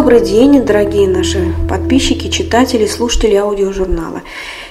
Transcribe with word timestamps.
Добрый 0.00 0.22
день, 0.22 0.64
дорогие 0.64 1.06
наши 1.06 1.54
подписчики, 1.68 2.30
читатели, 2.30 2.86
слушатели 2.86 3.34
аудиожурнала. 3.34 4.22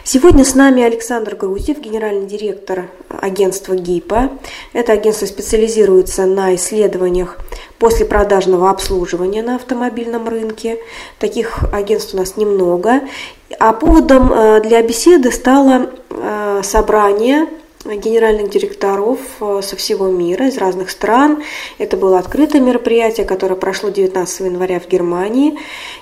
Сегодня 0.03 0.43
с 0.43 0.55
нами 0.55 0.81
Александр 0.81 1.35
Грузев, 1.35 1.77
генеральный 1.79 2.25
директор 2.25 2.89
агентства 3.09 3.75
ГИПа. 3.75 4.31
Это 4.73 4.93
агентство 4.93 5.27
специализируется 5.27 6.25
на 6.25 6.55
исследованиях 6.55 7.37
после 7.77 8.07
продажного 8.07 8.71
обслуживания 8.71 9.43
на 9.43 9.57
автомобильном 9.57 10.27
рынке. 10.27 10.79
Таких 11.19 11.63
агентств 11.71 12.15
у 12.15 12.17
нас 12.17 12.35
немного. 12.35 13.01
А 13.59 13.73
поводом 13.73 14.33
э, 14.33 14.61
для 14.61 14.81
беседы 14.81 15.31
стало 15.31 15.91
э, 16.09 16.61
собрание 16.63 17.45
генеральных 17.85 18.49
директоров 18.49 19.19
э, 19.39 19.61
со 19.63 19.75
всего 19.75 20.07
мира, 20.07 20.47
из 20.47 20.57
разных 20.57 20.89
стран. 20.89 21.43
Это 21.77 21.97
было 21.97 22.19
открытое 22.19 22.59
мероприятие, 22.59 23.25
которое 23.25 23.55
прошло 23.55 23.89
19 23.89 24.39
января 24.41 24.79
в 24.79 24.87
Германии. 24.87 25.57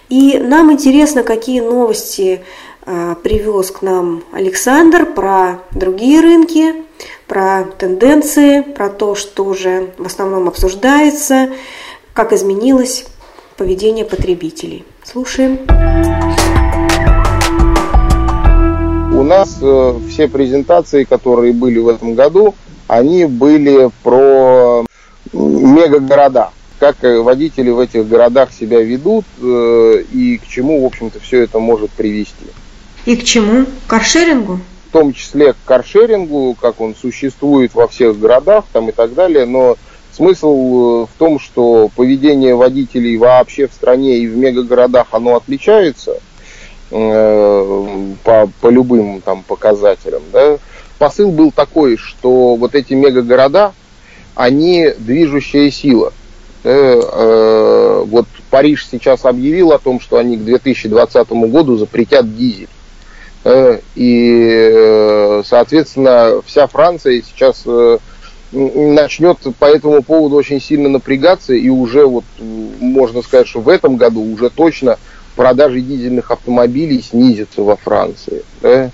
И 0.10 0.38
нам 0.40 0.72
интересно, 0.72 1.24
какие 1.24 1.62
новости 1.62 2.42
э, 2.86 3.16
привез 3.22 3.72
к 3.72 3.82
нам 3.82 4.24
Александр 4.32 5.06
про 5.06 5.62
другие 5.72 6.22
рынки, 6.22 6.74
про 7.28 7.66
тенденции, 7.78 8.62
про 8.62 8.90
то, 8.90 9.16
что 9.16 9.46
уже 9.46 9.92
в 9.98 10.06
основном 10.06 10.48
обсуждается, 10.48 11.50
как 12.14 12.34
изменилось 12.34 13.06
поведение 13.56 14.06
потребителей. 14.06 14.84
Слушаем. 15.04 15.60
У 19.28 19.30
нас 19.30 19.58
э, 19.62 20.00
все 20.08 20.30
презентации, 20.30 21.04
которые 21.04 21.52
были 21.52 21.80
в 21.80 21.90
этом 21.90 22.16
году, 22.16 22.56
они 22.88 23.26
были 23.26 23.90
про 24.02 24.86
мегагорода. 25.34 26.52
Как 26.80 27.04
э, 27.04 27.20
водители 27.20 27.70
в 27.70 27.80
этих 27.80 28.08
городах 28.08 28.54
себя 28.54 28.82
ведут 28.82 29.26
э, 29.42 30.04
и 30.14 30.38
к 30.38 30.48
чему, 30.48 30.82
в 30.82 30.86
общем-то, 30.86 31.20
все 31.20 31.42
это 31.42 31.60
может 31.60 31.92
привести. 31.92 32.46
И 33.06 33.18
к 33.18 33.26
чему? 33.26 33.66
К 33.66 33.90
каршерингу? 33.90 34.62
В 34.88 34.94
том 34.94 35.12
числе 35.12 35.52
к 35.52 35.58
каршерингу, 35.66 36.56
как 36.62 36.80
он 36.80 36.96
существует 36.96 37.74
во 37.74 37.90
всех 37.90 38.18
городах 38.18 38.64
там 38.72 38.88
и 38.88 38.94
так 38.94 39.14
далее. 39.14 39.46
Но 39.46 39.76
смысл 40.14 41.06
в 41.06 41.10
том, 41.18 41.42
что 41.42 41.92
поведение 41.98 42.56
водителей 42.56 43.18
вообще 43.18 43.68
в 43.68 43.74
стране 43.74 44.20
и 44.20 44.28
в 44.28 44.38
мегагородах 44.38 45.08
оно 45.12 45.36
отличается– 45.36 46.14
Э, 46.27 46.27
по, 46.90 48.50
по 48.62 48.70
любым 48.70 49.22
там 49.22 49.44
показателям. 49.44 50.22
Да? 50.32 50.58
Посыл 50.98 51.32
был 51.32 51.52
такой, 51.52 51.98
что 51.98 52.56
вот 52.56 52.76
эти 52.76 52.94
мегагорода, 52.94 53.74
они 54.36 54.94
движущая 54.98 55.70
сила. 55.70 56.14
Да? 56.64 56.72
Э, 56.74 58.04
вот 58.06 58.26
Париж 58.50 58.88
сейчас 58.90 59.26
объявил 59.26 59.72
о 59.74 59.80
том, 59.80 60.00
что 60.00 60.18
они 60.18 60.38
к 60.38 60.46
2020 60.46 61.30
году 61.30 61.78
запретят 61.78 62.36
дизель. 62.36 62.70
И, 63.96 64.72
э, 64.74 65.44
соответственно, 65.46 66.42
вся 66.46 66.68
Франция 66.68 67.22
сейчас 67.22 67.64
начнет 68.52 69.38
по 69.60 69.66
этому 69.66 70.02
поводу 70.02 70.36
очень 70.36 70.62
сильно 70.62 70.90
напрягаться, 70.90 71.54
и 71.54 71.70
уже 71.70 72.06
вот 72.06 72.24
можно 72.40 73.22
сказать, 73.22 73.48
что 73.48 73.60
в 73.60 73.70
этом 73.70 73.98
году 73.98 74.22
уже 74.22 74.50
точно 74.50 74.98
продажи 75.38 75.80
дизельных 75.80 76.32
автомобилей 76.32 77.02
снизятся 77.02 77.62
во 77.62 77.78
Франции. 77.78 78.44
Да? 78.62 78.90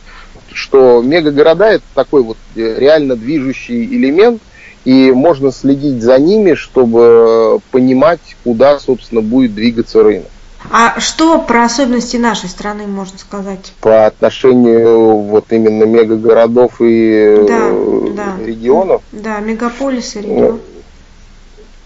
Что 0.52 1.02
мегагорода 1.02 1.66
это 1.66 1.86
такой 1.96 2.22
вот 2.22 2.38
э, 2.56 2.76
реально 2.78 3.16
движущий 3.16 3.86
элемент, 3.86 4.40
и 4.86 5.12
можно 5.12 5.52
следить 5.52 6.04
за 6.04 6.20
ними, 6.20 6.54
чтобы 6.54 7.60
понимать, 7.72 8.20
куда, 8.44 8.78
собственно, 8.80 9.22
будет 9.22 9.56
двигаться 9.56 10.04
рынок. 10.04 10.28
А 10.72 11.00
что 11.00 11.40
про 11.40 11.66
особенности 11.66 12.18
нашей 12.18 12.50
страны 12.50 12.88
можно 12.88 13.18
сказать? 13.18 13.74
По 13.82 14.06
отношению 14.06 15.18
вот 15.18 15.52
именно 15.52 15.84
мегагородов 15.84 16.76
и 16.80 17.46
да, 17.48 17.70
да. 18.16 18.46
регионов? 18.46 19.02
Да, 19.12 19.40
мегаполисы, 19.40 20.22
регион. 20.22 20.60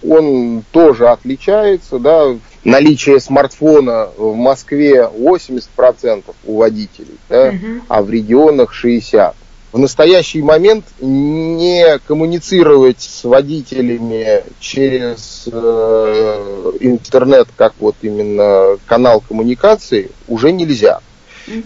Он 0.07 0.63
тоже 0.71 1.09
отличается, 1.09 1.99
да, 1.99 2.35
наличие 2.63 3.19
смартфона 3.19 4.09
в 4.17 4.35
Москве 4.35 5.09
80% 5.13 6.23
у 6.45 6.57
водителей, 6.57 7.17
да, 7.29 7.49
угу. 7.49 7.81
а 7.87 8.01
в 8.01 8.09
регионах 8.09 8.73
60%. 8.73 9.33
В 9.73 9.79
настоящий 9.79 10.41
момент 10.41 10.85
не 11.01 11.99
коммуницировать 12.07 13.01
с 13.01 13.25
водителями 13.25 14.43
через 14.61 15.47
э, 15.51 16.71
интернет, 16.79 17.49
как 17.57 17.73
вот 17.79 17.95
именно 18.01 18.77
канал 18.87 19.21
коммуникации, 19.27 20.09
уже 20.27 20.53
нельзя. 20.53 21.01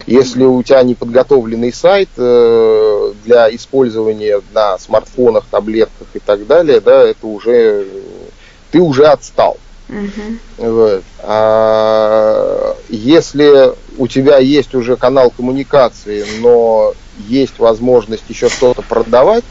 Если 0.05 0.43
у 0.43 0.61
тебя 0.61 0.83
не 0.83 0.93
подготовленный 0.93 1.73
сайт 1.73 2.09
э, 2.17 3.13
для 3.23 3.53
использования 3.55 4.41
на 4.53 4.77
смартфонах, 4.77 5.45
таблетках 5.49 6.07
и 6.13 6.19
так 6.19 6.45
далее, 6.45 6.81
да, 6.81 7.03
это 7.03 7.25
уже 7.25 7.85
ты 8.71 8.79
уже 8.79 9.05
отстал. 9.05 9.57
Uh-huh. 9.89 10.39
Вот. 10.57 11.03
А 11.19 12.75
если 12.89 13.73
у 13.97 14.07
тебя 14.07 14.37
есть 14.37 14.73
уже 14.73 14.95
канал 14.95 15.31
коммуникации, 15.31 16.25
но 16.39 16.93
есть 17.27 17.59
возможность 17.59 18.23
еще 18.29 18.49
что-то 18.49 18.81
продавать, 18.81 19.43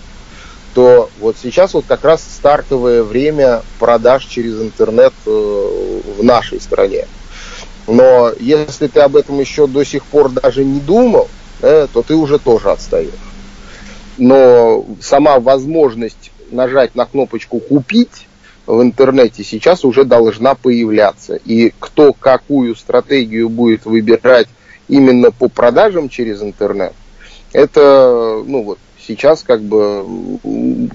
то 0.75 1.11
вот 1.21 1.37
сейчас 1.43 1.75
вот 1.75 1.85
как 1.87 2.05
раз 2.05 2.23
стартовое 2.23 3.03
время 3.03 3.63
продаж 3.79 4.25
через 4.25 4.61
интернет 4.61 5.13
э, 5.27 6.01
в 6.19 6.23
нашей 6.23 6.61
стране. 6.61 7.07
Но 7.87 8.33
если 8.39 8.87
ты 8.87 9.01
об 9.01 9.17
этом 9.17 9.41
еще 9.41 9.67
до 9.67 9.85
сих 9.85 10.05
пор 10.05 10.31
даже 10.31 10.65
не 10.65 10.81
думал, 10.81 11.29
да, 11.61 11.87
то 11.87 12.03
ты 12.03 12.15
уже 12.15 12.39
тоже 12.39 12.71
отстаешь. 12.71 13.11
Но 14.17 14.87
сама 15.03 15.41
возможность 15.41 16.31
нажать 16.51 16.95
на 16.95 17.05
кнопочку 17.05 17.59
«Купить» 17.59 18.29
в 18.71 18.83
интернете 18.83 19.43
сейчас 19.43 19.85
уже 19.85 20.05
должна 20.05 20.55
появляться. 20.55 21.37
И 21.45 21.73
кто 21.79 22.13
какую 22.13 22.77
стратегию 22.77 23.49
будет 23.49 23.85
выбирать 23.85 24.49
именно 24.89 25.31
по 25.31 25.49
продажам 25.49 26.09
через 26.09 26.43
интернет, 26.43 26.93
это, 27.53 28.43
ну 28.47 28.63
вот, 28.63 28.79
сейчас 29.05 29.43
как 29.43 29.63
бы 29.63 30.05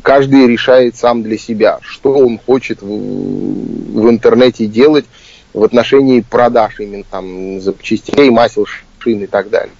каждый 0.02 0.48
решает 0.48 0.96
сам 0.96 1.22
для 1.22 1.38
себя, 1.38 1.80
что 1.82 2.14
он 2.14 2.40
хочет 2.40 2.82
в, 2.82 2.88
в 2.88 4.10
интернете 4.10 4.68
делать 4.68 5.06
в 5.54 5.64
отношении 5.64 6.22
продаж 6.22 6.80
именно 6.80 7.04
там 7.10 7.60
запчастей, 7.62 8.30
масел, 8.30 8.66
шин 9.00 9.24
и 9.24 9.28
так 9.28 9.50
далее. 9.50 9.74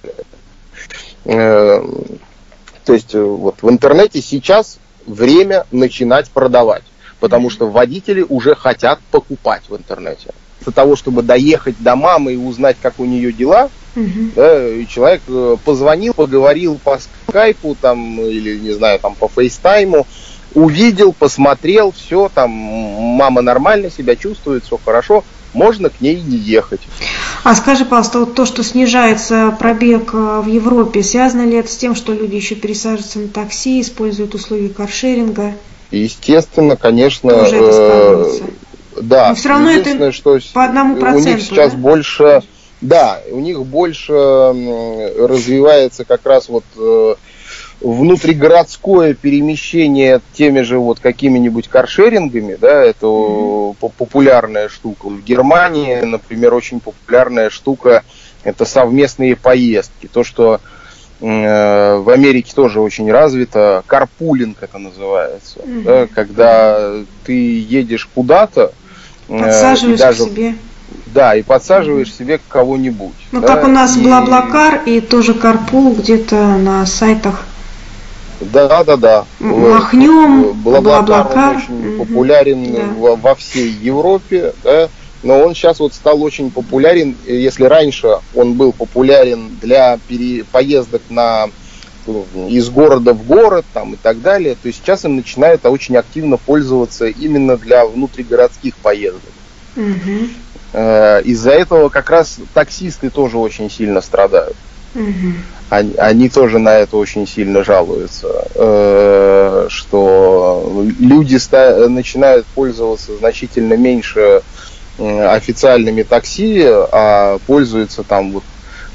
Э, 1.24 1.82
то 2.84 2.92
есть 2.92 3.14
вот 3.14 3.56
в 3.62 3.70
интернете 3.70 4.20
сейчас 4.20 4.78
время 5.06 5.66
начинать 5.72 6.30
продавать 6.30 6.84
потому 7.20 7.50
что 7.50 7.68
водители 7.68 8.24
уже 8.28 8.54
хотят 8.54 9.00
покупать 9.10 9.62
в 9.68 9.76
интернете. 9.76 10.30
Для 10.62 10.72
того, 10.72 10.96
чтобы 10.96 11.22
доехать 11.22 11.76
до 11.78 11.96
мамы 11.96 12.34
и 12.34 12.36
узнать, 12.36 12.76
как 12.80 12.98
у 12.98 13.04
нее 13.04 13.32
дела, 13.32 13.70
угу. 13.94 14.30
да, 14.34 14.84
человек 14.86 15.22
э, 15.28 15.56
позвонил, 15.64 16.14
поговорил 16.14 16.78
по 16.82 16.98
скайпу 17.28 17.76
там, 17.80 18.20
или, 18.20 18.58
не 18.58 18.72
знаю, 18.72 18.98
там 18.98 19.14
по 19.14 19.28
фейстайму, 19.28 20.06
увидел, 20.54 21.12
посмотрел, 21.12 21.92
все, 21.92 22.30
там 22.34 22.50
мама 22.50 23.42
нормально 23.42 23.90
себя 23.90 24.16
чувствует, 24.16 24.64
все 24.64 24.78
хорошо, 24.82 25.22
можно 25.52 25.88
к 25.90 26.00
ней 26.00 26.20
не 26.20 26.36
ехать. 26.36 26.80
А 27.44 27.54
скажи, 27.54 27.84
пожалуйста, 27.84 28.20
вот 28.20 28.34
то, 28.34 28.44
что 28.44 28.62
снижается 28.62 29.56
пробег 29.58 30.10
э, 30.12 30.40
в 30.44 30.46
Европе, 30.46 31.02
связано 31.02 31.42
ли 31.42 31.56
это 31.56 31.70
с 31.70 31.76
тем, 31.76 31.94
что 31.94 32.12
люди 32.12 32.34
еще 32.34 32.54
пересаживаются 32.54 33.20
на 33.20 33.28
такси, 33.28 33.80
используют 33.80 34.34
услуги 34.34 34.68
каршеринга? 34.68 35.54
Естественно, 35.96 36.76
конечно, 36.76 37.30
э, 37.32 38.24
да. 39.00 39.28
Но 39.30 39.34
все 39.34 39.48
равно 39.48 39.70
это 39.70 40.12
что 40.12 40.38
по 40.52 40.64
одному 40.64 40.96
проценту. 40.96 41.30
У 41.30 41.32
них 41.34 41.42
сейчас 41.42 41.72
да? 41.72 41.78
больше, 41.78 42.42
да, 42.80 43.20
у 43.30 43.40
них 43.40 43.64
больше 43.64 44.12
развивается 44.12 46.04
как 46.04 46.24
раз 46.24 46.48
вот 46.48 46.64
э, 46.76 47.14
внутригородское 47.80 49.14
перемещение 49.14 50.20
теми 50.32 50.62
же 50.62 50.78
вот 50.78 51.00
какими-нибудь 51.00 51.68
каршерингами, 51.68 52.56
да, 52.60 52.82
это 52.82 53.06
mm-hmm. 53.06 53.92
популярная 53.96 54.68
штука. 54.68 55.08
В 55.08 55.22
Германии, 55.22 56.00
например, 56.00 56.54
очень 56.54 56.80
популярная 56.80 57.50
штука 57.50 58.02
это 58.44 58.64
совместные 58.64 59.34
поездки. 59.34 60.06
То, 60.06 60.22
что 60.22 60.60
в 61.20 62.10
Америке 62.12 62.52
тоже 62.54 62.80
очень 62.80 63.10
развито, 63.10 63.82
карпулинг 63.86 64.58
это 64.60 64.78
называется, 64.78 65.60
угу. 65.60 65.82
да, 65.82 66.06
когда 66.06 66.92
ты 67.24 67.58
едешь 67.60 68.08
куда-то, 68.14 68.72
э, 69.28 69.38
подсаживаешь 69.38 69.98
даже, 69.98 70.24
к 70.24 70.28
себе. 70.28 70.54
Да, 71.06 71.34
и 71.34 71.42
подсаживаешь 71.42 72.14
себе 72.14 72.38
кого-нибудь. 72.48 73.14
Ну, 73.32 73.40
да, 73.40 73.46
как 73.46 73.64
у 73.64 73.68
нас 73.68 73.96
и... 73.96 74.00
Блаблакар 74.00 74.82
и 74.84 75.00
тоже 75.00 75.32
Карпул 75.34 75.94
где-то 75.94 76.36
на 76.58 76.84
сайтах. 76.84 77.46
Да, 78.40 78.84
да, 78.84 78.96
да. 78.96 79.24
Махнем, 79.40 80.52
Блаблакар, 80.52 81.04
Блаблакар. 81.06 81.56
очень 81.56 81.94
угу. 81.94 82.04
популярен 82.04 82.72
да. 82.72 82.80
во, 82.98 83.16
во 83.16 83.34
всей 83.34 83.70
Европе, 83.70 84.52
да, 84.62 84.88
но 85.26 85.40
он 85.40 85.54
сейчас 85.54 85.80
вот 85.80 85.92
стал 85.92 86.22
очень 86.22 86.50
популярен. 86.50 87.16
Если 87.26 87.64
раньше 87.64 88.18
он 88.34 88.54
был 88.54 88.72
популярен 88.72 89.58
для 89.60 89.98
пере... 90.08 90.44
поездок 90.44 91.02
на 91.10 91.48
из 92.48 92.68
города 92.70 93.12
в 93.12 93.26
город 93.26 93.66
там, 93.74 93.94
и 93.94 93.96
так 93.96 94.22
далее, 94.22 94.56
то 94.62 94.72
сейчас 94.72 95.04
им 95.04 95.16
начинают 95.16 95.66
очень 95.66 95.96
активно 95.96 96.36
пользоваться 96.36 97.06
именно 97.06 97.56
для 97.56 97.84
внутригородских 97.84 98.76
поездок. 98.76 99.32
Угу. 99.74 100.28
Из-за 101.24 101.50
этого 101.50 101.88
как 101.88 102.10
раз 102.10 102.38
таксисты 102.54 103.10
тоже 103.10 103.38
очень 103.38 103.68
сильно 103.68 104.00
страдают. 104.00 104.56
Угу. 104.94 105.32
Они, 105.68 105.94
они 105.96 106.28
тоже 106.28 106.60
на 106.60 106.78
это 106.78 106.96
очень 106.96 107.26
сильно 107.26 107.64
жалуются, 107.64 108.46
э, 108.54 109.66
что 109.68 110.84
люди 111.00 111.36
ста- 111.36 111.88
начинают 111.88 112.46
пользоваться 112.46 113.16
значительно 113.16 113.74
меньше 113.74 114.42
официальными 114.98 116.02
такси, 116.02 116.62
а 116.64 117.38
пользуются 117.46 118.02
там 118.02 118.32
вот 118.32 118.44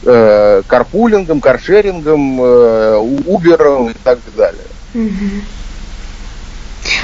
э, 0.03 0.61
карпулингом, 0.67 1.41
каршерингом, 1.41 2.41
э, 2.41 2.97
Убером 3.25 3.89
и 3.89 3.93
так 4.03 4.19
далее. 4.35 4.63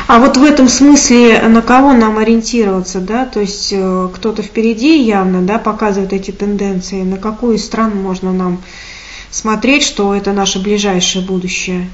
А 0.08 0.20
вот 0.20 0.38
в 0.38 0.44
этом 0.44 0.70
смысле 0.70 1.42
на 1.42 1.62
кого 1.62 1.94
нам 1.94 2.18
ориентироваться, 2.18 3.00
да? 3.00 3.26
То 3.26 3.42
есть 3.42 3.74
э, 3.74 4.10
кто-то 4.16 4.42
впереди 4.42 5.04
явно, 5.04 5.42
да, 5.42 5.60
показывает 5.60 6.14
эти 6.14 6.32
тенденции. 6.32 7.04
На 7.04 7.18
какую 7.18 7.58
из 7.58 7.66
стран 7.66 7.96
можно 7.96 8.32
нам 8.32 8.62
смотреть, 9.30 9.84
что 9.84 10.16
это 10.16 10.32
наше 10.32 10.60
ближайшее 10.60 11.26
будущее? 11.26 11.90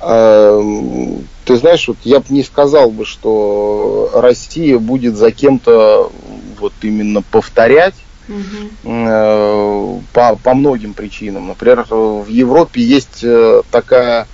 А, 0.00 0.60
ты 1.44 1.56
знаешь, 1.56 1.88
вот 1.88 1.98
я 2.04 2.20
бы 2.20 2.26
не 2.28 2.42
сказал 2.42 2.90
бы, 2.90 3.04
что 3.04 4.10
Россия 4.14 4.78
будет 4.78 5.16
за 5.16 5.30
кем-то 5.30 6.12
вот 6.58 6.72
именно 6.82 7.22
повторять 7.22 7.94
угу. 8.28 10.02
по, 10.12 10.36
по 10.36 10.54
многим 10.54 10.94
причинам. 10.94 11.48
Например, 11.48 11.84
в 11.88 12.28
Европе 12.28 12.82
есть 12.82 13.22
э, 13.22 13.62
такая 13.70 14.26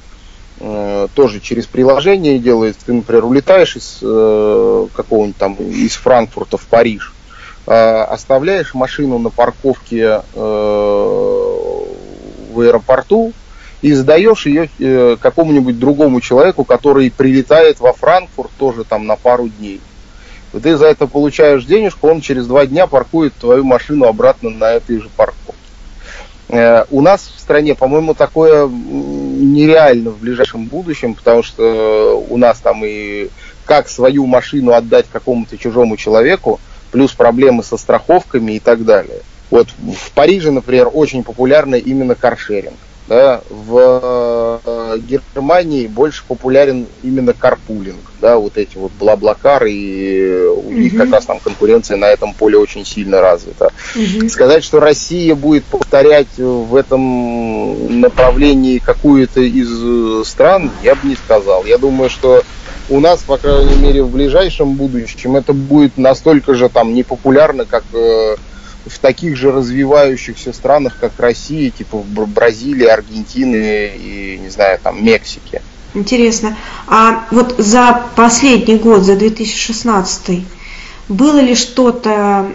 э, 0.61 1.09
тоже 1.15 1.41
через 1.41 1.67
приложение 1.67 2.39
делается. 2.39 2.87
Ты, 2.87 2.95
например, 2.95 3.25
улетаешь 3.25 3.77
из 3.77 3.99
какого-нибудь 3.99 5.37
там 5.37 5.55
из 5.55 5.95
Франкфурта 5.95 6.57
в 6.57 6.67
Париж, 6.67 7.13
оставляешь 7.67 8.75
машину 8.75 9.19
на 9.19 9.31
парковке 9.31 10.23
в 10.35 12.61
аэропорту, 12.61 13.33
и 13.85 13.93
сдаешь 13.93 14.47
ее 14.47 14.71
э, 14.79 15.17
какому-нибудь 15.21 15.79
другому 15.79 16.23
человеку, 16.23 16.65
который 16.65 17.11
прилетает 17.11 17.81
во 17.81 17.93
Франкфурт 17.93 18.51
тоже 18.59 18.83
там 18.83 19.05
на 19.05 19.15
пару 19.17 19.49
дней. 19.49 19.79
И 20.55 20.59
ты 20.59 20.79
за 20.79 20.87
это 20.87 21.07
получаешь 21.07 21.67
денежку, 21.67 22.09
он 22.09 22.23
через 22.23 22.47
два 22.47 22.65
дня 22.65 22.87
паркует 22.87 23.35
твою 23.35 23.63
машину 23.63 24.07
обратно 24.07 24.49
на 24.49 24.73
этой 24.73 25.03
же 25.03 25.11
парковке. 25.15 25.61
Э, 26.49 26.87
у 26.91 27.03
нас 27.03 27.31
в 27.37 27.39
стране, 27.39 27.75
по-моему, 27.75 28.15
такое 28.15 28.67
нереально 28.67 30.13
в 30.13 30.19
ближайшем 30.19 30.65
будущем, 30.65 31.15
потому 31.15 31.43
что 31.43 32.25
у 32.31 32.39
нас 32.39 32.61
там 32.61 32.87
и 32.87 33.29
как 33.67 33.91
свою 33.91 34.25
машину 34.25 34.73
отдать 34.73 35.05
какому-то 35.13 35.59
чужому 35.59 35.99
человеку, 35.99 36.59
плюс 36.91 37.13
проблемы 37.13 37.63
со 37.63 37.77
страховками 37.77 38.53
и 38.53 38.61
так 38.61 38.87
далее. 38.87 39.21
Вот 39.51 39.69
в 39.69 40.11
Париже, 40.13 40.53
например, 40.53 40.89
очень 40.91 41.23
популярный 41.23 41.81
именно 41.81 42.15
каршеринг. 42.15 42.79
Да, 43.07 43.43
в 43.51 44.61
э, 44.65 44.99
Германии 44.99 45.87
больше 45.87 46.25
популярен 46.27 46.87
именно 47.03 47.35
карпулинг, 47.35 48.01
да, 48.23 48.39
вот 48.39 48.57
эти 48.57 48.79
вот 48.79 48.93
бла-блакары, 48.93 49.71
и 49.71 50.47
у 50.47 50.73
них 50.73 50.97
как 50.97 51.13
раз 51.13 51.27
там 51.27 51.39
конкуренция 51.39 51.99
на 51.99 52.07
этом 52.07 52.33
поле 52.33 52.57
очень 52.57 52.87
сильно 52.87 53.21
развита. 53.21 53.73
mm 53.95 54.31
Сказать, 54.31 54.65
что 54.65 54.81
Россия 54.81 55.35
будет 55.35 55.65
повторять 55.65 56.39
в 56.39 56.75
этом 56.75 58.01
направлении 58.01 58.79
какую-то 58.79 59.41
из 59.41 60.27
стран, 60.27 60.71
я 60.83 60.95
бы 60.95 61.09
не 61.09 61.17
сказал. 61.17 61.67
Я 61.67 61.77
думаю, 61.77 62.09
что 62.09 62.43
у 62.89 63.01
нас, 63.01 63.23
по 63.23 63.37
крайней 63.37 63.77
мере, 63.77 64.03
в 64.03 64.11
ближайшем 64.11 64.75
будущем 64.75 65.37
это 65.37 65.53
будет 65.53 65.97
настолько 65.97 66.55
же 66.55 66.69
там 66.69 66.95
непопулярно, 66.95 67.65
как 67.65 67.85
э, 67.93 68.37
в 68.87 68.99
таких 68.99 69.37
же 69.37 69.51
развивающихся 69.51 70.53
странах, 70.53 70.97
как 71.01 71.13
Россия, 71.19 71.71
типа 71.71 71.99
в 71.99 72.29
Бразилии, 72.29 72.87
Аргентины 72.87 73.93
и, 73.97 74.39
не 74.43 74.51
знаю, 74.51 74.79
там, 74.83 75.05
Мексики. 75.05 75.63
Интересно. 75.95 76.57
А 76.87 77.27
вот 77.31 77.55
за 77.59 78.05
последний 78.17 78.77
год, 78.77 79.03
за 79.03 79.17
2016, 79.17 80.45
было 81.09 81.39
ли 81.39 81.55
что-то, 81.55 82.51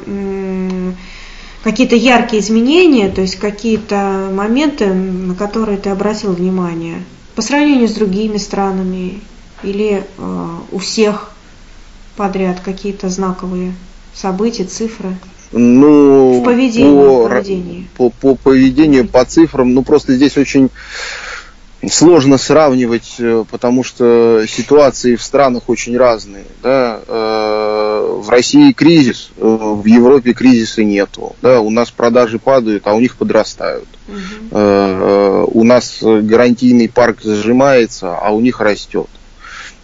какие-то 1.64 1.96
яркие 1.96 2.42
изменения, 2.42 3.10
то 3.10 3.22
есть 3.22 3.38
какие-то 3.38 4.30
моменты, 4.32 4.88
на 4.94 5.36
которые 5.36 5.78
ты 5.78 5.90
обратил 5.90 6.34
внимание 6.34 7.04
по 7.36 7.42
сравнению 7.42 7.88
с 7.88 7.94
другими 7.94 8.38
странами 8.38 9.22
или 9.64 10.04
э, 10.18 10.48
у 10.72 10.78
всех 10.78 11.32
подряд 12.18 12.60
какие-то 12.60 13.10
знаковые 13.10 13.74
события, 14.14 14.66
цифры? 14.66 15.16
Ну, 15.52 16.42
в 16.42 16.44
поведении, 16.44 16.92
по, 16.92 17.28
поведении. 17.28 17.88
По, 17.98 18.10
по 18.10 18.36
поведению, 18.36 19.08
по 19.08 19.26
цифрам, 19.26 19.74
ну 19.74 19.84
просто 19.84 20.14
здесь 20.14 20.38
очень 20.38 20.70
сложно 21.88 22.38
сравнивать, 22.38 23.16
э, 23.20 23.46
потому 23.50 23.84
что 23.84 24.44
ситуации 24.48 25.16
в 25.16 25.24
странах 25.24 25.64
очень 25.68 25.98
разные. 25.98 26.44
Да? 26.62 27.00
Э, 27.08 28.20
в 28.22 28.30
России 28.30 28.74
кризис, 28.74 29.32
э, 29.38 29.42
в 29.42 29.86
Европе 29.86 30.34
кризиса 30.34 30.84
нету. 30.84 31.36
Да? 31.42 31.62
У 31.62 31.70
нас 31.70 31.90
продажи 31.90 32.40
падают, 32.40 32.84
а 32.86 32.94
у 32.94 33.00
них 33.00 33.16
подрастают. 33.16 33.88
Угу. 34.08 35.52
У 35.54 35.64
нас 35.64 36.00
гарантийный 36.02 36.90
парк 36.90 37.20
сжимается, 37.24 38.18
а 38.18 38.32
у 38.32 38.40
них 38.40 38.60
растет. 38.60 39.08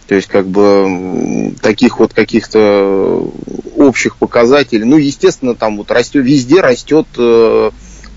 То 0.06 0.14
есть, 0.14 0.28
как 0.28 0.46
бы, 0.46 1.54
таких 1.60 1.98
вот 1.98 2.14
каких-то 2.14 3.28
общих 3.76 4.16
показателей. 4.16 4.84
Ну, 4.84 4.96
естественно, 4.96 5.54
там 5.54 5.76
вот 5.76 5.90
растет, 5.90 6.24
везде 6.24 6.60
растет, 6.60 7.06
э, 7.18 7.70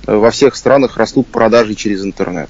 во 0.06 0.32
всех 0.32 0.56
странах 0.56 0.98
растут 0.98 1.28
продажи 1.28 1.76
через 1.76 2.04
интернет. 2.04 2.50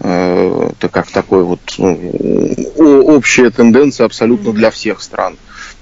Э, 0.00 0.70
это 0.72 0.88
как 0.88 1.10
такой 1.10 1.44
вот 1.44 1.60
ну, 1.78 3.02
общая 3.06 3.50
тенденция 3.50 4.06
абсолютно 4.06 4.52
для 4.52 4.70
всех 4.70 5.02
стран. 5.02 5.36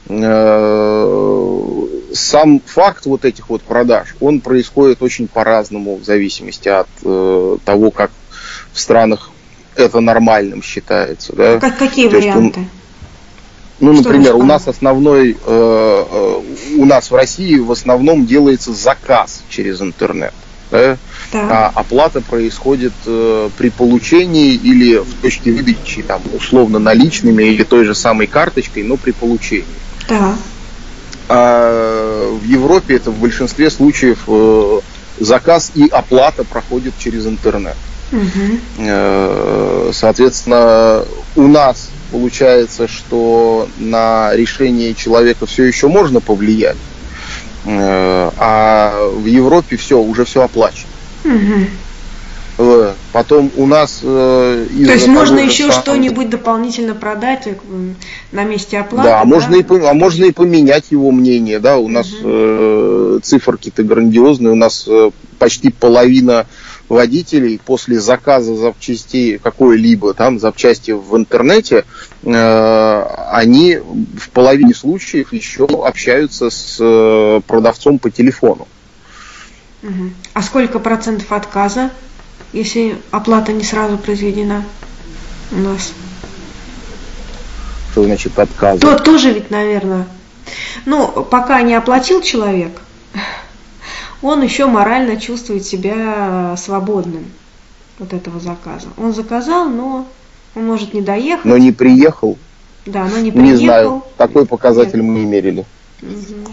Э, 0.09 1.87
сам 2.13 2.61
факт 2.61 3.07
вот 3.07 3.25
этих 3.25 3.49
вот 3.49 3.63
продаж, 3.63 4.15
он 4.21 4.41
происходит 4.41 5.03
очень 5.03 5.27
по-разному 5.29 5.97
в 5.97 6.05
зависимости 6.05 6.69
от 6.69 6.89
того, 7.65 7.91
как 7.91 8.13
в 8.73 8.79
странах 8.79 9.31
это 9.77 10.01
нормальным 10.01 10.63
считается. 10.63 11.35
Да? 11.35 11.59
Как, 11.59 11.79
какие 11.79 12.09
То 12.09 12.17
варианты? 12.17 12.61
Есть, 12.61 12.71
ну, 13.81 13.93
Что 13.95 14.05
например, 14.05 14.37
у 14.37 14.45
нас 14.45 14.69
основной, 14.69 15.33
э, 15.33 15.37
э, 15.47 16.41
у 16.77 16.85
нас 16.85 17.11
в 17.11 17.15
России 17.15 17.59
в 17.59 17.73
основном 17.73 18.25
делается 18.25 18.73
заказ 18.73 19.43
через 19.49 19.81
интернет. 19.81 20.33
Да? 20.71 20.97
А 21.33 21.73
оплата 21.75 22.21
происходит 22.21 22.93
э, 23.07 23.51
при 23.57 23.71
получении 23.71 24.55
или 24.55 24.97
в 24.97 25.15
точке 25.21 25.53
выдачи, 25.53 26.03
там, 26.03 26.23
условно 26.33 26.79
наличными 26.79 27.43
или 27.45 27.63
той 27.63 27.85
же 27.85 27.95
самой 27.95 28.27
карточкой, 28.27 28.85
но 28.85 28.97
при 28.97 29.11
получении. 29.11 29.65
Да. 30.09 30.35
А 31.29 32.31
в 32.31 32.45
Европе 32.45 32.97
это 32.97 33.11
в 33.11 33.19
большинстве 33.19 33.71
случаев 33.71 34.21
э, 34.27 34.81
заказ 35.21 35.73
и 35.75 35.89
оплата 35.89 36.45
проходит 36.45 36.95
через 36.99 37.27
интернет. 37.27 37.77
Угу. 37.77 37.94
Соответственно, 39.93 41.05
у 41.37 41.47
нас 41.49 41.89
получается, 42.15 42.87
что 42.87 43.69
на 43.79 44.35
решение 44.37 44.95
человека 44.95 45.47
все 45.47 45.65
еще 45.65 45.89
можно 45.89 46.21
повлиять, 46.21 46.77
э, 47.65 48.31
а 48.37 49.09
в 49.17 49.27
Европе 49.27 49.77
все, 49.77 49.99
уже 49.99 50.25
все 50.25 50.43
оплачено. 50.43 50.91
Угу. 51.25 51.67
Потом 53.13 53.51
у 53.57 53.67
нас... 53.67 53.99
То 54.01 54.67
есть 54.71 55.09
можно 55.09 55.39
еще 55.39 55.65
самого... 55.65 55.81
что-нибудь 55.81 56.31
дополнительно 56.31 56.95
продать 56.95 57.49
на 58.31 58.45
месте 58.45 58.79
оплаты? 58.79 59.09
Да, 59.09 59.21
да? 59.21 59.25
Можно, 59.25 59.57
и, 59.57 59.65
а 59.85 59.95
можно 59.95 60.25
и 60.25 60.33
поменять 60.33 60.91
его 60.91 61.11
мнение. 61.11 61.59
Да? 61.59 61.79
У 61.79 61.89
нас 61.89 62.13
угу. 62.13 62.21
э, 62.25 63.19
циферки-то 63.23 63.83
грандиозные, 63.83 64.53
у 64.53 64.57
нас 64.57 64.85
э, 64.87 65.11
почти 65.39 65.71
половина 65.71 66.47
водителей 66.89 67.61
после 67.65 67.99
заказа 67.99 68.55
запчастей 68.55 69.39
какой-либо 69.39 70.15
там 70.15 70.39
запчасти 70.39 70.93
в 70.93 71.17
интернете, 71.17 71.85
э, 72.23 73.03
они 73.31 73.79
в 73.79 74.31
половине 74.31 74.75
случаев 74.75 75.33
еще 75.33 75.65
общаются 75.65 76.51
с 76.51 76.77
э, 76.79 77.41
продавцом 77.47 77.99
по 77.99 78.11
телефону. 78.11 78.69
А 80.33 80.43
сколько 80.43 80.79
процентов 80.79 81.31
отказа, 81.31 81.91
если 82.55 82.97
оплата 83.11 83.53
не 83.53 83.65
сразу 83.65 83.99
произведена 83.99 84.65
у 85.51 85.57
нас? 85.57 85.93
Что 87.91 88.05
значит 88.05 88.39
отказ? 88.39 88.81
То 88.81 88.99
тоже 88.99 89.33
ведь, 89.33 89.51
наверное. 89.51 90.07
Ну, 90.87 91.09
пока 91.25 91.63
не 91.63 91.75
оплатил 91.75 92.23
человек, 92.23 92.81
он 94.23 94.43
еще 94.43 94.67
морально 94.67 95.21
чувствует 95.21 95.65
себя 95.65 96.55
свободным 96.57 97.27
от 97.99 98.13
этого 98.13 98.41
заказа. 98.41 98.89
Он 98.97 99.13
заказал, 99.13 99.69
но 99.69 100.07
он 100.55 100.67
может 100.67 100.95
не 100.95 101.03
доехать. 101.03 101.45
Но 101.45 101.59
не 101.59 101.73
приехал. 101.73 102.39
Да, 102.87 103.05
но 103.05 103.19
не 103.19 103.31
приехал. 103.31 103.51
Не 103.51 103.57
знаю, 103.57 104.03
такой 104.17 104.47
показатель 104.47 105.01
Нет. 105.01 105.05
мы 105.05 105.19
не 105.21 105.25
мерили. 105.25 105.65
Угу. 106.03 106.51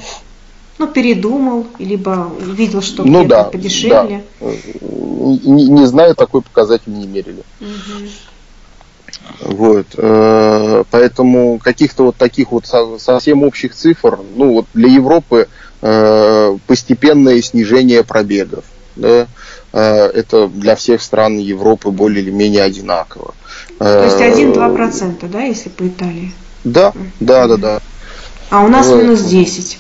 Ну, 0.81 0.88
передумал, 0.88 1.67
либо 1.77 2.31
видел, 2.39 2.81
что 2.81 3.03
ну, 3.03 3.23
да, 3.23 3.43
подешевле. 3.43 4.23
Да. 4.39 4.47
Не, 4.47 5.67
не 5.67 5.85
знаю, 5.85 6.15
такой 6.15 6.41
показатель 6.41 6.91
не 6.91 7.05
мерили. 7.05 7.43
Угу. 7.59 8.09
Вот, 9.41 9.85
э, 9.95 10.83
поэтому 10.89 11.59
каких-то 11.59 12.05
вот 12.05 12.15
таких 12.15 12.51
вот 12.51 12.65
совсем 12.97 13.43
общих 13.43 13.75
цифр, 13.75 14.21
ну 14.35 14.53
вот 14.53 14.65
для 14.73 14.89
Европы 14.89 15.47
э, 15.83 16.57
постепенное 16.65 17.39
снижение 17.43 18.03
пробегов, 18.03 18.63
да, 18.95 19.27
э, 19.73 20.05
это 20.07 20.47
для 20.47 20.75
всех 20.75 21.03
стран 21.03 21.38
Европы 21.38 21.91
более 21.91 22.23
или 22.23 22.31
менее 22.31 22.63
одинаково. 22.63 23.35
То 23.77 24.03
есть 24.03 24.17
1-2%, 24.17 25.29
да, 25.29 25.43
если 25.43 25.69
по 25.69 25.88
Италии? 25.88 26.33
Да, 26.63 26.91
да, 27.19 27.47
да, 27.47 27.57
да. 27.57 27.81
А 28.50 28.63
у 28.63 28.67
нас 28.67 28.88
минус 28.88 29.21
10. 29.21 29.77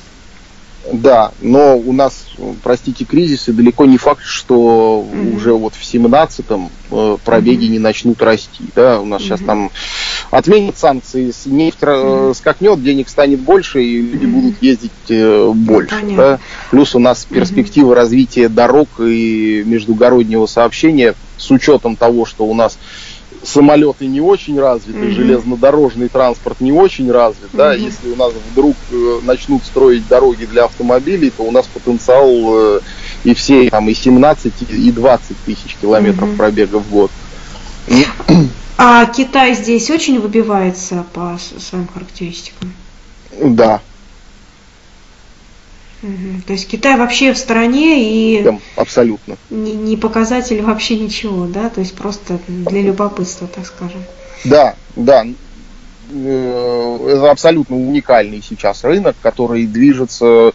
Да, 0.91 1.31
но 1.41 1.77
у 1.77 1.93
нас, 1.93 2.25
простите, 2.63 3.05
кризис, 3.05 3.47
и 3.47 3.51
далеко 3.51 3.85
не 3.85 3.97
факт, 3.97 4.23
что 4.23 5.05
mm-hmm. 5.05 5.35
уже 5.35 5.53
вот 5.53 5.75
в 5.75 5.81
17-м 5.81 6.69
э, 6.91 7.17
пробеги 7.23 7.65
mm-hmm. 7.65 7.69
не 7.69 7.79
начнут 7.79 8.21
расти. 8.21 8.63
Да? 8.75 8.99
У 8.99 9.05
нас 9.05 9.21
mm-hmm. 9.21 9.25
сейчас 9.25 9.39
там 9.41 9.71
отменят 10.31 10.77
санкции, 10.77 11.31
нефть 11.45 11.77
mm-hmm. 11.81 12.33
скакнет, 12.33 12.83
денег 12.83 13.09
станет 13.09 13.39
больше, 13.39 13.83
и 13.83 14.01
люди 14.01 14.25
mm-hmm. 14.25 14.29
будут 14.29 14.61
ездить 14.61 14.91
э, 15.09 15.51
больше. 15.53 15.95
Mm-hmm. 15.95 16.15
Да? 16.15 16.39
Плюс 16.71 16.95
у 16.95 16.99
нас 16.99 17.25
перспектива 17.25 17.91
mm-hmm. 17.91 17.95
развития 17.95 18.49
дорог 18.49 18.89
и 18.99 19.63
междугороднего 19.65 20.47
сообщения 20.47 21.13
с 21.37 21.51
учетом 21.51 21.95
того, 21.95 22.25
что 22.25 22.45
у 22.45 22.53
нас 22.53 22.77
самолеты 23.43 24.07
не 24.07 24.21
очень 24.21 24.59
развиты, 24.59 24.99
mm-hmm. 24.99 25.11
железнодорожный 25.11 26.09
транспорт 26.09 26.61
не 26.61 26.71
очень 26.71 27.11
развит, 27.11 27.49
mm-hmm. 27.53 27.57
да, 27.57 27.73
если 27.73 28.09
у 28.11 28.15
нас 28.15 28.33
вдруг 28.51 28.75
э, 28.91 29.19
начнут 29.23 29.63
строить 29.63 30.07
дороги 30.07 30.45
для 30.45 30.65
автомобилей, 30.65 31.31
то 31.35 31.43
у 31.43 31.51
нас 31.51 31.65
потенциал 31.67 32.29
э, 32.29 32.79
и 33.23 33.33
все, 33.33 33.69
там, 33.69 33.89
и 33.89 33.93
17, 33.93 34.53
и 34.69 34.91
20 34.91 35.37
тысяч 35.45 35.75
километров 35.81 36.29
mm-hmm. 36.29 36.37
пробега 36.37 36.77
в 36.77 36.89
год. 36.89 37.11
А 38.77 39.05
Китай 39.05 39.53
здесь 39.53 39.89
очень 39.91 40.19
выбивается 40.19 41.05
по 41.13 41.37
своим 41.59 41.87
характеристикам? 41.87 42.73
Да, 43.39 43.81
Угу. 46.03 46.41
То 46.47 46.53
есть 46.53 46.67
Китай 46.67 46.97
вообще 46.97 47.33
в 47.33 47.37
стороне 47.37 48.03
и 48.03 48.47
абсолютно 48.75 49.37
не, 49.49 49.73
не 49.73 49.97
показатель 49.97 50.61
вообще 50.61 50.97
ничего, 50.97 51.45
да, 51.45 51.69
то 51.69 51.79
есть 51.79 51.95
просто 51.95 52.39
для 52.47 52.81
любопытства, 52.81 53.47
так 53.47 53.65
скажем. 53.67 54.03
Да, 54.43 54.75
да, 54.95 55.25
э, 56.11 57.07
это 57.07 57.29
абсолютно 57.29 57.75
уникальный 57.75 58.41
сейчас 58.41 58.83
рынок, 58.83 59.15
который 59.21 59.67
движется 59.67 60.53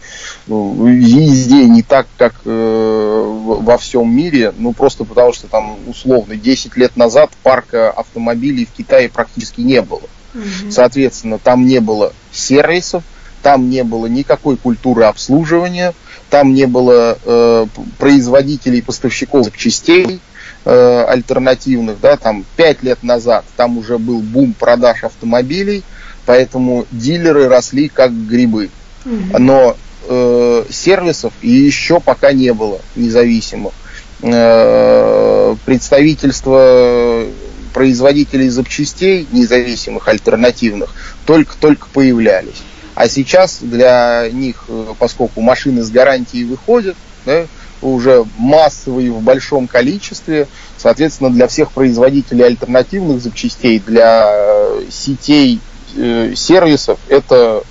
ну, 0.48 0.84
везде 0.84 1.64
не 1.66 1.82
так, 1.82 2.08
как 2.18 2.34
э, 2.44 3.22
во 3.24 3.78
всем 3.78 4.14
мире, 4.14 4.52
ну 4.58 4.72
просто 4.72 5.04
потому 5.04 5.32
что 5.32 5.46
там 5.46 5.76
условно 5.86 6.34
10 6.34 6.76
лет 6.76 6.96
назад 6.96 7.30
парка 7.44 7.90
автомобилей 7.90 8.66
в 8.66 8.76
Китае 8.76 9.08
практически 9.08 9.60
не 9.60 9.80
было. 9.80 10.02
Угу. 10.34 10.70
Соответственно, 10.70 11.38
там 11.38 11.66
не 11.66 11.80
было 11.80 12.12
сервисов, 12.32 13.04
там 13.46 13.70
не 13.70 13.84
было 13.84 14.06
никакой 14.06 14.56
культуры 14.56 15.04
обслуживания, 15.04 15.94
там 16.30 16.52
не 16.52 16.66
было 16.66 17.16
э, 17.24 17.66
производителей, 17.96 18.82
поставщиков 18.82 19.44
запчастей 19.44 20.18
э, 20.64 21.04
альтернативных, 21.06 22.00
да, 22.00 22.16
там 22.16 22.44
пять 22.56 22.82
лет 22.82 23.04
назад 23.04 23.44
там 23.56 23.78
уже 23.78 23.98
был 23.98 24.18
бум 24.18 24.52
продаж 24.52 25.04
автомобилей, 25.04 25.84
поэтому 26.24 26.86
дилеры 26.90 27.46
росли 27.46 27.88
как 27.88 28.10
грибы. 28.12 28.68
Но 29.04 29.76
э, 30.08 30.64
сервисов 30.68 31.32
еще 31.40 32.00
пока 32.00 32.32
не 32.32 32.52
было 32.52 32.80
независимых. 32.96 33.74
Э, 34.22 35.54
представительство 35.64 37.24
производителей 37.72 38.48
запчастей 38.48 39.28
независимых, 39.30 40.08
альтернативных, 40.08 40.96
только-только 41.26 41.86
появлялись. 41.92 42.64
А 42.96 43.08
сейчас 43.08 43.58
для 43.60 44.28
них, 44.32 44.64
э, 44.68 44.94
поскольку 44.98 45.42
машины 45.42 45.82
с 45.82 45.90
гарантией 45.90 46.44
выходят, 46.44 46.96
да, 47.26 47.44
уже 47.82 48.24
массовые 48.38 49.12
в 49.12 49.20
большом 49.20 49.68
количестве, 49.68 50.48
соответственно, 50.78 51.28
для 51.28 51.46
всех 51.46 51.72
производителей 51.72 52.46
альтернативных 52.46 53.20
запчастей, 53.20 53.80
для 53.80 54.30
э, 54.32 54.84
сетей 54.90 55.60
э, 55.94 56.32
сервисов, 56.34 56.98
это 57.08 57.64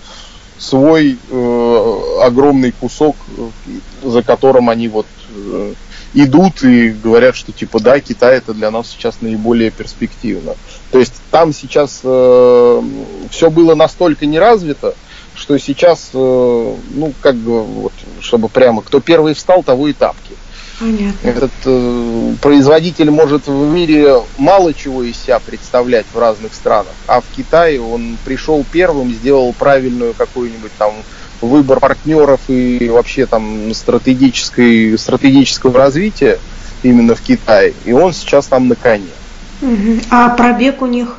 свой 0.59 1.17
э, 1.17 2.19
огромный 2.21 2.71
кусок, 2.71 3.15
э, 3.35 3.49
за 4.03 4.21
которым 4.21 4.69
они 4.69 4.89
вот 4.89 5.07
э, 5.35 5.73
идут 6.13 6.63
и 6.63 6.89
говорят, 6.89 7.35
что 7.35 7.51
типа 7.51 7.79
да, 7.79 7.99
Китай 7.99 8.37
это 8.37 8.53
для 8.53 8.69
нас 8.69 8.89
сейчас 8.91 9.21
наиболее 9.21 9.71
перспективно. 9.71 10.53
То 10.91 10.99
есть 10.99 11.13
там 11.31 11.51
сейчас 11.51 12.01
э, 12.03 12.81
все 13.31 13.49
было 13.49 13.73
настолько 13.73 14.27
не 14.27 14.37
развито, 14.37 14.93
что 15.45 15.59
сейчас, 15.59 16.09
э, 16.11 16.75
ну, 16.95 17.13
как 17.21 17.35
бы, 17.35 17.61
вот, 17.61 17.93
чтобы 18.19 18.49
прямо, 18.49 18.81
кто 18.81 18.99
первый 18.99 19.35
встал, 19.35 19.61
того 19.61 19.87
и 19.87 19.93
тапки. 19.93 20.33
Понятно. 20.79 21.27
Этот 21.27 21.51
э, 21.65 22.33
производитель 22.41 23.11
может 23.11 23.45
в 23.45 23.71
мире 23.71 24.23
мало 24.39 24.73
чего 24.73 25.03
из 25.03 25.17
себя 25.17 25.39
представлять 25.39 26.07
в 26.11 26.17
разных 26.17 26.55
странах, 26.55 26.93
а 27.05 27.21
в 27.21 27.25
Китае 27.35 27.79
он 27.79 28.17
пришел 28.25 28.65
первым, 28.71 29.13
сделал 29.13 29.53
правильную 29.53 30.15
какую-нибудь 30.15 30.71
там 30.79 30.93
выбор 31.41 31.79
партнеров 31.79 32.41
и 32.47 32.89
вообще 32.89 33.27
там 33.27 33.71
стратегической, 33.75 34.97
стратегического 34.97 35.77
развития 35.77 36.39
именно 36.81 37.13
в 37.13 37.21
Китае, 37.21 37.75
и 37.85 37.93
он 37.93 38.13
сейчас 38.13 38.47
там 38.47 38.67
на 38.67 38.75
коне. 38.75 39.05
А 40.09 40.29
пробег 40.29 40.81
у 40.81 40.87
них 40.87 41.17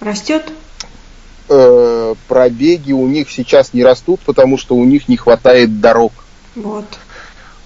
растет? 0.00 0.52
Э, 1.48 2.14
пробеги 2.28 2.92
у 2.92 3.06
них 3.06 3.30
сейчас 3.30 3.72
не 3.72 3.82
растут, 3.82 4.20
потому 4.20 4.58
что 4.58 4.74
у 4.74 4.84
них 4.84 5.08
не 5.08 5.16
хватает 5.16 5.80
дорог. 5.80 6.12
Вот. 6.54 6.84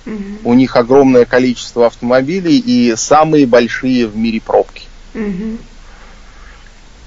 Угу. 0.07 0.15
У 0.45 0.55
них 0.55 0.77
огромное 0.77 1.25
количество 1.25 1.87
автомобилей 1.87 2.59
и 2.59 2.95
самые 2.97 3.47
большие 3.47 4.07
в 4.07 4.17
мире 4.17 4.41
пробки. 4.41 4.85
Угу. 5.15 5.59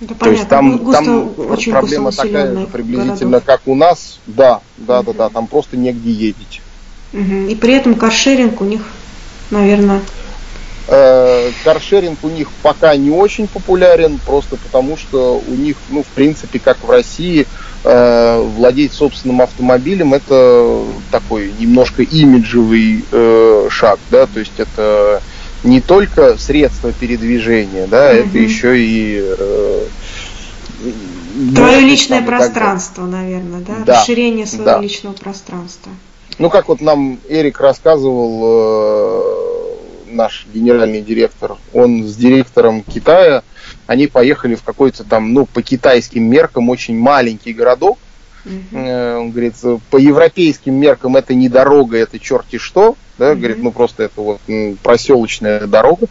Это 0.02 0.16
То 0.16 0.32
есть 0.32 0.48
там, 0.48 0.78
густо, 0.78 1.04
там 1.04 1.34
проблема 1.72 2.12
такая 2.12 2.56
же 2.56 2.68
приблизительно, 2.68 3.40
городов. 3.40 3.44
как 3.46 3.62
у 3.66 3.76
нас. 3.76 4.20
Да, 4.28 4.62
да, 4.78 5.00
угу. 5.00 5.14
да, 5.14 5.26
да, 5.26 5.30
там 5.30 5.48
просто 5.48 5.78
негде 5.78 6.12
ездить. 6.12 6.62
Угу. 7.14 7.50
И 7.50 7.56
при 7.56 7.74
этом 7.74 7.96
каршеринг 7.96 8.62
у 8.62 8.66
них, 8.66 8.82
наверное, 9.50 10.02
Э, 10.02 10.29
каршеринг 11.64 12.20
у 12.24 12.30
них 12.30 12.50
пока 12.64 12.96
не 12.96 13.12
очень 13.12 13.48
популярен, 13.48 14.20
просто 14.26 14.58
потому 14.58 14.98
что 14.98 15.42
у 15.48 15.54
них, 15.54 15.78
ну, 15.90 16.04
в 16.04 16.08
принципе, 16.08 16.60
как 16.60 16.78
в 16.84 16.90
России, 16.90 17.46
э, 17.84 18.42
владеть 18.56 18.94
собственным 18.94 19.42
автомобилем 19.42 20.14
это 20.14 20.84
такой 21.12 21.54
немножко 21.60 22.02
имиджевый 22.02 23.06
э, 23.12 23.68
шаг, 23.70 24.00
да, 24.10 24.26
то 24.26 24.40
есть 24.40 24.54
это 24.58 25.22
не 25.64 25.82
только 25.82 26.38
средство 26.38 26.92
передвижения, 26.92 27.86
да, 27.86 28.10
угу. 28.10 28.18
это 28.18 28.38
еще 28.38 28.74
и 28.78 29.36
Твое 31.56 31.82
личное 31.82 32.22
пространство, 32.22 33.06
наверное, 33.06 33.62
да? 33.62 33.74
да? 33.86 34.00
Расширение 34.00 34.46
своего 34.46 34.66
да. 34.66 34.80
личного 34.80 35.14
пространства. 35.14 35.92
Ну, 36.38 36.50
как 36.50 36.70
вот 36.70 36.82
нам 36.82 37.20
Эрик 37.28 37.60
рассказывал, 37.60 39.49
наш 40.10 40.46
генеральный 40.54 41.02
директор, 41.02 41.58
он 41.74 42.06
с 42.06 42.16
директором 42.16 42.84
Китая, 42.84 43.44
они 43.88 44.08
поехали 44.08 44.56
в 44.56 44.64
какой-то 44.64 45.04
там, 45.04 45.34
ну, 45.34 45.46
по 45.46 45.62
китайским 45.62 46.24
меркам 46.24 46.70
очень 46.70 46.98
маленький 46.98 47.54
городок. 47.54 47.98
Uh-huh. 48.46 49.18
Он 49.20 49.32
говорит, 49.32 49.56
по 49.90 49.98
европейским 49.98 50.74
меркам 50.74 51.18
это 51.18 51.34
не 51.34 51.50
дорога, 51.50 51.98
это 51.98 52.20
черти 52.20 52.58
что. 52.58 52.96
Да, 53.18 53.32
uh-huh. 53.32 53.36
говорит, 53.36 53.58
ну 53.62 53.72
просто 53.72 54.04
это 54.04 54.22
вот 54.22 54.40
проселочная 54.82 55.68
дорога. 55.68 56.08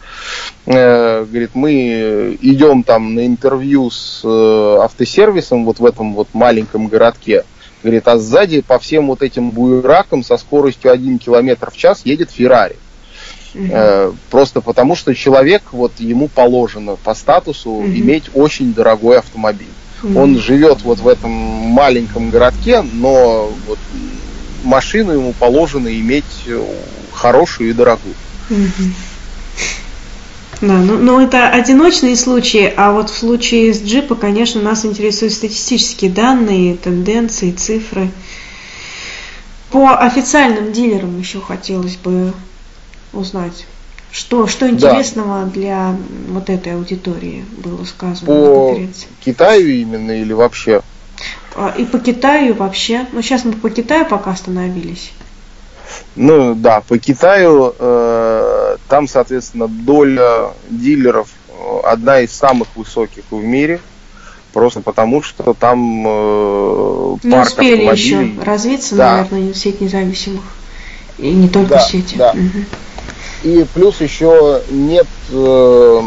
Э, 0.67 1.25
говорит, 1.25 1.51
мы 1.55 2.37
идем 2.41 2.83
там 2.83 3.15
на 3.15 3.25
интервью 3.25 3.89
с 3.89 4.21
э, 4.23 4.77
автосервисом 4.83 5.65
вот 5.65 5.79
в 5.79 5.85
этом 5.85 6.13
вот 6.13 6.27
маленьком 6.33 6.87
городке. 6.87 7.45
Говорит, 7.81 8.07
а 8.07 8.17
сзади 8.17 8.61
по 8.61 8.77
всем 8.77 9.07
вот 9.07 9.23
этим 9.23 9.49
буеракам 9.51 10.23
со 10.23 10.37
скоростью 10.37 10.91
1 10.91 11.17
км 11.17 11.71
в 11.71 11.77
час 11.77 12.01
едет 12.03 12.29
Феррари. 12.29 12.75
Угу. 13.53 14.15
Просто 14.29 14.61
потому, 14.61 14.95
что 14.95 15.13
человек, 15.15 15.63
вот 15.71 15.93
ему 15.99 16.27
положено 16.27 16.95
по 16.95 17.13
статусу 17.15 17.71
угу. 17.71 17.87
иметь 17.87 18.25
очень 18.33 18.73
дорогой 18.73 19.19
автомобиль. 19.19 19.67
Mm. 20.01 20.17
Он 20.17 20.37
живет 20.39 20.81
вот 20.83 20.99
в 20.99 21.07
этом 21.07 21.29
маленьком 21.29 22.29
городке, 22.29 22.81
но 22.93 23.51
вот 23.67 23.79
машину 24.63 25.11
ему 25.11 25.33
положено 25.33 25.89
иметь 25.89 26.23
хорошую 27.11 27.71
и 27.71 27.73
дорогую. 27.73 28.15
Mm-hmm. 28.49 28.91
Да, 30.61 30.73
ну, 30.73 30.97
ну 30.97 31.21
это 31.21 31.49
одиночные 31.49 32.17
случаи, 32.17 32.73
а 32.75 32.91
вот 32.91 33.09
в 33.09 33.17
случае 33.17 33.73
с 33.73 33.81
джипа, 33.81 34.15
конечно, 34.15 34.61
нас 34.61 34.83
интересуют 34.83 35.33
статистические 35.33 36.11
данные, 36.11 36.75
тенденции, 36.75 37.51
цифры. 37.51 38.09
По 39.71 39.97
официальным 39.97 40.73
дилерам 40.73 41.17
еще 41.17 41.39
хотелось 41.39 41.95
бы 41.95 42.33
узнать. 43.13 43.65
Что, 44.11 44.47
что 44.47 44.67
интересного 44.67 45.45
да. 45.45 45.51
для 45.51 45.95
вот 46.29 46.49
этой 46.49 46.73
аудитории 46.73 47.45
было 47.57 47.83
сказано 47.85 48.25
по 48.25 48.33
на 48.33 48.65
конференции? 48.67 49.07
Китаю 49.23 49.67
именно 49.67 50.11
или 50.11 50.33
вообще? 50.33 50.81
А, 51.55 51.73
и 51.77 51.85
по 51.85 51.99
Китаю 51.99 52.55
вообще. 52.55 53.05
Ну, 53.11 53.21
сейчас 53.21 53.45
мы 53.45 53.53
по 53.53 53.69
Китаю 53.69 54.05
пока 54.05 54.31
остановились. 54.31 55.11
Ну 56.15 56.55
да, 56.55 56.81
по 56.81 56.97
Китаю 56.97 57.73
э, 57.77 58.77
там, 58.87 59.07
соответственно, 59.07 59.67
доля 59.67 60.53
дилеров 60.69 61.29
э, 61.49 61.79
одна 61.83 62.21
из 62.21 62.31
самых 62.31 62.67
высоких 62.75 63.23
в 63.29 63.43
мире. 63.43 63.79
Просто 64.53 64.81
потому, 64.81 65.21
что 65.21 65.53
там 65.53 66.03
э, 66.07 67.15
Не 67.23 67.31
парк 67.31 67.47
успели 67.49 67.85
автомобилей... 67.85 68.33
еще 68.33 68.43
развиться, 68.43 68.95
да. 68.95 69.17
наверное, 69.17 69.53
сеть 69.53 69.81
независимых. 69.81 70.43
И 71.19 71.31
не 71.31 71.49
только 71.49 71.75
да, 71.75 71.79
сети. 71.81 72.15
Да. 72.15 72.31
Угу. 72.31 72.65
И 73.43 73.65
плюс 73.73 74.01
еще 74.01 74.61
нет 74.69 75.07
э, 75.31 76.01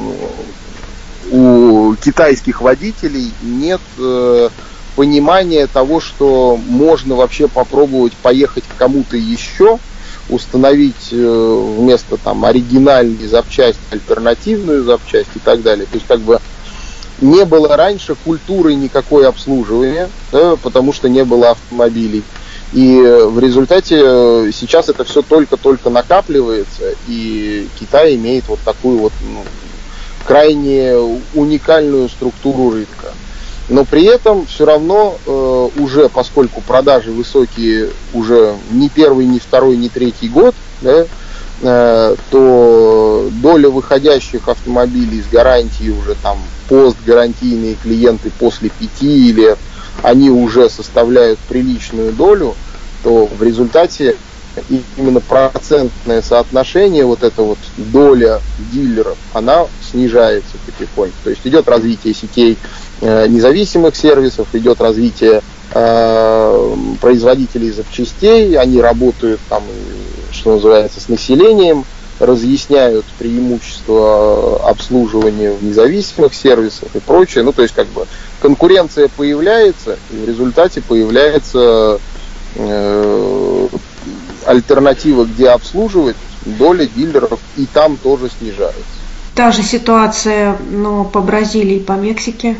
у 1.31 1.95
китайских 1.95 2.61
водителей 2.61 3.33
нет 3.43 3.81
э, 3.99 4.49
понимания 4.97 5.67
того, 5.67 6.01
что 6.01 6.59
можно 6.69 7.15
вообще 7.15 7.49
попробовать 7.49 8.13
поехать 8.15 8.65
к 8.65 8.77
кому-то 8.77 9.17
еще, 9.17 9.79
установить 10.29 11.09
э, 11.11 11.75
вместо 11.79 12.17
там 12.19 12.45
оригинальной 12.45 13.27
запчасти 13.27 13.81
альтернативную 13.91 14.85
запчасть 14.85 15.31
и 15.35 15.39
так 15.39 15.63
далее. 15.63 15.87
То 15.87 15.95
есть 15.95 16.07
как 16.07 16.21
бы 16.21 16.39
не 17.21 17.45
было 17.45 17.77
раньше 17.77 18.15
культуры 18.15 18.75
никакой 18.75 19.27
обслуживания, 19.27 20.11
да, 20.33 20.57
потому 20.57 20.93
что 20.93 21.09
не 21.09 21.25
было 21.25 21.51
автомобилей. 21.51 22.23
И 22.73 22.99
в 23.01 23.39
результате 23.39 24.01
э, 24.03 24.51
сейчас 24.53 24.89
это 24.89 25.05
все 25.05 25.21
только-только 25.21 25.91
накапливается, 25.91 26.95
и 27.07 27.69
Китай 27.79 28.15
имеет 28.15 28.49
вот 28.49 28.61
такую 28.61 28.99
вот 28.99 29.13
ну, 29.21 29.45
крайне 30.27 30.95
уникальную 31.35 32.09
структуру 32.09 32.71
рынка. 32.71 33.13
Но 33.69 33.85
при 33.85 34.05
этом 34.05 34.47
все 34.47 34.65
равно 34.65 35.19
э, 35.27 35.69
уже, 35.81 36.09
поскольку 36.09 36.63
продажи 36.63 37.11
высокие 37.13 37.91
уже 38.15 38.55
не 38.71 38.89
первый, 38.89 39.27
не 39.27 39.39
второй, 39.39 39.77
не 39.77 39.91
третий 39.91 40.29
год, 40.29 40.55
да, 40.81 41.05
э, 41.61 42.17
то 42.31 43.29
доля 43.43 43.69
выходящих 43.69 44.49
автомобилей 44.49 45.23
с 45.23 45.31
гарантией 45.31 45.91
уже 45.91 46.15
там 46.23 46.39
постгарантийные 46.71 47.75
клиенты 47.75 48.31
после 48.39 48.71
пяти 48.71 49.31
лет– 49.31 49.59
они 50.03 50.31
уже 50.31 50.69
составляют 50.69 51.39
приличную 51.49 52.13
долю, 52.13 52.55
то 53.03 53.27
в 53.27 53.43
результате 53.43 54.17
именно 54.97 55.21
процентное 55.21 56.21
соотношение, 56.21 57.05
вот 57.05 57.23
эта 57.23 57.43
вот 57.43 57.59
доля 57.77 58.41
дилеров, 58.73 59.17
она 59.33 59.67
снижается 59.91 60.57
потихоньку. 60.67 61.17
То 61.25 61.31
есть 61.31 61.41
идет 61.45 61.69
развитие 61.69 62.15
сетей 62.15 62.59
э, 63.01 63.27
независимых 63.29 63.97
сервисов, 63.97 64.49
идет 64.53 64.81
развитие 64.81 65.43
э, 65.73 66.75
производителей 67.01 67.71
запчастей, 67.71 68.57
они 68.59 68.81
работают 68.81 69.41
там, 69.49 69.63
что 70.33 70.55
называется, 70.55 71.01
с 71.01 71.09
населением, 71.09 71.85
разъясняют 72.19 73.05
преимущества 73.19 74.69
обслуживания 74.69 75.53
в 75.53 75.63
независимых 75.63 76.35
сервисах 76.35 76.89
и 76.95 77.01
прочее. 77.01 77.45
Ну, 77.45 77.53
то 77.53 77.63
есть, 77.63 77.75
как 77.75 77.89
бы, 77.89 78.07
конкуренция 78.41 79.09
появляется, 79.09 79.99
и 80.11 80.17
в 80.17 80.29
результате 80.29 80.81
появляется 80.81 81.99
э, 82.57 83.69
альтернатива, 84.47 85.25
где 85.25 85.49
обслуживать, 85.49 86.17
доля 86.45 86.87
дилеров 86.87 87.41
и 87.57 87.67
там 87.67 87.97
тоже 87.97 88.31
снижается. 88.39 88.83
Та 89.35 89.51
же 89.51 89.63
ситуация, 89.63 90.57
но 90.71 91.05
по 91.05 91.21
Бразилии 91.21 91.77
и 91.77 91.81
по 91.81 91.93
Мексике? 91.93 92.57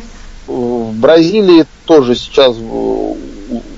В 0.47 0.93
Бразилии 0.95 1.67
тоже 1.85 2.15
сейчас 2.15 2.57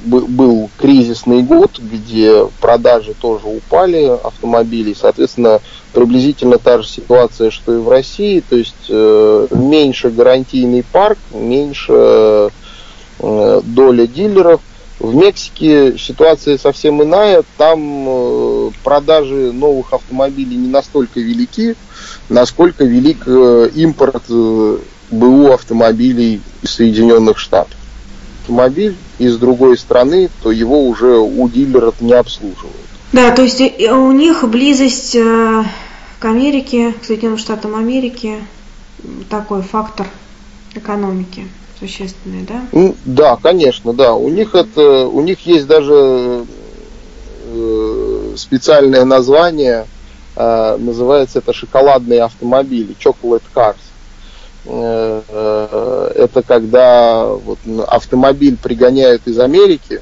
был 0.05 0.71
кризисный 0.79 1.43
год, 1.43 1.79
где 1.79 2.47
продажи 2.61 3.15
тоже 3.15 3.47
упали 3.47 4.05
автомобилей. 4.05 4.97
Соответственно, 4.99 5.61
приблизительно 5.93 6.59
та 6.59 6.81
же 6.81 6.89
ситуация, 6.89 7.51
что 7.51 7.75
и 7.75 7.79
в 7.79 7.89
России. 7.89 8.43
То 8.49 8.57
есть 8.57 8.75
э, 8.89 9.47
меньше 9.51 10.11
гарантийный 10.11 10.85
парк, 10.85 11.19
меньше 11.33 12.51
э, 13.21 13.61
доля 13.65 14.07
дилеров. 14.07 14.61
В 15.01 15.15
Мексике 15.15 15.99
ситуация 15.99 16.57
совсем 16.57 17.03
иная. 17.03 17.43
Там 17.57 18.07
э, 18.09 18.71
продажи 18.83 19.53
новых 19.53 19.93
автомобилей 19.93 20.57
не 20.57 20.69
настолько 20.69 21.21
велики, 21.21 21.77
насколько 22.29 22.85
велик 22.85 23.27
импорт 23.27 24.23
э, 24.29 24.79
БУ 25.11 25.53
автомобилей 25.53 26.41
Соединенных 26.63 27.39
Штатов 27.39 27.77
автомобиль 28.45 28.95
из 29.19 29.39
другой 29.39 29.79
страны, 29.79 30.29
то 30.43 30.51
его 30.53 30.87
уже 30.87 31.17
у 31.17 31.49
дилера 31.49 31.93
не 32.01 32.13
обслуживают. 32.13 32.77
Да, 33.13 33.31
то 33.31 33.43
есть 33.43 33.61
э, 33.61 33.93
у 33.93 34.13
них 34.13 34.45
близость 34.49 35.17
э, 35.17 35.65
к 36.19 36.25
Америке, 36.25 36.93
к 36.93 37.05
Соединенным 37.05 37.39
Штатам 37.39 37.75
Америки, 37.75 38.45
такой 39.31 39.63
фактор 39.63 40.07
экономики 40.75 41.47
существенный, 41.79 42.47
да? 42.47 42.91
Да, 43.05 43.37
конечно, 43.37 43.93
да. 43.93 44.15
У 44.15 44.29
них 44.29 44.55
это, 44.55 45.07
у 45.07 45.23
них 45.23 45.47
есть 45.47 45.67
даже 45.67 46.45
э, 47.47 48.35
специальное 48.37 49.05
название, 49.05 49.87
называется 50.37 51.39
это 51.39 51.53
шоколадные 51.53 52.25
автомобили, 52.25 52.97
chocolate 52.99 53.45
cars. 53.55 53.77
Э, 54.67 56.11
это 56.15 56.43
когда 56.43 57.27
вот 57.27 57.59
автомобиль 57.87 58.57
пригоняют 58.57 59.23
из 59.27 59.39
Америки 59.39 60.01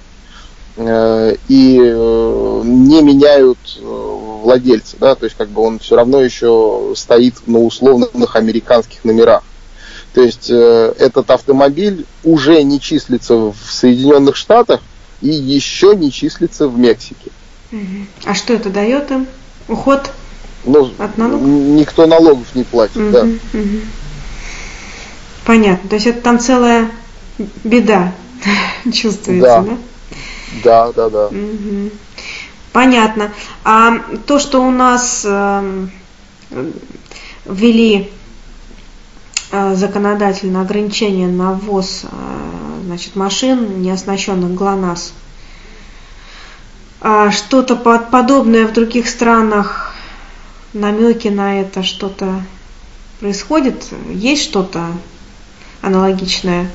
э, 0.77 1.35
и 1.49 1.79
э, 1.83 2.63
не 2.65 3.03
меняют 3.03 3.59
владельца, 3.81 4.97
да, 5.01 5.15
то 5.15 5.25
есть 5.25 5.37
как 5.37 5.49
бы 5.49 5.63
он 5.63 5.79
все 5.79 5.97
равно 5.97 6.21
еще 6.21 6.93
стоит 6.97 7.47
на 7.47 7.59
условных 7.59 8.37
американских 8.37 9.05
номерах. 9.05 9.43
То 10.15 10.21
есть 10.21 10.51
этот 10.51 11.31
автомобиль 11.31 12.05
уже 12.23 12.63
не 12.63 12.81
числится 12.81 13.35
в 13.35 13.57
Соединенных 13.71 14.37
Штатах 14.37 14.81
и 15.23 15.29
еще 15.29 15.97
не 15.97 16.13
числится 16.13 16.69
в 16.69 16.79
Мексике. 16.79 17.31
А 18.25 18.35
что 18.35 18.53
это 18.53 18.69
дает 18.69 19.11
им? 19.11 19.27
Уход 19.69 20.11
ну, 20.65 20.91
от 20.99 21.17
налогов? 21.17 21.41
Никто 21.47 22.07
налогов 22.07 22.55
не 22.55 22.65
платит, 22.65 22.97
угу, 22.97 23.11
да. 23.11 23.23
Угу. 23.23 23.81
Понятно. 25.45 25.89
То 25.89 25.97
есть 25.97 26.07
это 26.07 26.21
там 26.21 26.39
целая 26.39 26.91
беда 27.65 28.13
чувствуется, 28.93 29.65
да? 29.67 29.79
Да, 30.65 30.93
да, 30.93 31.09
да. 31.09 31.27
Угу. 31.27 31.91
Понятно. 32.73 33.33
А 33.65 33.99
то, 34.27 34.39
что 34.39 34.63
у 34.63 34.71
нас 34.71 35.23
э, 35.25 35.87
ввели 37.45 38.11
э, 39.51 39.75
законодательно 39.75 40.63
ограничение 40.63 41.29
на 41.29 41.53
ввоз 41.53 42.05
э, 42.05 42.09
значит, 42.85 43.17
машин, 43.17 43.83
не 43.83 43.91
оснащенных 43.91 44.55
ГЛОНАСС, 44.55 45.13
а 47.01 47.31
что-то 47.31 47.75
подобное 47.75 48.67
в 48.67 48.73
других 48.73 49.09
странах, 49.09 49.93
намеки 50.73 51.29
на 51.29 51.61
это, 51.61 51.83
что-то 51.83 52.43
происходит? 53.21 53.85
Есть 54.09 54.45
что-то 54.45 54.87
аналогичное? 55.83 56.71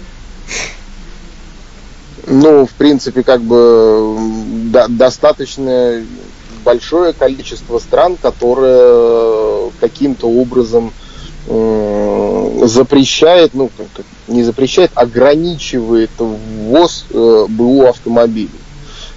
Ну, 2.27 2.65
в 2.65 2.71
принципе, 2.71 3.23
как 3.23 3.41
бы 3.41 4.17
да, 4.71 4.87
достаточно 4.89 6.03
большое 6.63 7.13
количество 7.13 7.79
стран, 7.79 8.17
которые 8.21 9.71
каким-то 9.79 10.27
образом 10.27 10.91
э, 11.47 12.59
запрещает, 12.65 13.53
ну, 13.53 13.71
не 14.27 14.43
запрещает, 14.43 14.91
ограничивает 14.95 16.09
ввоз 16.19 17.05
э, 17.09 17.45
БУ 17.47 17.85
автомобилей. 17.85 18.49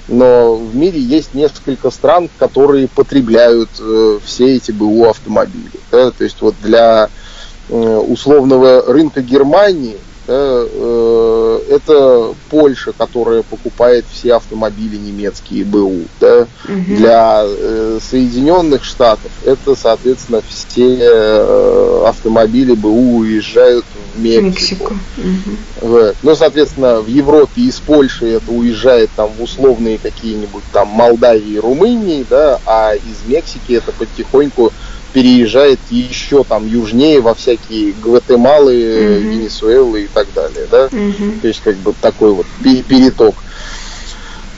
Но 0.07 0.57
в 0.57 0.75
мире 0.75 1.01
есть 1.01 1.35
несколько 1.35 1.91
стран, 1.91 2.29
которые 2.39 2.89
потребляют 2.89 3.71
э, 3.81 4.19
все 4.25 4.57
эти 4.57 4.71
БУ 4.71 5.09
автомобили. 5.09 5.71
Да? 5.91 6.11
То 6.11 6.25
есть 6.25 6.41
вот 6.41 6.55
для 6.63 7.09
условного 7.71 8.83
рынка 8.93 9.23
Германии, 9.23 9.97
э, 10.27 11.61
это 11.71 12.35
Польша, 12.51 12.93
которая 12.93 13.43
покупает 13.43 14.05
все 14.13 14.35
автомобили 14.35 14.97
немецкие 14.97 15.65
БУ. 15.65 16.03
Да? 16.21 16.47
Угу. 16.65 16.97
Для 16.97 17.43
э, 17.45 17.99
Соединенных 18.03 18.85
Штатов 18.85 19.31
это, 19.45 19.75
соответственно, 19.75 20.43
все 20.49 22.05
автомобили 22.07 22.75
БУ 22.75 23.19
уезжают 23.19 23.85
в 24.15 24.21
Мексику. 24.21 24.95
Мексику. 24.95 24.95
Угу. 25.83 26.13
Ну, 26.23 26.35
соответственно, 26.35 27.01
в 27.01 27.07
Европе 27.07 27.63
из 27.63 27.79
Польши 27.79 28.27
это 28.27 28.51
уезжает 28.51 29.11
там 29.17 29.31
в 29.39 29.43
условные 29.43 29.99
какие-нибудь 29.99 30.65
там 30.73 30.89
Молдавии, 30.89 31.59
Румынии, 31.59 32.27
да, 32.29 32.61
а 32.67 32.95
из 32.95 33.29
Мексики 33.29 33.73
это 33.73 33.93
потихоньку 33.93 34.73
переезжает 35.13 35.79
еще 35.91 36.45
там 36.45 36.67
южнее 36.67 37.21
во 37.21 37.35
всякие 37.35 37.93
Гватемалы, 37.93 38.75
mm 38.75 39.21
Венесуэлы 39.21 40.05
и 40.05 40.09
так 40.09 40.33
далее, 40.35 40.67
да, 40.71 40.87
mm 40.87 41.41
то 41.41 41.49
есть 41.49 41.61
как 41.63 41.77
бы 41.77 41.95
такой 42.01 42.33
вот 42.33 42.47
переток. 42.63 43.35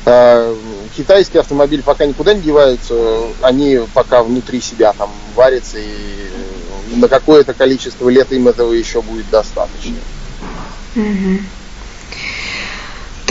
А, 0.04 0.54
китайский 0.96 1.38
автомобиль 1.38 1.82
пока 1.82 2.06
никуда 2.06 2.34
не 2.34 2.40
девается, 2.40 2.94
они 3.42 3.80
пока 3.94 4.22
внутри 4.22 4.60
себя 4.60 4.92
там 4.92 5.10
варятся 5.36 5.78
и 5.78 6.96
на 6.96 7.08
какое-то 7.08 7.54
количество 7.54 8.08
лет 8.08 8.32
им 8.32 8.48
этого 8.48 8.72
еще 8.72 9.00
будет 9.00 9.30
достаточно. 9.30 9.94
mm 10.96 11.38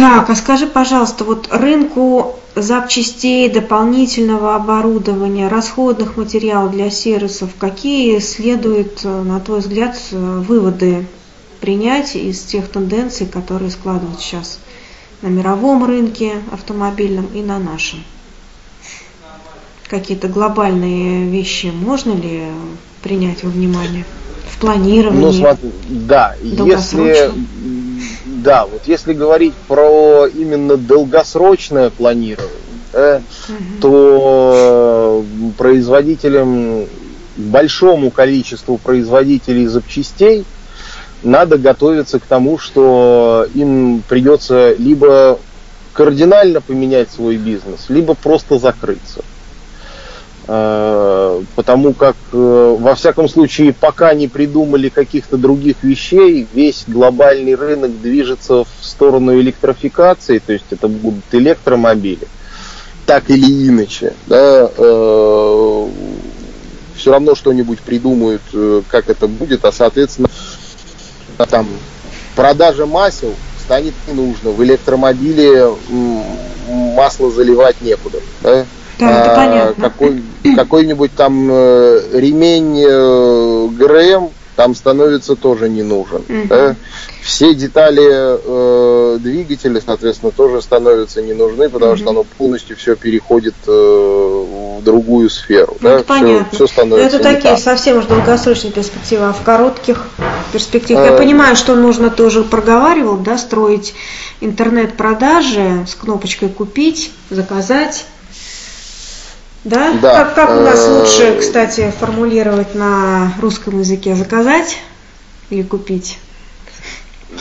Так, 0.02 0.32
а 0.32 0.36
скажи, 0.36 0.66
пожалуйста, 0.66 1.24
вот 1.24 1.48
рынку 1.52 2.40
запчастей, 2.56 3.48
дополнительного 3.50 4.56
оборудования, 4.56 5.48
расходных 5.48 6.18
материалов 6.18 6.72
для 6.72 6.90
сервисов, 6.90 7.52
какие 7.60 8.18
следует, 8.18 9.02
э, 9.04 9.22
на 9.22 9.40
твой 9.40 9.60
взгляд, 9.60 9.96
э, 10.12 10.44
выводы 10.48 11.06
принять 11.60 12.16
из 12.16 12.40
тех 12.42 12.68
тенденций, 12.68 13.28
которые 13.28 13.70
складываются 13.70 14.24
сейчас 14.24 14.60
на 15.22 15.28
мировом 15.28 15.86
рынке 15.86 16.34
автомобильном 16.52 17.28
и 17.36 17.44
на 17.44 17.60
нашем? 17.60 18.04
Какие-то 19.88 20.30
глобальные 20.30 21.30
вещи 21.30 21.68
можно 21.68 22.14
ли 22.14 22.46
принять 23.04 23.44
во 23.44 23.52
внимание 23.52 24.06
в 24.50 24.58
планировании? 24.58 25.26
Ну, 25.26 25.32
смотри, 25.32 25.72
да, 25.90 26.36
если 26.42 27.32
да, 28.44 28.66
вот 28.66 28.82
если 28.86 29.14
говорить 29.14 29.54
про 29.68 30.28
именно 30.28 30.78
долгосрочное 30.78 31.90
планирование, 31.90 32.50
да, 32.92 33.22
угу. 33.48 33.82
то 33.82 35.26
производителям, 35.58 36.86
большому 37.38 38.12
количеству 38.12 38.78
производителей 38.78 39.68
запчастей 39.68 40.46
надо 41.24 41.58
готовиться 41.58 42.20
к 42.20 42.24
тому, 42.24 42.58
что 42.58 43.48
им 43.54 44.04
придется 44.08 44.74
либо 44.74 45.40
кардинально 45.94 46.62
поменять 46.62 47.12
свой 47.12 47.38
бизнес, 47.38 47.86
либо 47.90 48.16
просто 48.16 48.58
закрыться. 48.58 49.24
Э, 50.48 51.44
потому 51.56 51.94
как, 51.94 52.16
э, 52.34 52.78
во 52.80 52.96
всяком 52.96 53.30
случае, 53.30 53.74
пока 53.74 54.14
не 54.14 54.28
придумали 54.28 54.90
каких-то 54.90 55.38
других 55.38 55.84
вещей, 55.84 56.48
весь 56.54 56.86
глобальный 56.88 57.56
рынок 57.56 58.02
движется 58.02 58.64
в 58.64 58.68
сторону 58.82 59.40
электрификации, 59.40 60.40
то 60.40 60.54
есть 60.54 60.66
это 60.72 60.88
будут 60.88 61.24
электромобили, 61.32 62.28
так 63.06 63.30
или 63.30 63.68
иначе. 63.68 64.14
Да, 64.28 64.72
э, 64.76 65.88
все 66.96 67.12
равно 67.12 67.36
что-нибудь 67.36 67.80
придумают, 67.80 68.42
как 68.90 69.10
это 69.10 69.28
будет, 69.28 69.66
а, 69.66 69.72
соответственно, 69.72 70.30
там 71.50 71.68
продажа 72.36 72.86
масел 72.86 73.34
станет 73.64 73.94
не 74.08 74.14
нужно. 74.14 74.52
В 74.52 74.64
электромобиле 74.64 75.72
масло 76.68 77.32
заливать 77.32 77.82
некуда. 77.82 78.20
Да? 78.42 78.66
Да, 79.08 79.22
это 79.22 79.32
а, 79.32 79.36
понятно. 79.36 79.90
Какой, 79.90 80.24
какой-нибудь 80.56 81.12
там 81.16 81.50
э, 81.52 82.02
ремень 82.14 82.84
э, 82.88 83.68
ГРМ 83.78 84.30
там 84.56 84.76
становится 84.76 85.36
тоже 85.36 85.70
не 85.70 85.82
нужен. 85.82 86.22
Угу. 86.28 86.48
Да? 86.48 86.76
Все 87.24 87.56
детали 87.56 88.04
э, 88.04 89.18
двигателя, 89.20 89.82
соответственно, 89.84 90.32
тоже 90.32 90.62
становятся 90.62 91.22
не 91.22 91.34
нужны, 91.34 91.70
потому 91.70 91.94
угу. 91.94 91.98
что 91.98 92.10
оно 92.10 92.24
полностью 92.24 92.78
все 92.78 92.96
переходит 92.96 93.56
э, 93.68 93.72
в 93.72 94.84
другую 94.84 95.30
сферу. 95.30 95.78
Ну, 95.80 95.90
да? 95.90 95.96
Это 95.96 96.04
все, 96.04 96.08
понятно. 96.20 96.48
Все 96.52 96.68
становится 96.68 97.18
это 97.18 97.24
такие 97.24 97.56
так. 97.56 97.60
совсем 97.60 97.98
уж 97.98 98.06
долгосрочные 98.06 98.72
перспективы, 98.72 99.26
а 99.26 99.34
в 99.34 99.42
коротких 99.42 100.06
перспективах. 100.52 101.06
Я 101.06 101.14
э, 101.14 101.18
понимаю, 101.18 101.56
что 101.56 101.76
нужно 101.76 102.10
тоже 102.10 102.44
проговаривал, 102.44 103.18
да, 103.18 103.38
строить 103.38 103.94
интернет-продажи 104.42 105.86
с 105.88 105.96
кнопочкой 105.96 106.50
купить, 106.50 107.12
заказать 107.30 108.06
да? 109.64 109.94
да. 110.02 110.24
Как, 110.24 110.36
как 110.36 110.50
у 110.52 110.62
нас 110.62 110.88
лучше, 110.88 111.24
э, 111.24 111.40
кстати, 111.40 111.92
формулировать 112.00 112.76
на 112.76 113.34
русском 113.40 113.80
языке? 113.80 114.16
Заказать 114.16 114.78
или 115.50 115.64
купить? 115.64 116.18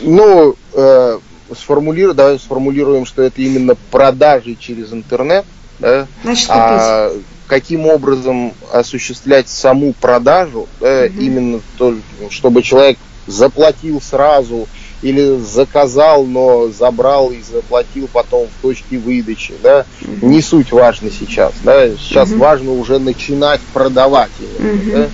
Ну, 0.01 0.55
э, 0.73 1.19
сформулируем, 1.57 2.15
давай 2.15 2.39
сформулируем, 2.39 3.05
что 3.05 3.23
это 3.23 3.41
именно 3.41 3.75
продажи 3.89 4.55
через 4.55 4.93
интернет. 4.93 5.45
Да? 5.79 6.07
Значит, 6.23 6.47
купить. 6.47 6.59
А 6.59 7.11
каким 7.47 7.87
образом 7.87 8.53
осуществлять 8.71 9.49
саму 9.49 9.93
продажу, 9.93 10.69
да, 10.79 11.05
угу. 11.05 11.19
именно 11.19 11.61
то, 11.77 11.95
чтобы 12.29 12.61
человек 12.63 12.97
заплатил 13.27 13.99
сразу, 14.01 14.69
или 15.01 15.39
заказал, 15.39 16.25
но 16.25 16.69
забрал 16.69 17.31
и 17.31 17.41
заплатил 17.41 18.07
потом 18.11 18.47
в 18.47 18.61
точке 18.61 18.97
выдачи, 18.97 19.53
да, 19.61 19.85
mm-hmm. 20.01 20.25
не 20.25 20.41
суть 20.41 20.71
важно 20.71 21.09
сейчас, 21.09 21.53
да, 21.63 21.89
сейчас 21.89 22.29
mm-hmm. 22.29 22.37
важно 22.37 22.71
уже 22.73 22.99
начинать 22.99 23.61
продавать, 23.73 24.31
mm-hmm. 24.39 24.91
да? 24.93 25.09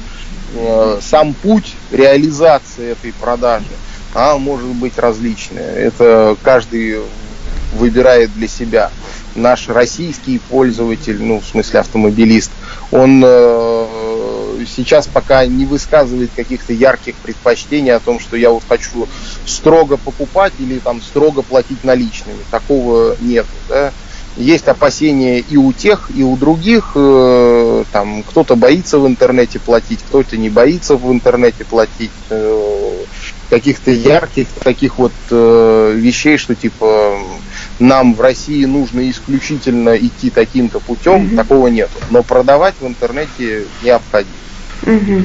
Э, 0.56 1.00
сам 1.02 1.34
путь 1.34 1.76
реализации 1.91 2.91
этой 2.91 3.13
продажи, 3.13 3.65
а 4.13 4.38
может 4.38 4.67
быть 4.67 4.97
различный, 4.97 5.62
это 5.62 6.36
каждый 6.43 7.00
выбирает 7.73 8.34
для 8.34 8.47
себя. 8.47 8.91
Наш 9.36 9.67
российский 9.67 10.39
пользователь, 10.39 11.21
ну 11.21 11.39
в 11.39 11.45
смысле 11.45 11.82
автомобилист, 11.82 12.52
он 12.91 13.21
э, 13.25 14.65
сейчас 14.65 15.07
пока 15.07 15.45
не 15.45 15.65
высказывает 15.65 16.31
каких-то 16.35 16.73
ярких 16.73 17.15
предпочтений 17.15 17.93
о 17.93 17.99
том, 17.99 18.19
что 18.19 18.37
я 18.37 18.51
вот 18.51 18.63
хочу 18.67 19.07
строго 19.45 19.97
покупать 19.97 20.53
или 20.59 20.79
там 20.79 21.01
строго 21.01 21.41
платить 21.41 21.83
наличными. 21.83 22.39
Такого 22.51 23.15
нет. 23.19 23.45
Да? 23.67 23.91
Есть 24.37 24.67
опасения 24.67 25.39
и 25.39 25.57
у 25.57 25.73
тех, 25.73 26.11
и 26.13 26.23
у 26.23 26.35
других. 26.37 26.91
Э, 26.95 27.83
там 27.91 28.23
кто-то 28.23 28.55
боится 28.55 28.99
в 28.99 29.07
интернете 29.07 29.59
платить, 29.59 29.99
кто-то 30.07 30.37
не 30.37 30.49
боится 30.49 30.95
в 30.95 31.11
интернете 31.11 31.65
платить. 31.65 32.11
Э, 32.29 33.03
каких-то 33.49 33.91
ярких 33.91 34.47
таких 34.61 34.97
вот 34.97 35.13
э, 35.31 35.93
вещей, 35.95 36.37
что 36.37 36.53
типа 36.53 37.17
нам 37.79 38.13
в 38.13 38.21
России 38.21 38.65
нужно 38.65 39.09
исключительно 39.09 39.95
идти 39.95 40.29
таким-то 40.29 40.79
путем, 40.79 41.27
mm-hmm. 41.27 41.35
такого 41.35 41.67
нет. 41.67 41.89
Но 42.09 42.23
продавать 42.23 42.75
в 42.79 42.87
интернете 42.87 43.65
необходимо. 43.83 44.33
Угу. 44.83 45.23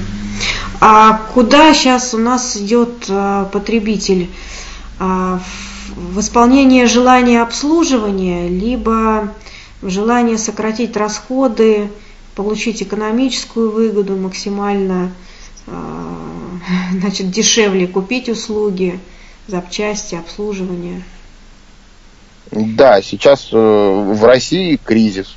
А 0.80 1.18
куда 1.34 1.74
сейчас 1.74 2.14
у 2.14 2.18
нас 2.18 2.56
идет 2.56 3.06
а, 3.08 3.44
потребитель? 3.46 4.30
А, 4.98 5.40
в 5.94 6.20
исполнение 6.20 6.86
желания 6.86 7.42
обслуживания, 7.42 8.48
либо 8.48 9.32
в 9.80 9.90
желание 9.90 10.38
сократить 10.38 10.96
расходы, 10.96 11.90
получить 12.34 12.82
экономическую 12.82 13.70
выгоду 13.70 14.16
максимально 14.16 15.12
а, 15.66 16.18
значит, 16.92 17.30
дешевле 17.30 17.86
купить 17.86 18.28
услуги, 18.28 18.98
запчасти, 19.46 20.14
обслуживание? 20.14 21.02
Да, 22.52 23.00
сейчас 23.00 23.48
э, 23.50 23.56
в 23.56 24.24
России 24.24 24.78
кризис. 24.82 25.36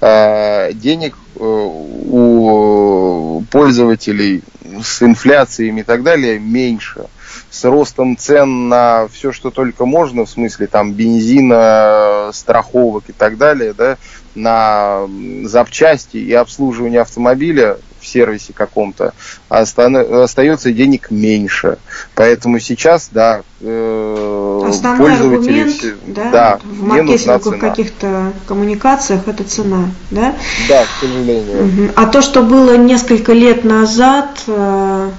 Э, 0.00 0.72
денег 0.72 1.14
э, 1.36 1.40
у 1.40 3.44
пользователей 3.50 4.42
с 4.82 5.02
инфляциями 5.02 5.80
и 5.80 5.84
так 5.84 6.02
далее 6.02 6.40
меньше. 6.40 7.06
С 7.48 7.64
ростом 7.64 8.16
цен 8.16 8.68
на 8.68 9.06
все, 9.06 9.30
что 9.30 9.50
только 9.50 9.86
можно, 9.86 10.24
в 10.24 10.30
смысле 10.30 10.66
там 10.66 10.94
бензина, 10.94 12.30
страховок 12.32 13.04
и 13.06 13.12
так 13.12 13.38
далее, 13.38 13.72
да, 13.72 13.96
на 14.34 15.06
запчасти 15.44 16.16
и 16.16 16.32
обслуживание 16.32 17.02
автомобиля 17.02 17.78
в 18.00 18.06
сервисе 18.06 18.52
каком-то, 18.52 19.12
остается 19.48 20.72
денег 20.72 21.10
меньше. 21.10 21.78
Поэтому 22.14 22.58
сейчас, 22.58 23.08
да, 23.10 23.42
э, 23.60 24.64
Основной 24.68 25.10
пользователи... 25.10 25.60
Аргумент, 25.60 25.96
да, 26.06 26.30
да, 26.30 26.60
в 26.62 26.82
маркетинговых 26.82 27.58
каких-то 27.58 28.32
коммуникациях 28.46 29.26
это 29.26 29.44
цена, 29.44 29.90
да? 30.10 30.34
Да, 30.68 30.84
к 30.84 31.00
сожалению. 31.00 31.92
А 31.96 32.06
то, 32.06 32.22
что 32.22 32.42
было 32.42 32.76
несколько 32.76 33.32
лет 33.32 33.64
назад, 33.64 34.42
э, 34.46 35.10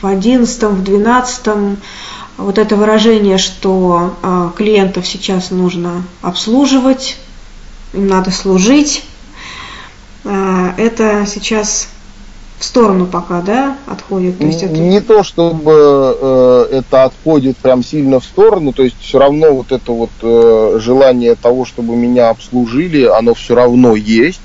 в 0.00 0.06
одиннадцатом, 0.06 0.76
в 0.76 0.84
двенадцатом, 0.84 1.78
вот 2.36 2.58
это 2.58 2.76
выражение, 2.76 3.38
что 3.38 4.16
э, 4.22 4.50
клиентов 4.56 5.06
сейчас 5.06 5.50
нужно 5.50 6.04
обслуживать, 6.22 7.18
им 7.92 8.06
надо 8.06 8.30
служить, 8.30 9.04
это 10.22 11.24
сейчас 11.26 11.88
в 12.60 12.64
сторону 12.64 13.06
пока, 13.06 13.40
да, 13.40 13.78
отходит? 13.86 14.38
То 14.38 14.44
есть 14.44 14.62
это... 14.62 14.74
Не 14.74 15.00
то, 15.00 15.22
чтобы 15.22 15.72
э, 16.20 16.66
это 16.72 17.04
отходит 17.04 17.56
прям 17.56 17.82
сильно 17.82 18.20
в 18.20 18.24
сторону, 18.24 18.74
то 18.74 18.82
есть 18.82 18.96
все 19.00 19.18
равно 19.18 19.50
вот 19.52 19.72
это 19.72 19.92
вот 19.92 20.10
э, 20.20 20.78
желание 20.78 21.36
того, 21.36 21.64
чтобы 21.64 21.96
меня 21.96 22.28
обслужили, 22.28 23.04
оно 23.04 23.32
все 23.32 23.54
равно 23.54 23.96
есть. 23.96 24.42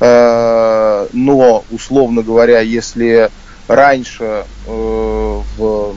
Э, 0.00 1.06
но, 1.12 1.62
условно 1.70 2.22
говоря, 2.22 2.60
если 2.60 3.30
раньше 3.68 4.44
э, 4.66 5.40
в 5.56 5.94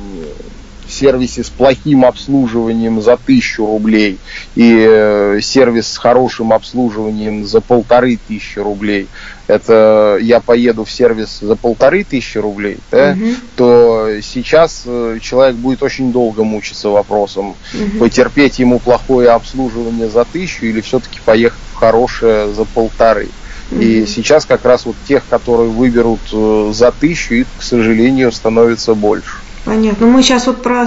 сервисе 0.91 1.43
с 1.43 1.49
плохим 1.49 2.05
обслуживанием 2.05 3.01
за 3.01 3.17
тысячу 3.17 3.65
рублей 3.65 4.17
и 4.55 4.85
э, 4.87 5.39
сервис 5.41 5.87
с 5.87 5.97
хорошим 5.97 6.53
обслуживанием 6.53 7.45
за 7.45 7.61
полторы 7.61 8.19
тысячи 8.27 8.59
рублей, 8.59 9.07
это 9.47 10.17
я 10.21 10.39
поеду 10.39 10.85
в 10.85 10.91
сервис 10.91 11.39
за 11.41 11.55
полторы 11.55 12.03
тысячи 12.03 12.37
рублей, 12.37 12.77
да, 12.91 13.15
угу. 13.17 13.31
то 13.55 14.09
сейчас 14.21 14.83
э, 14.85 15.19
человек 15.21 15.55
будет 15.55 15.83
очень 15.83 16.11
долго 16.11 16.43
мучиться 16.43 16.89
вопросом, 16.89 17.49
угу. 17.73 17.99
потерпеть 17.99 18.59
ему 18.59 18.79
плохое 18.79 19.29
обслуживание 19.29 20.09
за 20.09 20.25
тысячу 20.25 20.65
или 20.65 20.81
все-таки 20.81 21.19
поехать 21.25 21.59
в 21.73 21.75
хорошее 21.75 22.53
за 22.53 22.65
полторы. 22.65 23.29
И 23.71 24.05
сейчас 24.05 24.45
как 24.45 24.63
раз 24.63 24.85
вот 24.85 24.95
тех, 25.07 25.23
которые 25.27 25.69
выберут 25.69 26.19
э, 26.31 26.71
за 26.73 26.91
тысячу, 26.91 27.33
их, 27.33 27.47
к 27.57 27.63
сожалению, 27.63 28.31
становится 28.31 28.93
больше. 28.93 29.37
Понятно. 29.65 30.05
Мы 30.05 30.21
сейчас 30.21 30.45
вот 30.45 30.61
про 30.61 30.85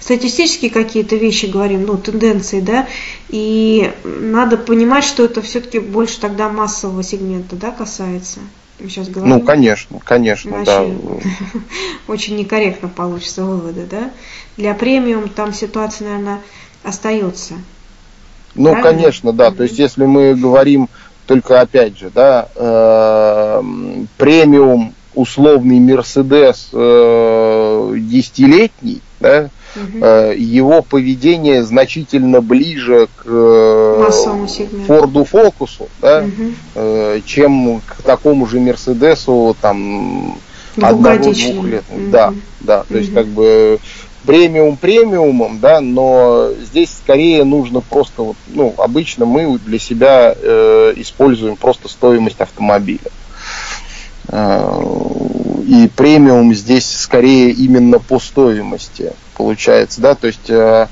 статистические 0.00 0.70
какие-то 0.70 1.16
вещи 1.16 1.46
говорим, 1.46 1.84
ну, 1.84 1.98
тенденции, 1.98 2.60
да, 2.60 2.88
и 3.28 3.92
надо 4.04 4.56
понимать, 4.56 5.04
что 5.04 5.24
это 5.24 5.42
все-таки 5.42 5.78
больше 5.78 6.18
тогда 6.18 6.48
массового 6.48 7.02
сегмента, 7.02 7.56
да, 7.56 7.70
касается. 7.70 8.40
Мы 8.80 8.88
сейчас 8.88 9.08
говорим. 9.08 9.36
Ну, 9.36 9.40
конечно, 9.42 10.00
конечно, 10.02 10.48
Иначе 10.48 10.64
да. 10.66 10.86
Очень 12.12 12.36
некорректно 12.36 12.88
получится 12.88 13.44
выводы, 13.44 13.86
да. 13.90 14.10
Для 14.56 14.74
премиум 14.74 15.28
там 15.28 15.52
ситуация, 15.52 16.08
наверное, 16.08 16.40
остается. 16.82 17.54
Ну, 18.54 18.72
Правильно? 18.72 18.82
конечно, 18.82 19.32
да. 19.32 19.48
Mm-hmm. 19.48 19.56
То 19.56 19.62
есть, 19.62 19.78
если 19.78 20.04
мы 20.04 20.34
говорим 20.34 20.88
только 21.26 21.60
опять 21.60 21.98
же, 21.98 22.10
да, 22.10 22.48
э, 22.54 23.62
премиум 24.16 24.94
условный 25.16 25.80
Мерседес 25.80 26.68
э, 26.72 27.94
десятилетний, 27.98 29.02
да, 29.18 29.50
угу. 29.74 30.06
его 30.36 30.82
поведение 30.82 31.64
значительно 31.64 32.40
ближе 32.40 33.08
к 33.16 33.24
э, 33.24 34.10
Форду 34.86 35.24
Фокусу, 35.24 35.88
да, 36.00 36.24
угу. 36.24 37.20
чем 37.24 37.80
к 37.80 38.02
такому 38.02 38.46
же 38.46 38.60
Мерседесу 38.60 39.56
там 39.60 40.38
одного-двух 40.80 41.64
лет. 41.64 41.84
Угу. 41.90 42.10
Да, 42.10 42.34
да, 42.60 42.84
то 42.84 42.94
угу. 42.94 42.98
есть 42.98 43.12
как 43.12 43.26
бы 43.26 43.80
премиум 44.26 44.76
премиумом, 44.76 45.60
да, 45.60 45.80
но 45.80 46.50
здесь 46.60 46.90
скорее 46.90 47.44
нужно 47.44 47.80
просто 47.80 48.22
вот, 48.22 48.36
ну, 48.48 48.74
обычно 48.76 49.24
мы 49.24 49.58
для 49.58 49.78
себя 49.78 50.34
э, 50.36 50.92
используем 50.96 51.56
просто 51.56 51.88
стоимость 51.88 52.40
автомобиля. 52.40 53.10
Э, 54.28 54.82
и 55.66 55.88
премиум 55.88 56.54
здесь 56.54 56.88
скорее 56.88 57.50
именно 57.50 57.98
по 57.98 58.18
стоимости 58.20 59.12
получается, 59.36 60.00
да, 60.00 60.14
то 60.14 60.26
есть 60.26 60.48
э, 60.48 60.86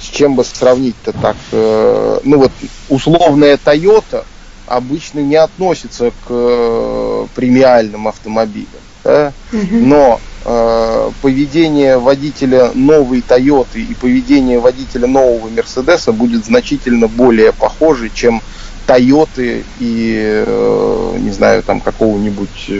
с 0.00 0.06
чем 0.08 0.34
бы 0.34 0.44
сравнить-то 0.44 1.12
так, 1.12 1.36
э, 1.52 2.20
ну 2.24 2.38
вот 2.38 2.52
условная 2.88 3.56
Toyota 3.56 4.24
обычно 4.66 5.20
не 5.20 5.36
относится 5.36 6.12
к 6.26 7.28
премиальным 7.34 8.08
автомобилям, 8.08 8.68
да? 9.04 9.32
угу. 9.52 9.66
но 9.70 10.20
э, 10.44 11.10
поведение 11.22 11.98
водителя 11.98 12.72
новой 12.74 13.18
Toyota 13.20 13.78
и 13.78 13.94
поведение 13.94 14.58
водителя 14.58 15.06
нового 15.06 15.48
Мерседеса 15.48 16.12
будет 16.12 16.44
значительно 16.44 17.08
более 17.08 17.52
похоже, 17.52 18.10
чем 18.12 18.42
Тойоты 18.86 19.64
и, 19.80 20.44
э, 20.46 21.16
не 21.18 21.30
знаю, 21.30 21.62
там 21.62 21.80
какого-нибудь 21.80 22.70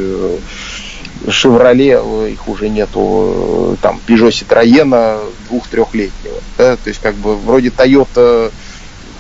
Шевроле, 1.29 2.01
э, 2.03 2.31
их 2.33 2.49
уже 2.49 2.69
нету, 2.69 3.75
э, 3.75 3.77
там, 3.83 4.01
Peugeot 4.07 4.31
Citroёn 4.31 5.19
двух-трехлетнего. 5.49 6.41
Да? 6.59 6.77
То 6.77 6.89
есть, 6.89 7.01
как 7.01 7.15
бы, 7.17 7.37
вроде 7.37 7.69
Toyota 7.69 8.53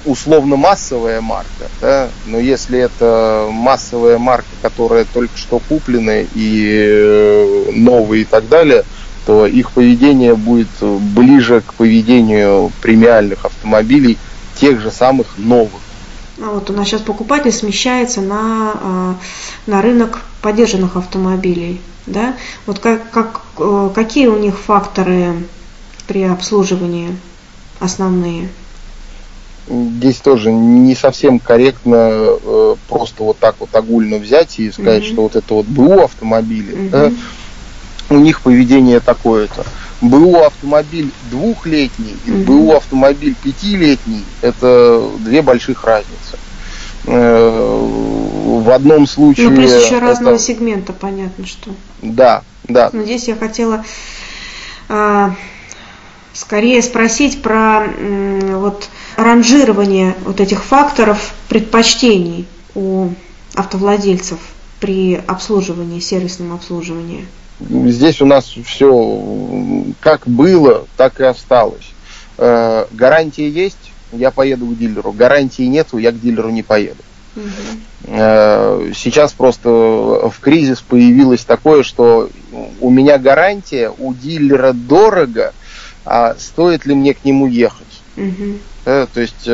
условно 0.04 0.54
массовая 0.54 1.20
марка, 1.20 1.68
да? 1.80 2.08
но 2.26 2.38
если 2.38 2.78
это 2.78 3.48
массовая 3.50 4.18
марка, 4.18 4.46
которая 4.62 5.04
только 5.04 5.36
что 5.36 5.58
куплена 5.58 6.20
и 6.32 7.72
новые 7.74 8.22
и 8.22 8.24
так 8.24 8.48
далее, 8.48 8.84
то 9.26 9.46
их 9.46 9.72
поведение 9.72 10.36
будет 10.36 10.68
ближе 10.80 11.60
к 11.60 11.74
поведению 11.74 12.70
премиальных 12.82 13.44
автомобилей, 13.44 14.16
тех 14.54 14.80
же 14.80 14.92
самых 14.92 15.38
новых. 15.38 15.80
А 16.40 16.50
вот 16.50 16.68
у 16.68 16.72
нас 16.72 16.86
сейчас 16.86 17.00
покупатель 17.00 17.52
смещается 17.52 18.20
на, 18.20 18.72
а, 18.74 19.14
на 19.66 19.80
рынок 19.80 20.20
поддержанных 20.42 20.96
автомобилей. 20.96 21.80
Да? 22.06 22.36
Вот 22.66 22.78
как, 22.78 23.10
как, 23.10 23.42
э, 23.58 23.90
какие 23.94 24.28
у 24.28 24.38
них 24.38 24.58
факторы 24.58 25.34
при 26.06 26.22
обслуживании 26.22 27.16
основные? 27.80 28.48
Здесь 29.68 30.18
тоже 30.18 30.52
не 30.52 30.94
совсем 30.94 31.40
корректно 31.40 31.96
э, 31.96 32.76
просто 32.88 33.24
вот 33.24 33.38
так 33.38 33.56
вот 33.58 33.74
огульно 33.74 34.18
взять 34.18 34.60
и 34.60 34.70
сказать, 34.70 35.02
угу. 35.02 35.12
что 35.12 35.22
вот 35.22 35.36
это 35.36 35.54
вот 35.54 35.66
БУ 35.66 36.04
автомобили, 36.04 36.72
угу. 36.72 36.88
да, 36.90 37.12
у 38.10 38.18
них 38.18 38.40
поведение 38.40 39.00
такое-то. 39.00 39.64
БУ 40.00 40.42
автомобиль 40.42 41.10
двухлетний 41.30 42.16
и 42.26 42.30
угу. 42.30 42.44
БУ 42.44 42.76
автомобиль 42.76 43.34
пятилетний– 43.42 44.24
это 44.42 45.08
две 45.20 45.42
больших 45.42 45.84
разницы. 45.84 46.38
Э, 47.06 47.78
в 48.66 48.70
одном 48.70 49.06
случае... 49.06 49.48
Ну, 49.48 49.56
плюс 49.56 49.70
еще 49.72 49.96
это... 49.96 50.00
разного 50.00 50.38
сегмента, 50.38 50.92
понятно, 50.92 51.46
что. 51.46 51.70
Да, 52.02 52.42
да. 52.64 52.90
Но 52.92 53.04
здесь 53.04 53.28
я 53.28 53.36
хотела 53.36 53.84
а, 54.88 55.34
скорее 56.32 56.82
спросить 56.82 57.42
про 57.42 57.84
м, 57.84 58.60
вот 58.60 58.88
ранжирование 59.16 60.14
вот 60.24 60.40
этих 60.40 60.64
факторов 60.64 61.32
предпочтений 61.48 62.46
у 62.74 63.08
автовладельцев 63.54 64.38
при 64.80 65.14
обслуживании, 65.14 66.00
сервисном 66.00 66.52
обслуживании 66.52 67.26
здесь 67.60 68.20
у 68.20 68.26
нас 68.26 68.54
все 68.64 69.84
как 70.00 70.26
было, 70.26 70.86
так 70.96 71.20
и 71.20 71.24
осталось. 71.24 71.92
Э, 72.38 72.86
гарантия 72.92 73.48
есть, 73.48 73.92
я 74.12 74.30
поеду 74.30 74.66
к 74.66 74.78
дилеру. 74.78 75.12
Гарантии 75.12 75.62
нету, 75.62 75.98
я 75.98 76.12
к 76.12 76.20
дилеру 76.20 76.50
не 76.50 76.62
поеду. 76.62 77.02
Угу. 77.36 78.92
Сейчас 78.94 79.32
просто 79.32 79.68
в 79.68 80.34
кризис 80.40 80.80
появилось 80.80 81.44
такое, 81.44 81.82
что 81.82 82.30
у 82.80 82.88
меня 82.88 83.18
гарантия, 83.18 83.92
у 83.98 84.14
дилера 84.14 84.72
дорого, 84.72 85.52
а 86.04 86.34
стоит 86.38 86.86
ли 86.86 86.94
мне 86.94 87.14
к 87.14 87.24
нему 87.24 87.46
ехать? 87.46 88.00
Угу. 88.16 88.60
То 88.84 89.20
есть 89.20 89.48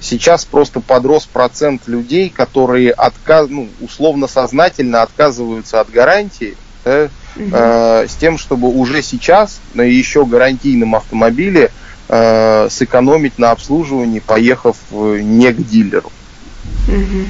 сейчас 0.00 0.44
просто 0.44 0.80
подрос 0.80 1.26
процент 1.26 1.86
людей, 1.86 2.28
которые 2.28 2.90
отказ, 2.90 3.46
ну, 3.48 3.68
условно 3.80 4.26
сознательно 4.26 5.02
отказываются 5.02 5.80
от 5.80 5.88
гарантии, 5.90 6.56
да, 6.84 7.08
угу. 7.36 7.50
э, 7.52 8.06
с 8.08 8.14
тем, 8.16 8.38
чтобы 8.38 8.68
уже 8.68 9.02
сейчас 9.02 9.60
на 9.74 9.82
еще 9.82 10.24
гарантийном 10.24 10.94
автомобиле 10.94 11.70
э, 12.08 12.68
сэкономить 12.70 13.38
на 13.38 13.50
обслуживании, 13.50 14.20
поехав 14.20 14.76
не 14.90 15.52
к 15.52 15.56
дилеру. 15.56 16.10
Угу. 16.88 17.26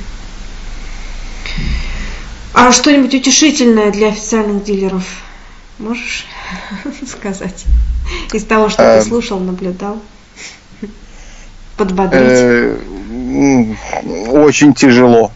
А 2.55 2.73
что-нибудь 2.73 3.15
утешительное 3.15 3.91
для 3.91 4.09
официальных 4.09 4.65
дилеров 4.65 5.05
можешь 5.79 6.27
сказать? 7.09 7.65
Из 8.33 8.45
того, 8.45 8.69
что 8.69 8.79
ты 8.79 8.99
э, 8.99 9.03
слушал, 9.03 9.39
наблюдал? 9.41 10.01
Подбодрить? 11.77 12.21
Э, 12.23 12.79
очень 14.29 14.75
тяжело. 14.75 15.33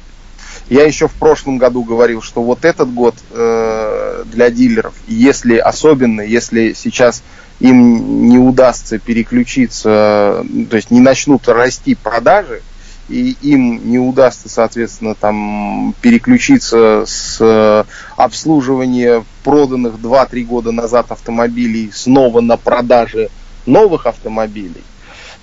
Я 0.69 0.85
еще 0.85 1.07
в 1.07 1.13
прошлом 1.13 1.59
году 1.59 1.85
говорил, 1.85 2.23
что 2.23 2.43
вот 2.43 2.65
этот 2.65 2.93
год 2.93 3.15
э, 3.31 4.25
для 4.27 4.51
дилеров, 4.51 4.95
если 5.07 5.57
особенно, 5.57 6.23
если 6.23 6.73
сейчас 6.73 7.23
им 7.61 8.29
не 8.29 8.39
удастся 8.39 8.99
переключиться, 8.99 10.45
то 10.69 10.77
есть 10.77 10.91
не 10.91 11.01
начнут 11.01 11.49
расти 11.49 11.95
продажи, 11.95 12.63
и 13.09 13.37
им 13.43 13.89
не 13.89 13.99
удастся, 13.99 14.49
соответственно, 14.49 15.15
там 15.15 15.95
переключиться 16.01 17.05
с 17.07 17.39
э, 17.41 17.85
обслуживания 18.17 19.25
проданных 19.45 19.95
2-3 19.95 20.45
года 20.45 20.73
назад 20.73 21.13
автомобилей 21.13 21.93
снова 21.95 22.41
на 22.41 22.57
продаже 22.57 23.29
новых 23.65 24.07
автомобилей, 24.07 24.83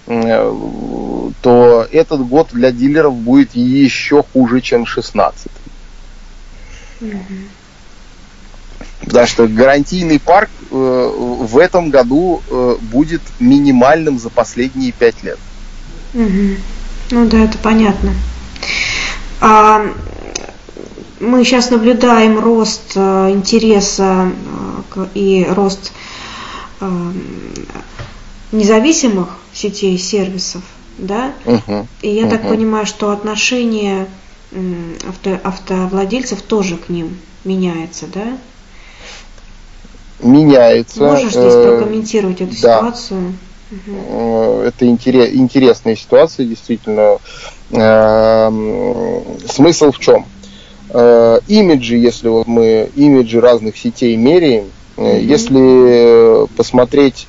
то 0.06 1.88
этот 1.92 2.28
год 2.28 2.50
для 2.52 2.72
дилеров 2.72 3.16
будет 3.16 3.56
еще 3.56 4.24
хуже, 4.34 4.60
чем 4.60 4.86
16. 4.86 5.48
Mm-hmm. 7.00 7.18
Потому 9.06 9.28
что 9.28 9.48
гарантийный 9.48 10.20
парк 10.20 10.50
э, 10.72 10.76
в 10.76 11.58
этом 11.58 11.90
году 11.90 12.42
э, 12.50 12.78
будет 12.82 13.22
минимальным 13.40 14.18
за 14.18 14.30
последние 14.30 14.92
пять 14.94 15.22
лет. 15.24 15.40
Угу. 16.14 16.58
Ну 17.12 17.28
да, 17.28 17.40
это 17.44 17.58
понятно. 17.58 18.14
А, 19.42 19.86
мы 21.20 21.44
сейчас 21.44 21.70
наблюдаем 21.70 22.40
рост 22.40 22.94
э, 22.96 23.30
интереса 23.32 24.32
э, 24.96 25.06
и 25.16 25.46
рост 25.50 25.92
э, 26.80 27.12
независимых 28.52 29.30
сетей 29.54 29.98
сервисов, 29.98 30.64
да? 30.98 31.34
Угу. 31.46 31.88
И 32.02 32.10
я 32.10 32.24
угу. 32.24 32.32
так 32.32 32.48
понимаю, 32.48 32.86
что 32.86 33.12
отношение 33.12 34.08
авто, 35.08 35.40
автовладельцев 35.44 36.42
тоже 36.42 36.78
к 36.78 36.90
ним 36.90 37.18
меняется, 37.44 38.06
да? 38.14 38.38
меняется. 40.24 41.04
Можешь 41.04 41.32
здесь 41.34 41.54
э, 41.54 41.78
прокомментировать 41.78 42.42
эту 42.42 42.52
да. 42.62 42.78
ситуацию? 42.78 43.34
Э, 43.88 44.68
это 44.68 44.88
интересная 44.88 45.96
ситуация, 45.96 46.46
действительно. 46.46 47.18
Эм, 47.72 49.24
смысл 49.48 49.92
в 49.92 50.00
чем? 50.00 50.26
Э, 50.90 51.40
имиджи, 51.48 51.96
если 51.96 52.28
вот 52.30 52.48
мы 52.48 52.90
имиджи 52.96 53.40
разных 53.42 53.78
сетей 53.78 54.16
меряем, 54.16 54.66
mm-hmm. 54.96 55.22
если 55.22 56.48
посмотреть 56.56 57.28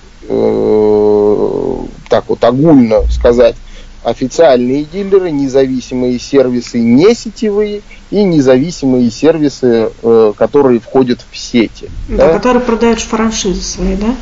так 2.14 2.28
вот 2.28 2.44
огульно 2.44 3.02
сказать, 3.10 3.56
официальные 4.04 4.84
дилеры, 4.84 5.32
независимые 5.32 6.20
сервисы 6.20 6.78
не 6.78 7.12
сетевые 7.12 7.82
и 8.12 8.22
независимые 8.22 9.10
сервисы, 9.10 9.90
э, 10.00 10.32
которые 10.36 10.78
входят 10.78 11.24
в 11.28 11.36
сети. 11.36 11.90
Да, 12.08 12.28
да? 12.28 12.34
которые 12.34 12.62
продают 12.62 13.00
франшизы 13.00 13.62
свои, 13.62 13.96
да? 13.96 14.14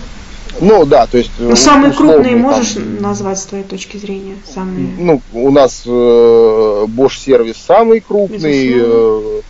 Ну 0.58 0.86
да, 0.86 1.06
то 1.06 1.18
есть. 1.18 1.32
Ну, 1.38 1.54
самые 1.54 1.92
крупные 1.92 2.34
можешь 2.34 2.72
там, 2.72 3.02
назвать 3.02 3.38
с 3.38 3.44
твоей 3.44 3.64
точки 3.64 3.98
зрения? 3.98 4.36
Самые... 4.54 4.88
Ну, 4.98 5.20
у 5.34 5.50
нас 5.50 5.82
э, 5.84 5.90
Bosch 5.90 7.18
сервис 7.22 7.56
самый 7.58 8.00
крупный, 8.00 8.72
э, 8.74 9.40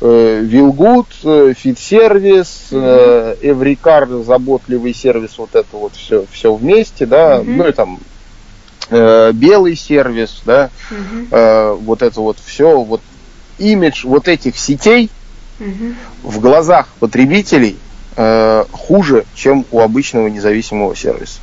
Вилгуд, 0.00 1.08
Fit 1.22 1.78
сервис, 1.78 2.68
Эврикар, 2.70 4.08
заботливый 4.24 4.94
сервис, 4.94 5.38
вот 5.38 5.54
это 5.54 5.76
вот 5.76 5.94
все, 5.96 6.24
все 6.30 6.54
вместе, 6.54 7.04
да, 7.04 7.40
угу. 7.40 7.50
ну 7.50 7.66
и 7.66 7.72
там 7.72 7.98
э, 8.90 9.32
белый 9.32 9.76
сервис, 9.76 10.42
да, 10.44 10.70
угу. 10.90 11.26
э, 11.30 11.72
вот 11.80 12.02
это 12.02 12.20
вот 12.20 12.38
все, 12.44 12.80
вот 12.80 13.00
имидж 13.58 14.06
вот 14.06 14.28
этих 14.28 14.56
сетей 14.56 15.10
угу. 15.58 15.94
в 16.22 16.40
глазах 16.40 16.88
потребителей 17.00 17.76
э, 18.16 18.64
хуже, 18.70 19.24
чем 19.34 19.64
у 19.70 19.80
обычного 19.80 20.28
независимого 20.28 20.94
сервиса. 20.94 21.40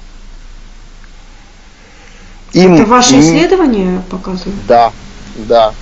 Им, 2.54 2.76
это 2.76 2.86
ваше 2.86 3.20
исследование 3.20 4.02
показывает? 4.10 4.66
Да, 4.66 4.94
да. 5.36 5.74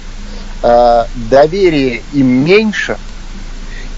Э, 0.63 1.05
доверие 1.29 2.01
им 2.13 2.45
меньше. 2.45 2.97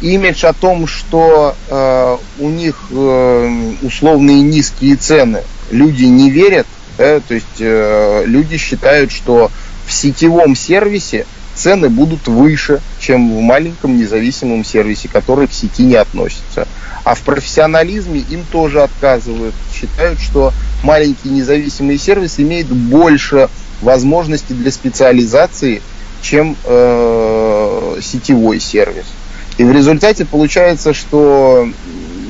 Имидж 0.02 0.46
о 0.46 0.54
том, 0.54 0.88
что 0.88 1.56
э, 1.70 2.18
у 2.40 2.50
них 2.50 2.76
э, 2.92 3.74
условные 3.84 4.42
низкие 4.42 4.96
цены, 4.96 5.44
люди 5.72 6.04
не 6.04 6.30
верят, 6.30 6.68
да, 6.98 7.20
то 7.20 7.34
есть 7.34 7.60
э, 7.60 8.24
люди 8.26 8.58
считают, 8.58 9.12
что 9.12 9.52
в 9.86 9.94
сетевом 9.94 10.56
сервисе 10.56 11.26
цены 11.54 11.90
будут 11.90 12.28
выше, 12.28 12.82
чем 13.00 13.38
в 13.38 13.42
маленьком 13.42 13.98
независимом 13.98 14.66
сервисе, 14.66 15.08
который 15.08 15.48
к 15.48 15.54
сети 15.54 15.84
не 15.84 15.96
относится. 15.96 16.68
А 17.04 17.14
в 17.14 17.22
профессионализме 17.22 18.24
им 18.32 18.44
тоже 18.52 18.82
отказывают. 18.82 19.54
Считают, 19.74 20.20
что 20.20 20.52
маленький 20.84 21.30
независимый 21.30 21.98
сервис 21.98 22.40
имеет 22.40 22.68
больше 22.68 23.50
возможностей 23.82 24.54
для 24.54 24.72
специализации, 24.72 25.82
чем 26.26 26.58
э, 26.64 28.00
сетевой 28.02 28.60
сервис. 28.60 29.06
И 29.58 29.64
в 29.64 29.72
результате 29.72 30.26
получается, 30.26 30.94
что 30.94 31.68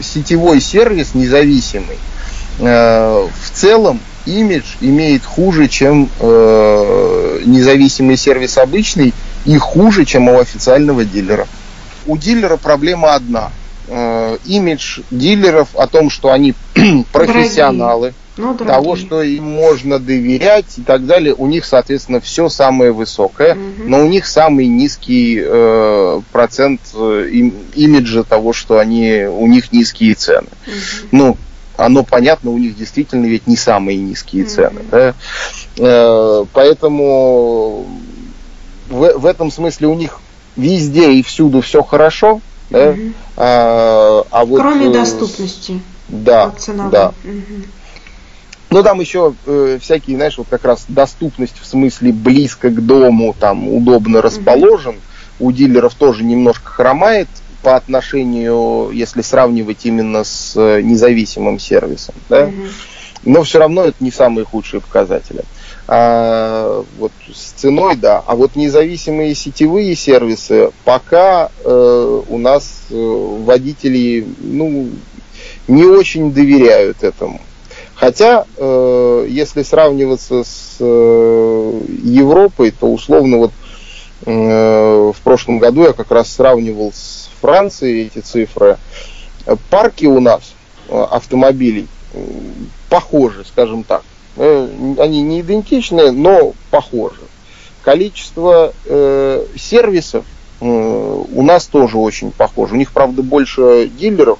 сетевой 0.03 0.59
сервис 0.59 1.15
независимый 1.15 1.97
э, 2.59 3.27
в 3.41 3.51
целом 3.51 4.01
имидж 4.25 4.65
имеет 4.81 5.23
хуже, 5.23 5.69
чем 5.69 6.09
э, 6.19 7.41
независимый 7.45 8.17
сервис 8.17 8.57
обычный, 8.57 9.13
и 9.45 9.57
хуже, 9.57 10.03
чем 10.03 10.27
у 10.27 10.39
официального 10.39 11.05
дилера. 11.05 11.47
У 12.05 12.17
дилера 12.17 12.57
проблема 12.57 13.15
одна. 13.15 13.51
Э, 13.87 14.37
имидж 14.45 15.01
дилеров 15.11 15.69
о 15.75 15.87
том, 15.87 16.09
что 16.09 16.31
они 16.31 16.53
профессионалы, 17.11 18.13
ну, 18.37 18.55
того, 18.55 18.95
что 18.95 19.21
им 19.21 19.43
можно 19.43 19.99
доверять 19.99 20.77
и 20.77 20.81
так 20.81 21.05
далее, 21.05 21.35
у 21.35 21.45
них, 21.45 21.65
соответственно, 21.65 22.19
все 22.19 22.49
самое 22.49 22.91
высокое, 22.91 23.53
угу. 23.53 23.61
но 23.85 24.03
у 24.03 24.07
них 24.07 24.25
самый 24.25 24.67
низкий 24.67 25.39
э, 25.41 26.21
процент 26.31 26.81
э, 26.95 27.29
им, 27.31 27.53
имиджа 27.75 28.23
того, 28.23 28.53
что 28.53 28.79
они, 28.79 29.25
у 29.29 29.45
них 29.47 29.71
низкие 29.71 30.15
цены. 30.15 30.47
Угу. 30.65 31.07
Ну, 31.11 31.37
оно 31.77 32.03
понятно, 32.03 32.51
у 32.51 32.57
них 32.57 32.75
действительно 32.75 33.25
ведь 33.25 33.47
не 33.47 33.55
самые 33.55 33.97
низкие 33.97 34.45
цены. 34.45 34.79
Mm-hmm. 34.79 34.89
Да? 34.91 35.13
Э, 35.77 36.45
поэтому 36.53 37.85
в, 38.89 39.17
в 39.17 39.25
этом 39.25 39.51
смысле 39.51 39.87
у 39.87 39.95
них 39.95 40.19
везде 40.55 41.11
и 41.11 41.21
всюду 41.21 41.61
все 41.61 41.83
хорошо. 41.83 42.41
Да? 42.69 42.91
Mm-hmm. 42.91 43.13
А, 43.37 44.25
а 44.31 44.45
вот, 44.45 44.59
Кроме 44.59 44.87
э, 44.87 44.93
доступности. 44.93 45.81
Да, 46.07 46.53
да. 46.67 47.13
Mm-hmm. 47.23 47.65
Ну, 48.71 48.83
там 48.83 48.99
еще 48.99 49.33
э, 49.45 49.77
всякие, 49.81 50.17
знаешь, 50.17 50.37
вот 50.37 50.47
как 50.49 50.65
раз 50.65 50.85
доступность 50.87 51.59
в 51.61 51.65
смысле 51.65 52.11
близко 52.11 52.69
к 52.69 52.85
дому, 52.85 53.35
там 53.39 53.67
удобно 53.69 54.21
расположен. 54.21 54.95
Mm-hmm. 54.95 55.35
У 55.39 55.51
дилеров 55.51 55.93
тоже 55.95 56.23
немножко 56.23 56.71
хромает 56.71 57.27
по 57.61 57.75
отношению, 57.75 58.89
если 58.91 59.21
сравнивать 59.21 59.85
именно 59.85 60.23
с 60.23 60.53
э, 60.55 60.81
независимым 60.81 61.59
сервисом. 61.59 62.15
Да? 62.29 62.45
Mm-hmm. 62.45 62.71
Но 63.25 63.43
все 63.43 63.59
равно 63.59 63.85
это 63.85 63.97
не 63.99 64.11
самые 64.11 64.45
худшие 64.45 64.81
показатели. 64.81 65.43
А, 65.87 66.83
вот 66.97 67.11
с 67.31 67.51
ценой, 67.51 67.95
да. 67.95 68.23
А 68.25 68.35
вот 68.35 68.55
независимые 68.55 69.35
сетевые 69.35 69.95
сервисы 69.95 70.71
пока 70.83 71.51
э, 71.63 72.21
у 72.27 72.37
нас 72.37 72.85
э, 72.89 72.95
водители 72.95 74.25
ну, 74.39 74.89
не 75.67 75.85
очень 75.85 76.31
доверяют 76.31 77.03
этому. 77.03 77.39
Хотя, 77.93 78.45
э, 78.57 79.27
если 79.29 79.61
сравниваться 79.61 80.43
с 80.43 80.77
э, 80.79 81.81
Европой, 82.03 82.71
то 82.71 82.91
условно 82.91 83.37
вот 83.37 83.51
э, 84.25 85.11
в 85.15 85.21
прошлом 85.23 85.59
году 85.59 85.83
я 85.83 85.93
как 85.93 86.09
раз 86.11 86.33
сравнивал 86.33 86.91
с 86.93 87.29
Франции 87.41 88.07
эти 88.07 88.19
цифры. 88.19 88.77
Парки 89.69 90.05
у 90.05 90.19
нас 90.19 90.55
э, 90.89 90.99
автомобилей 90.99 91.87
похожи, 92.89 93.45
скажем 93.45 93.83
так. 93.83 94.03
Э, 94.37 94.95
они 94.99 95.21
не 95.21 95.41
идентичны, 95.41 96.11
но 96.11 96.53
похожи. 96.71 97.21
Количество 97.83 98.73
э, 98.85 99.45
сервисов 99.57 100.25
э, 100.59 100.65
у 100.65 101.41
нас 101.43 101.67
тоже 101.67 101.97
очень 101.97 102.31
похоже. 102.31 102.73
У 102.73 102.77
них, 102.77 102.91
правда, 102.91 103.21
больше 103.21 103.89
дилеров, 103.97 104.39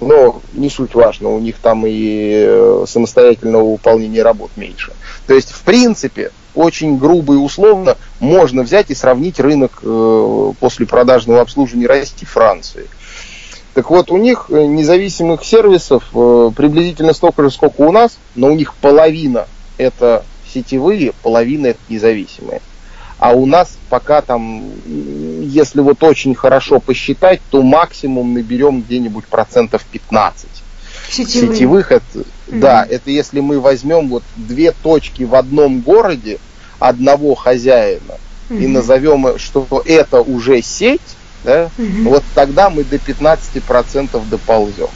но 0.00 0.40
не 0.52 0.68
суть 0.68 0.94
важно, 0.94 1.30
у 1.30 1.38
них 1.38 1.56
там 1.56 1.84
и 1.86 2.44
э, 2.46 2.84
самостоятельного 2.86 3.72
выполнения 3.72 4.22
работ 4.22 4.50
меньше. 4.56 4.92
То 5.26 5.34
есть, 5.34 5.50
в 5.52 5.62
принципе, 5.62 6.30
очень 6.54 6.98
грубо 6.98 7.34
и 7.34 7.38
условно 7.38 7.96
можно 8.20 8.62
взять 8.62 8.90
и 8.90 8.94
сравнить 8.94 9.40
рынок 9.40 9.80
э, 9.82 10.52
после 10.58 10.86
продажного 10.86 11.40
обслуживания 11.40 11.86
России 11.86 12.22
и 12.22 12.24
Франции. 12.24 12.86
Так 13.76 13.90
вот, 13.90 14.10
у 14.10 14.16
них 14.16 14.46
э, 14.48 14.64
независимых 14.64 15.44
сервисов 15.44 16.04
э, 16.14 16.50
приблизительно 16.56 17.12
столько 17.12 17.42
же, 17.42 17.50
сколько 17.50 17.82
у 17.82 17.92
нас, 17.92 18.16
но 18.34 18.46
у 18.46 18.54
них 18.54 18.72
половина 18.72 19.46
это 19.76 20.24
сетевые, 20.50 21.12
половина 21.22 21.66
это 21.66 21.78
независимые. 21.90 22.62
А 23.18 23.32
у 23.32 23.44
нас 23.44 23.76
пока 23.90 24.22
там, 24.22 24.64
если 24.86 25.82
вот 25.82 26.02
очень 26.02 26.34
хорошо 26.34 26.80
посчитать, 26.80 27.42
то 27.50 27.62
максимум 27.62 28.32
наберем 28.32 28.80
где-нибудь 28.80 29.26
процентов 29.26 29.84
15. 29.92 30.48
Сетевые. 31.10 31.54
Сетевых 31.54 31.92
это, 31.92 32.20
угу. 32.20 32.24
да, 32.52 32.82
это 32.88 33.10
если 33.10 33.40
мы 33.40 33.60
возьмем 33.60 34.08
вот 34.08 34.22
две 34.36 34.72
точки 34.72 35.24
в 35.24 35.34
одном 35.34 35.82
городе, 35.82 36.38
одного 36.78 37.34
хозяина 37.34 38.14
угу. 38.48 38.58
и 38.58 38.66
назовем, 38.68 39.38
что 39.38 39.82
это 39.84 40.22
уже 40.22 40.62
сеть, 40.62 41.02
да, 41.46 41.70
угу. 41.78 42.10
вот 42.10 42.24
тогда 42.34 42.68
мы 42.68 42.84
до 42.84 42.96
15% 42.96 44.20
доползем. 44.28 44.88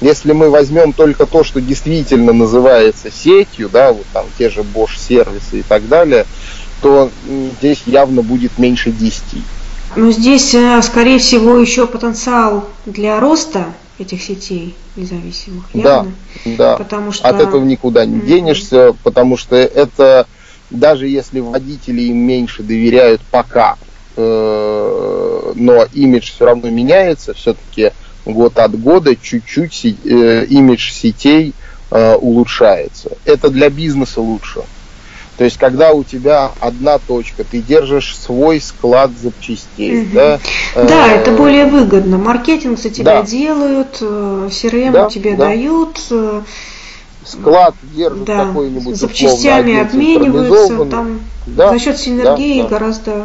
Если 0.00 0.32
мы 0.32 0.48
возьмем 0.48 0.92
только 0.92 1.26
то, 1.26 1.44
что 1.44 1.60
действительно 1.60 2.32
называется 2.32 3.10
сетью, 3.10 3.68
да, 3.68 3.92
вот 3.92 4.06
там 4.12 4.26
те 4.38 4.48
же 4.48 4.60
Bosch 4.60 4.96
сервисы 4.96 5.60
и 5.60 5.62
так 5.62 5.86
далее, 5.88 6.24
то 6.80 7.10
здесь 7.58 7.82
явно 7.86 8.22
будет 8.22 8.58
меньше 8.58 8.90
10. 8.90 9.22
Но 9.96 10.12
здесь, 10.12 10.54
э, 10.54 10.80
скорее 10.82 11.18
всего, 11.18 11.58
еще 11.58 11.86
потенциал 11.86 12.68
для 12.86 13.18
роста 13.18 13.66
этих 13.98 14.22
сетей 14.22 14.76
независимых. 14.94 15.64
Явно? 15.74 16.12
Да, 16.44 16.52
да. 16.56 16.76
Потому 16.76 17.10
что... 17.10 17.26
От 17.26 17.40
этого 17.40 17.64
никуда 17.64 18.04
не 18.06 18.20
денешься, 18.20 18.94
потому 19.02 19.36
что 19.36 19.56
это 19.56 20.28
даже 20.70 21.08
если 21.08 21.40
водители 21.40 22.02
им 22.02 22.18
меньше 22.18 22.62
доверяют 22.62 23.20
пока, 23.30 23.76
но 24.18 25.86
имидж 25.92 26.32
все 26.32 26.44
равно 26.44 26.70
меняется, 26.70 27.34
все-таки 27.34 27.92
год 28.24 28.58
от 28.58 28.78
года 28.78 29.16
чуть-чуть 29.16 29.84
э, 29.84 30.44
имидж 30.48 30.92
сетей 30.92 31.54
э, 31.90 32.14
улучшается. 32.14 33.12
Это 33.24 33.50
для 33.50 33.70
бизнеса 33.70 34.20
лучше. 34.20 34.60
То 35.36 35.44
есть, 35.44 35.56
когда 35.56 35.92
у 35.92 36.02
тебя 36.02 36.50
одна 36.58 36.98
точка, 36.98 37.44
ты 37.44 37.60
держишь 37.60 38.16
свой 38.16 38.60
склад 38.60 39.12
запчастей. 39.22 40.02
Угу. 40.02 40.14
Да, 40.14 40.40
да 40.74 41.12
э, 41.12 41.20
это 41.20 41.32
более 41.32 41.66
выгодно. 41.66 42.18
Маркетинг 42.18 42.78
за 42.78 42.90
тебя 42.90 43.20
да. 43.20 43.22
делают, 43.22 44.00
CRM 44.00 44.90
да, 44.92 45.08
тебе 45.08 45.36
да. 45.36 45.46
дают. 45.46 46.00
Склад 47.28 47.74
держит 47.94 48.24
да. 48.24 48.46
какой-нибудь 48.46 48.96
запчастями 48.96 49.80
обмениваются, 49.80 50.84
там 50.86 51.20
да, 51.46 51.70
за 51.70 51.78
счет 51.78 51.98
синергии 51.98 52.62
да, 52.62 52.68
да. 52.68 52.70
гораздо 52.70 53.24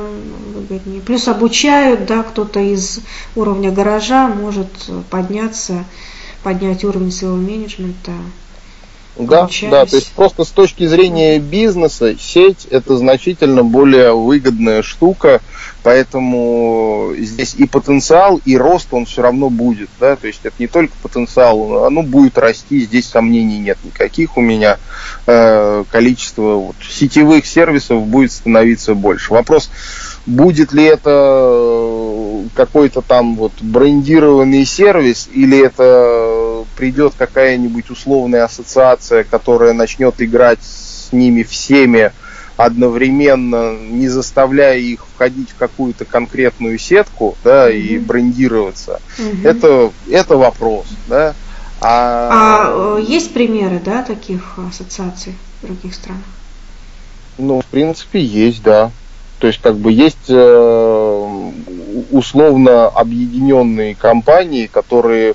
выгоднее. 0.53 1.01
Плюс 1.01 1.27
обучают, 1.27 2.05
да, 2.05 2.23
кто-то 2.23 2.59
из 2.59 2.99
уровня 3.35 3.71
гаража 3.71 4.27
может 4.27 4.67
подняться, 5.09 5.85
поднять 6.43 6.83
уровень 6.83 7.11
своего 7.11 7.37
менеджмента. 7.37 8.11
Да, 9.17 9.47
да, 9.69 9.85
то 9.85 9.95
есть 9.95 10.11
просто 10.13 10.43
с 10.43 10.49
точки 10.49 10.87
зрения 10.87 11.37
бизнеса 11.37 12.15
сеть 12.17 12.65
это 12.71 12.97
значительно 12.97 13.63
более 13.63 14.13
выгодная 14.13 14.81
штука, 14.81 15.41
поэтому 15.83 17.11
здесь 17.17 17.53
и 17.53 17.67
потенциал, 17.67 18.41
и 18.43 18.57
рост 18.57 18.87
он 18.91 19.05
все 19.05 19.21
равно 19.21 19.51
будет, 19.51 19.89
да, 19.99 20.15
то 20.15 20.25
есть 20.25 20.39
это 20.43 20.55
не 20.57 20.67
только 20.67 20.93
потенциал, 21.03 21.85
оно 21.85 22.01
будет 22.01 22.39
расти, 22.39 22.81
здесь 22.81 23.07
сомнений 23.07 23.59
нет 23.59 23.77
никаких 23.83 24.35
у 24.35 24.41
меня, 24.41 24.79
э, 25.27 25.83
количество 25.91 26.55
вот, 26.55 26.75
сетевых 26.81 27.45
сервисов 27.45 28.07
будет 28.07 28.31
становиться 28.31 28.95
больше. 28.95 29.31
Вопрос, 29.31 29.69
будет 30.25 30.73
ли 30.73 30.85
это 30.85 32.43
какой-то 32.55 33.01
там 33.01 33.35
вот 33.35 33.51
брендированный 33.61 34.65
сервис 34.65 35.29
или 35.31 35.59
это 35.59 36.42
придет 36.75 37.13
какая-нибудь 37.17 37.89
условная 37.89 38.45
ассоциация, 38.45 39.23
которая 39.23 39.73
начнет 39.73 40.21
играть 40.21 40.59
с 40.61 41.11
ними 41.11 41.43
всеми 41.43 42.11
одновременно, 42.55 43.75
не 43.77 44.07
заставляя 44.07 44.77
их 44.77 45.05
входить 45.15 45.51
в 45.51 45.55
какую-то 45.57 46.05
конкретную 46.05 46.77
сетку, 46.77 47.35
да, 47.43 47.69
mm-hmm. 47.69 47.77
и 47.77 47.97
брендироваться. 47.97 49.01
Mm-hmm. 49.17 49.47
Это, 49.47 49.91
это 50.09 50.37
вопрос, 50.37 50.85
да. 51.07 51.33
А... 51.81 52.29
а 52.31 52.97
э, 52.99 53.03
есть 53.07 53.33
примеры, 53.33 53.81
да, 53.83 54.03
таких 54.03 54.57
ассоциаций 54.57 55.35
в 55.61 55.65
других 55.65 55.93
странах? 55.95 56.23
Ну, 57.37 57.61
в 57.61 57.65
принципе, 57.65 58.21
есть, 58.21 58.61
да. 58.61 58.91
То 59.39 59.47
есть 59.47 59.59
как 59.59 59.75
бы 59.75 59.91
есть 59.91 60.29
э, 60.29 61.51
условно 62.11 62.87
объединенные 62.87 63.95
компании, 63.95 64.67
которые 64.67 65.33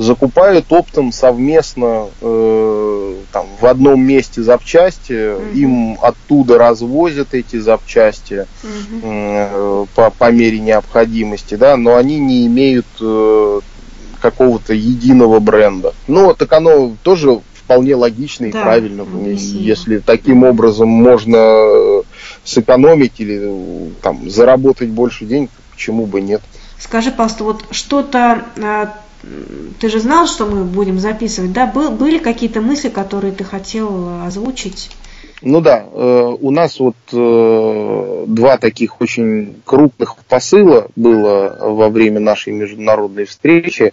закупают 0.00 0.72
оптом 0.72 1.12
совместно 1.12 2.08
э, 2.22 3.16
там, 3.32 3.46
в 3.60 3.66
одном 3.66 4.02
месте 4.02 4.42
запчасти, 4.42 5.12
mm-hmm. 5.12 5.52
им 5.52 5.98
оттуда 6.00 6.56
развозят 6.56 7.34
эти 7.34 7.58
запчасти 7.58 8.46
mm-hmm. 8.62 9.00
э, 9.02 9.86
по, 9.94 10.10
по 10.10 10.30
мере 10.32 10.58
необходимости, 10.58 11.54
да, 11.54 11.76
но 11.76 11.96
они 11.96 12.18
не 12.18 12.46
имеют 12.46 12.86
э, 12.98 13.60
какого-то 14.22 14.72
единого 14.72 15.38
бренда. 15.38 15.92
Ну, 16.08 16.32
так 16.32 16.50
оно 16.54 16.96
тоже 17.02 17.42
вполне 17.52 17.94
логично 17.94 18.46
и 18.46 18.52
да, 18.52 18.62
правильно. 18.62 19.02
Объяснимо. 19.02 19.62
Если 19.62 19.98
таким 19.98 20.44
образом 20.44 20.88
можно 20.88 21.36
э, 21.36 22.02
сэкономить 22.42 23.20
или 23.20 23.38
э, 23.42 23.90
там, 24.00 24.30
заработать 24.30 24.88
больше 24.88 25.26
денег, 25.26 25.50
почему 25.72 26.06
бы 26.06 26.22
нет. 26.22 26.40
Скажи, 26.78 27.10
пожалуйста, 27.10 27.44
вот 27.44 27.64
что-то 27.70 28.44
э, 28.56 28.86
ты 29.80 29.88
же 29.88 30.00
знал, 30.00 30.26
что 30.26 30.46
мы 30.46 30.64
будем 30.64 30.98
записывать, 30.98 31.52
да? 31.52 31.66
Был, 31.66 31.90
были 31.90 32.18
какие-то 32.18 32.60
мысли, 32.60 32.88
которые 32.88 33.32
ты 33.32 33.44
хотел 33.44 34.22
озвучить? 34.24 34.90
Ну 35.42 35.60
да, 35.60 35.84
у 35.86 36.50
нас 36.50 36.78
вот 36.78 36.96
два 37.10 38.58
таких 38.58 39.00
очень 39.00 39.56
крупных 39.64 40.16
посыла 40.28 40.88
было 40.96 41.56
во 41.60 41.88
время 41.88 42.20
нашей 42.20 42.52
международной 42.52 43.24
встречи. 43.24 43.92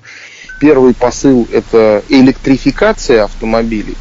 Первый 0.60 0.94
посыл– 0.94 1.48
это 1.52 2.04
электрификация 2.10 3.24
автомобилей, 3.24 3.96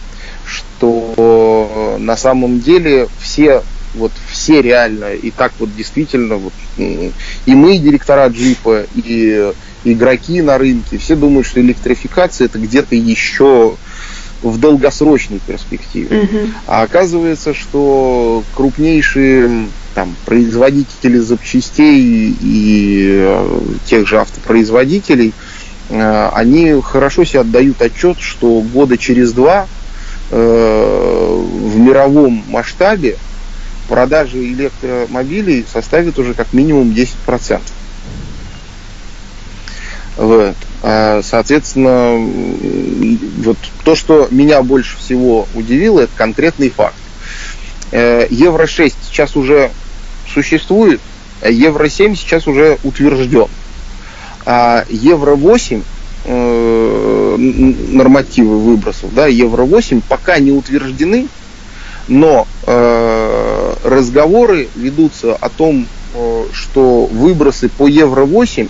что 0.44 1.96
на 2.00 2.16
самом 2.16 2.60
деле 2.60 3.06
все 3.20 3.62
вот 3.94 4.12
все 4.28 4.60
реально, 4.60 5.14
и 5.14 5.30
так 5.30 5.52
вот 5.58 5.74
действительно, 5.74 6.36
вот, 6.36 6.52
и 6.76 7.12
мы, 7.46 7.78
директора 7.78 8.28
джипа, 8.28 8.84
и 8.94 9.52
игроки 9.92 10.42
на 10.42 10.58
рынке, 10.58 10.98
все 10.98 11.16
думают, 11.16 11.46
что 11.46 11.60
электрификация 11.60 12.46
это 12.46 12.58
где-то 12.58 12.94
еще 12.94 13.76
в 14.42 14.58
долгосрочной 14.58 15.40
перспективе. 15.46 16.20
Угу. 16.22 16.38
А 16.66 16.82
оказывается, 16.82 17.54
что 17.54 18.44
крупнейшие 18.54 19.68
там, 19.94 20.14
производители 20.26 21.18
запчастей 21.18 22.36
и 22.40 23.20
э, 23.22 23.60
тех 23.86 24.06
же 24.06 24.18
автопроизводителей– 24.20 25.32
Э, 25.88 26.30
они 26.32 26.80
хорошо 26.82 27.24
себе 27.24 27.40
отдают 27.40 27.80
отчет, 27.80 28.18
что 28.18 28.60
года 28.60 28.98
через 28.98 29.32
два 29.32 29.66
э, 30.30 31.44
в 31.44 31.78
мировом 31.78 32.44
масштабе 32.48 33.16
продажи 33.88 34.38
электромобилей 34.38 35.64
составит 35.72 36.18
уже 36.18 36.34
как 36.34 36.52
минимум 36.52 36.90
10%. 36.90 37.60
Вот. 40.16 40.56
А, 40.82 41.20
соответственно, 41.22 42.16
вот 43.44 43.58
то, 43.84 43.94
что 43.94 44.28
меня 44.30 44.62
больше 44.62 44.96
всего 44.98 45.46
удивило, 45.54 46.00
это 46.00 46.12
конкретный 46.16 46.70
факт. 46.70 46.96
Э, 47.92 48.26
Евро 48.30 48.66
6 48.66 48.94
сейчас 49.08 49.36
уже 49.36 49.70
существует, 50.32 51.00
а 51.42 51.50
Евро 51.50 51.88
7 51.88 52.14
сейчас 52.14 52.46
уже 52.46 52.78
утвержден. 52.82 53.48
А 54.44 54.84
Евро-8 54.88 55.82
э, 56.24 57.36
нормативы 57.36 58.58
выбросов, 58.58 59.12
да, 59.14 59.26
Евро-8 59.26 60.02
пока 60.08 60.38
не 60.38 60.52
утверждены, 60.52 61.28
но 62.08 62.46
э, 62.66 63.74
разговоры 63.84 64.68
ведутся 64.74 65.34
о 65.34 65.48
том, 65.48 65.86
что 66.52 67.06
выбросы 67.06 67.68
по 67.68 67.86
Евро-8 67.86 68.68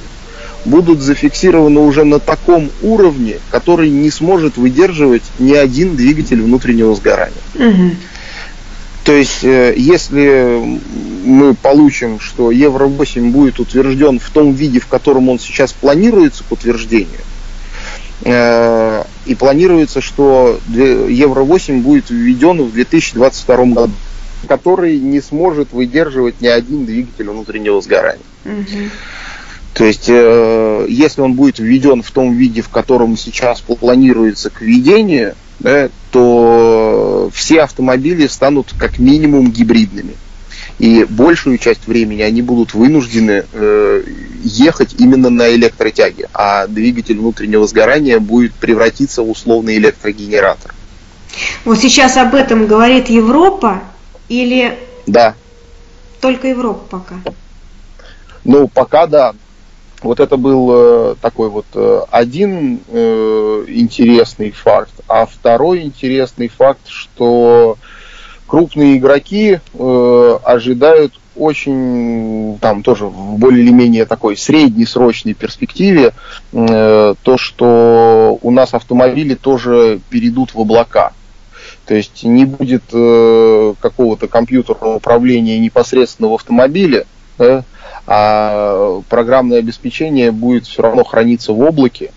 будут 0.66 1.00
зафиксированы 1.00 1.80
уже 1.80 2.04
на 2.04 2.18
таком 2.18 2.70
уровне, 2.82 3.38
который 3.50 3.88
не 3.88 4.10
сможет 4.10 4.56
выдерживать 4.56 5.22
ни 5.38 5.54
один 5.54 5.96
двигатель 5.96 6.42
внутреннего 6.42 6.94
сгорания. 6.94 7.34
Угу. 7.54 7.90
То 9.04 9.12
есть, 9.12 9.44
э, 9.44 9.72
если 9.76 10.80
мы 11.24 11.54
получим, 11.54 12.18
что 12.18 12.50
Евро-8 12.50 13.30
будет 13.30 13.60
утвержден 13.60 14.18
в 14.18 14.28
том 14.30 14.52
виде, 14.52 14.80
в 14.80 14.88
котором 14.88 15.28
он 15.28 15.38
сейчас 15.38 15.72
планируется 15.72 16.42
к 16.42 16.50
утверждению, 16.50 17.20
э, 18.24 19.04
и 19.26 19.34
планируется, 19.36 20.00
что 20.00 20.58
Евро-8 20.68 21.82
будет 21.82 22.10
введен 22.10 22.62
в 22.62 22.72
2022 22.72 23.56
году, 23.66 23.94
который 24.48 24.98
не 24.98 25.20
сможет 25.20 25.72
выдерживать 25.72 26.40
ни 26.40 26.48
один 26.48 26.84
двигатель 26.84 27.30
внутреннего 27.30 27.80
сгорания. 27.80 28.24
Угу. 28.44 28.90
То 29.76 29.84
есть, 29.84 30.08
э, 30.08 30.86
если 30.88 31.20
он 31.20 31.34
будет 31.34 31.58
введен 31.58 32.02
в 32.02 32.10
том 32.10 32.34
виде, 32.34 32.62
в 32.62 32.70
котором 32.70 33.14
сейчас 33.18 33.60
планируется 33.60 34.48
к 34.48 34.62
введению, 34.62 35.34
да, 35.58 35.90
то 36.10 37.30
все 37.34 37.60
автомобили 37.60 38.26
станут 38.26 38.72
как 38.78 38.98
минимум 38.98 39.50
гибридными. 39.50 40.14
И 40.78 41.04
большую 41.04 41.58
часть 41.58 41.86
времени 41.86 42.22
они 42.22 42.40
будут 42.40 42.72
вынуждены 42.72 43.44
э, 43.52 44.02
ехать 44.42 44.94
именно 44.98 45.28
на 45.28 45.54
электротяге, 45.54 46.30
а 46.32 46.66
двигатель 46.66 47.18
внутреннего 47.18 47.66
сгорания 47.66 48.18
будет 48.18 48.54
превратиться 48.54 49.22
в 49.22 49.28
условный 49.28 49.76
электрогенератор. 49.76 50.74
Вот 51.66 51.78
сейчас 51.78 52.16
об 52.16 52.34
этом 52.34 52.66
говорит 52.66 53.10
Европа 53.10 53.82
или 54.30 54.78
да. 55.06 55.34
только 56.22 56.48
Европа 56.48 56.98
пока? 56.98 57.16
Ну, 58.42 58.68
пока 58.68 59.06
да. 59.06 59.34
Вот 60.02 60.20
это 60.20 60.36
был 60.36 60.68
э, 60.72 61.14
такой 61.20 61.48
вот 61.48 61.66
э, 61.74 62.00
один 62.10 62.80
э, 62.88 63.64
интересный 63.68 64.50
факт. 64.50 64.92
А 65.08 65.26
второй 65.26 65.82
интересный 65.82 66.48
факт, 66.48 66.86
что 66.86 67.78
крупные 68.46 68.98
игроки 68.98 69.58
ожидают 70.44 71.18
очень, 71.34 72.58
там 72.60 72.84
тоже 72.84 73.06
в 73.06 73.38
более 73.38 73.64
или 73.64 73.72
менее 73.72 74.04
такой 74.04 74.36
среднесрочной 74.36 75.34
перспективе, 75.34 76.12
то, 76.52 77.16
что 77.36 78.38
у 78.40 78.50
нас 78.52 78.72
автомобили 78.72 79.34
тоже 79.34 79.98
перейдут 80.10 80.54
в 80.54 80.60
облака. 80.60 81.12
То 81.86 81.96
есть 81.96 82.22
не 82.22 82.44
будет 82.44 82.84
какого-то 83.80 84.28
компьютерного 84.28 84.94
управления 84.94 85.58
непосредственно 85.58 86.28
в 86.28 86.34
автомобиле, 86.34 87.04
да, 87.38 87.64
а 88.06 89.00
программное 89.08 89.58
обеспечение 89.58 90.30
будет 90.30 90.66
все 90.66 90.82
равно 90.82 91.04
храниться 91.04 91.52
в 91.52 91.60
облаке. 91.60 92.12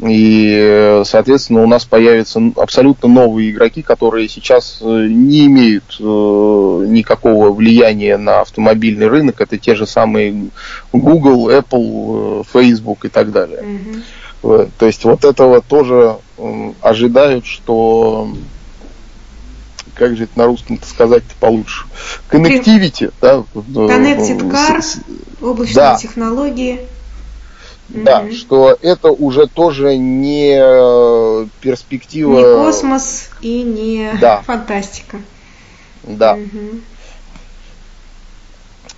И, 0.00 1.02
соответственно, 1.04 1.62
у 1.62 1.66
нас 1.66 1.84
появятся 1.84 2.40
абсолютно 2.56 3.08
новые 3.08 3.50
игроки, 3.50 3.82
которые 3.82 4.28
сейчас 4.28 4.78
э, 4.80 5.06
не 5.08 5.46
имеют 5.46 5.96
э, 6.00 6.02
никакого 6.02 7.52
влияния 7.52 8.16
на 8.16 8.40
автомобильный 8.40 9.08
рынок. 9.08 9.40
Это 9.40 9.58
те 9.58 9.74
же 9.74 9.86
самые 9.86 10.48
Google, 10.92 11.50
Apple, 11.50 12.40
э, 12.40 12.42
Facebook 12.52 13.04
и 13.04 13.08
так 13.08 13.30
далее. 13.30 13.62
Mm-hmm. 13.62 14.70
То 14.76 14.86
есть 14.86 15.04
вот 15.04 15.24
этого 15.24 15.60
тоже 15.62 16.16
ожидают, 16.80 17.46
что 17.46 18.28
как 19.94 20.16
же 20.16 20.24
это 20.24 20.38
на 20.38 20.46
русском 20.46 20.80
сказать-то 20.82 21.34
получше? 21.38 21.86
Connectivity, 22.30 23.12
да? 23.20 23.44
Connected 23.54 24.40
Car, 24.50 24.82
облачные 25.40 25.74
да. 25.74 25.96
технологии. 25.96 26.80
Да, 27.88 28.22
mm 28.22 28.32
что 28.32 28.78
это 28.80 29.10
уже 29.10 29.46
тоже 29.46 29.98
не 29.98 30.56
э, 30.56 31.46
перспектива. 31.60 32.38
Не 32.38 32.64
космос 32.64 33.28
и 33.42 33.62
не 33.62 34.12
да. 34.18 34.40
фантастика. 34.42 35.20
Да. 36.02 36.36
mm 36.36 36.82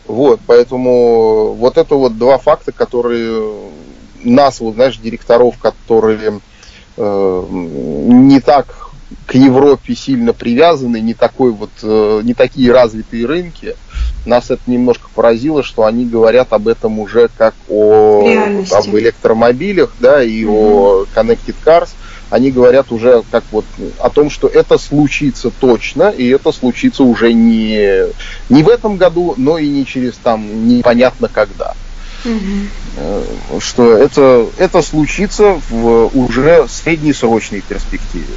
Вот, 0.07 0.41
поэтому 0.47 1.55
вот 1.55 1.77
это 1.77 1.97
вот 1.97 2.17
два 2.19 2.39
факта, 2.39 2.71
которые 2.71 3.55
нас, 4.23 4.61
вот 4.61 4.75
знаешь, 4.75 4.99
директоров, 4.99 5.59
которые 5.59 6.41
э, 6.97 7.47
не 7.51 8.41
так 8.41 8.84
к 9.27 9.35
Европе 9.35 9.95
сильно 9.95 10.33
привязаны, 10.33 11.01
не 11.01 11.15
такой 11.15 11.53
вот, 11.53 11.71
э, 11.83 12.21
не 12.23 12.35
такие 12.35 12.73
развитые 12.73 13.27
рынки, 13.27 13.77
нас 14.27 14.51
это 14.51 14.63
немножко 14.67 15.09
поразило, 15.15 15.63
что 15.63 15.85
они 15.85 16.07
говорят 16.07 16.53
об 16.53 16.69
этом 16.69 16.99
уже 16.99 17.29
как 17.37 17.55
о 17.69 18.27
об 18.71 18.97
электромобилях, 18.97 19.95
да, 20.01 20.23
и 20.23 20.45
угу. 20.45 20.55
о 20.55 21.05
connected 21.15 21.55
cars. 21.65 21.91
Они 22.31 22.51
говорят 22.51 22.91
уже 22.91 23.23
как 23.31 23.45
вот 23.53 23.67
о 24.01 24.11
том, 24.11 24.31
что 24.31 24.49
это 24.49 24.79
случится 24.79 25.51
точно, 25.51 26.09
и 26.09 26.29
это 26.29 26.53
случится 26.53 27.05
уже 27.05 27.33
не, 27.33 28.07
не 28.49 28.63
в 28.63 28.69
этом 28.69 28.97
году, 28.97 29.35
но 29.37 29.59
и 29.59 29.69
не 29.69 29.87
через 29.87 30.15
там 30.15 30.67
непонятно 30.67 31.29
когда. 31.29 31.75
Угу. 32.25 33.61
Что 33.61 33.97
это, 33.97 34.47
это 34.59 34.83
случится 34.83 35.61
в 35.69 36.07
уже 36.17 36.67
среднесрочной 36.69 37.61
перспективе. 37.61 38.35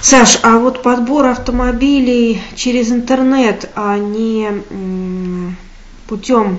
Саш, 0.00 0.40
а 0.42 0.58
вот 0.58 0.82
подбор 0.82 1.26
автомобилей 1.26 2.42
через 2.56 2.90
интернет, 2.90 3.70
а 3.74 3.96
не 3.96 4.62
путем 6.06 6.58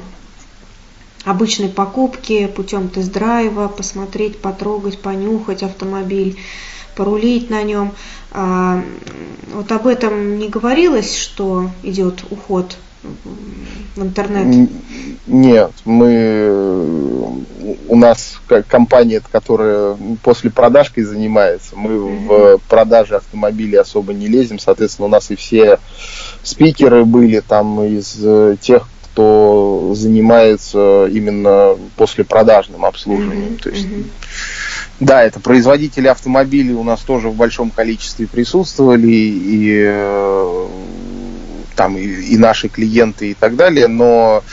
обычной 1.25 1.69
покупки, 1.69 2.47
путем 2.47 2.87
тест-драйва, 2.87 3.67
посмотреть, 3.67 4.39
потрогать, 4.39 4.99
понюхать 4.99 5.63
автомобиль, 5.63 6.39
порулить 6.95 7.49
на 7.49 7.61
нем. 7.63 7.91
А, 8.31 8.81
вот 9.53 9.71
об 9.71 9.87
этом 9.87 10.39
не 10.39 10.49
говорилось, 10.49 11.15
что 11.15 11.69
идет 11.83 12.23
уход 12.29 12.77
в 13.95 14.01
интернет? 14.01 14.69
Нет, 15.27 15.71
мы 15.85 17.43
у 17.87 17.95
нас 17.95 18.39
компания, 18.67 19.21
которая 19.31 19.97
после 20.21 20.51
продажкой 20.51 21.03
занимается, 21.03 21.75
мы 21.75 21.91
mm-hmm. 21.91 22.57
в 22.57 22.61
продаже 22.69 23.15
автомобилей 23.15 23.77
особо 23.77 24.13
не 24.13 24.27
лезем, 24.27 24.59
соответственно, 24.59 25.07
у 25.07 25.11
нас 25.11 25.31
и 25.31 25.35
все 25.35 25.79
спикеры 26.43 27.05
были 27.05 27.39
там 27.39 27.83
из 27.83 28.17
э, 28.21 28.57
тех, 28.59 28.87
кто 29.03 29.93
занимается 29.95 31.07
именно 31.07 31.77
после 31.95 32.23
продажным 32.23 32.85
обслуживанием. 32.85 33.53
Mm-hmm. 33.53 33.63
То 33.63 33.69
есть, 33.69 33.85
mm-hmm. 33.85 34.05
Да, 34.99 35.23
это 35.23 35.41
производители 35.41 36.07
автомобилей 36.07 36.73
у 36.73 36.83
нас 36.83 37.01
тоже 37.01 37.27
в 37.29 37.35
большом 37.35 37.69
количестве 37.69 38.27
присутствовали, 38.27 39.07
и 39.07 39.83
э, 39.85 40.67
там 41.75 41.97
и, 41.97 42.03
и 42.03 42.37
наши 42.37 42.67
клиенты 42.69 43.31
и 43.31 43.33
так 43.33 43.55
далее, 43.55 43.87
но 43.87 44.43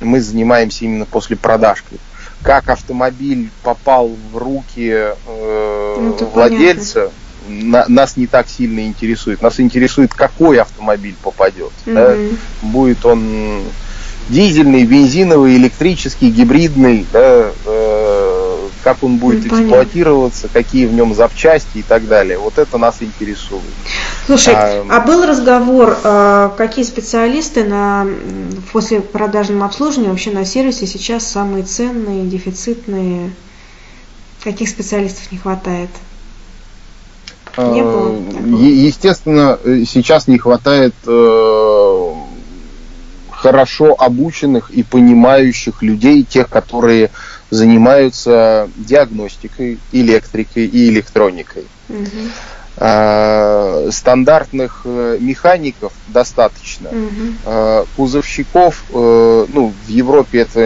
мы 0.00 0.20
занимаемся 0.20 0.84
именно 0.84 1.04
после 1.04 1.36
продажкой. 1.36 1.98
Как 2.42 2.68
автомобиль 2.68 3.50
попал 3.62 4.10
в 4.32 4.36
руки 4.36 4.92
э, 4.92 5.14
ну, 5.26 6.16
владельца, 6.32 7.10
на, 7.48 7.84
нас 7.88 8.16
не 8.16 8.26
так 8.26 8.48
сильно 8.48 8.86
интересует. 8.86 9.42
Нас 9.42 9.58
интересует, 9.58 10.14
какой 10.14 10.60
автомобиль 10.60 11.16
попадет. 11.22 11.72
Угу. 11.86 11.94
Да? 11.94 12.16
Будет 12.62 13.04
он 13.04 13.64
дизельный, 14.28 14.84
бензиновый, 14.84 15.56
электрический, 15.56 16.30
гибридный, 16.30 17.06
да, 17.12 17.50
э, 17.64 18.68
как 18.84 19.02
он 19.02 19.16
будет 19.16 19.44
ну, 19.44 19.48
эксплуатироваться, 19.48 20.48
какие 20.52 20.86
в 20.86 20.92
нем 20.92 21.14
запчасти 21.14 21.78
и 21.78 21.82
так 21.82 22.06
далее. 22.06 22.38
Вот 22.38 22.58
это 22.58 22.78
нас 22.78 22.96
интересует. 23.00 23.62
Слушай, 24.28 24.54
а, 24.54 24.84
а 24.90 25.00
был 25.00 25.24
разговор, 25.24 25.96
а, 26.04 26.50
какие 26.58 26.84
специалисты 26.84 27.64
на 27.64 28.06
после 28.72 29.00
продажном 29.00 29.62
обслуживании 29.62 30.10
вообще 30.10 30.30
на 30.32 30.44
сервисе 30.44 30.86
сейчас 30.86 31.26
самые 31.26 31.64
ценные, 31.64 32.26
дефицитные? 32.26 33.32
Каких 34.44 34.68
специалистов 34.68 35.32
не 35.32 35.38
хватает? 35.38 35.88
Не 37.56 37.82
было 37.82 38.18
Естественно, 38.58 39.58
сейчас 39.64 40.28
не 40.28 40.36
хватает 40.36 40.94
э, 41.06 42.12
хорошо 43.30 43.96
обученных 43.98 44.70
и 44.70 44.82
понимающих 44.82 45.82
людей, 45.82 46.22
тех, 46.22 46.50
которые 46.50 47.10
занимаются 47.48 48.68
диагностикой, 48.76 49.78
электрикой 49.92 50.66
и 50.66 50.90
электроникой. 50.90 51.64
Угу. 51.88 52.28
Стандартных 53.90 54.82
э, 54.84 55.18
механиков 55.20 55.92
достаточно. 56.08 56.90
Угу. 56.90 57.86
кузовщиков, 57.96 58.82
э, 58.90 59.46
ну, 59.48 59.72
в 59.86 59.88
Европе 59.88 60.40
это 60.40 60.60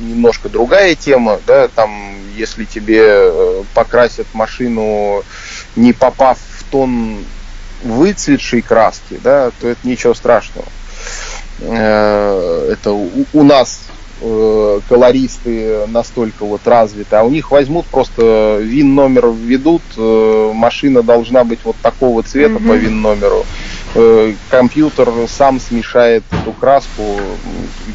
немножко 0.00 0.48
другая 0.48 0.94
тема, 0.94 1.40
да, 1.46 1.68
там, 1.68 1.90
если 2.36 2.64
тебе 2.64 3.64
покрасят 3.74 4.26
машину, 4.32 5.22
не 5.76 5.92
попав 5.92 6.38
в 6.38 6.64
тон 6.70 7.24
выцветшей 7.84 8.62
краски, 8.62 9.20
да, 9.22 9.50
то 9.60 9.68
это 9.68 9.86
ничего 9.86 10.14
страшного. 10.14 10.66
Это 11.60 12.90
у 12.90 13.42
нас 13.42 13.82
э, 14.20 14.80
колористы 14.88 15.86
настолько 15.88 16.44
вот 16.44 16.66
развиты, 16.66 17.16
а 17.16 17.22
у 17.22 17.30
них 17.30 17.50
возьмут 17.50 17.86
просто 17.86 18.58
вин 18.60 18.94
номер 18.94 19.28
введут, 19.28 19.82
э, 19.96 20.52
машина 20.54 21.02
должна 21.02 21.44
быть 21.44 21.60
вот 21.64 21.76
такого 21.82 22.22
цвета 22.22 22.54
mm-hmm. 22.54 22.68
по 22.68 22.72
вин 22.72 23.02
номеру, 23.02 23.44
э, 23.94 24.34
компьютер 24.50 25.10
сам 25.28 25.60
смешает 25.60 26.24
эту 26.30 26.52
краску 26.52 27.02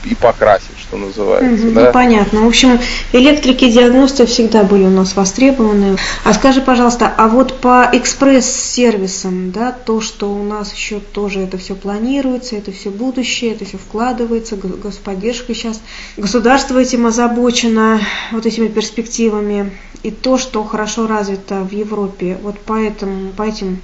и 0.05 0.15
покрасит, 0.15 0.72
что 0.80 0.97
называется. 0.97 1.67
Mm-hmm, 1.67 1.74
да? 1.74 1.86
Ну, 1.88 1.91
понятно. 1.91 2.41
В 2.41 2.47
общем, 2.47 2.80
электрики 3.13 3.70
диагносты 3.70 4.26
всегда 4.26 4.63
были 4.63 4.84
у 4.84 4.89
нас 4.89 5.15
востребованы. 5.15 5.97
А 6.24 6.34
скажи, 6.34 6.61
пожалуйста, 6.61 7.11
а 7.15 7.28
вот 7.28 7.59
по 7.59 7.89
экспресс-сервисам, 7.91 9.51
да, 9.51 9.72
то, 9.72 10.01
что 10.01 10.32
у 10.32 10.43
нас 10.43 10.74
еще 10.74 10.99
тоже 10.99 11.41
это 11.41 11.57
все 11.57 11.76
планируется, 11.76 12.55
это 12.55 12.72
все 12.72 12.89
будущее, 12.89 13.51
это 13.51 13.65
все 13.65 13.78
вкладывается, 13.78 14.55
господдержка 14.55 15.53
сейчас 15.53 15.82
Государство 16.20 16.78
этим 16.78 17.05
озабочено, 17.05 18.01
вот 18.34 18.45
этими 18.45 18.67
перспективами, 18.67 19.72
и 20.03 20.11
то, 20.11 20.38
что 20.38 20.65
хорошо 20.65 21.07
развито 21.07 21.61
в 21.61 21.72
Европе, 21.72 22.38
вот 22.41 22.59
по 22.59 22.74
этому, 22.74 23.32
по 23.32 23.43
этим, 23.43 23.82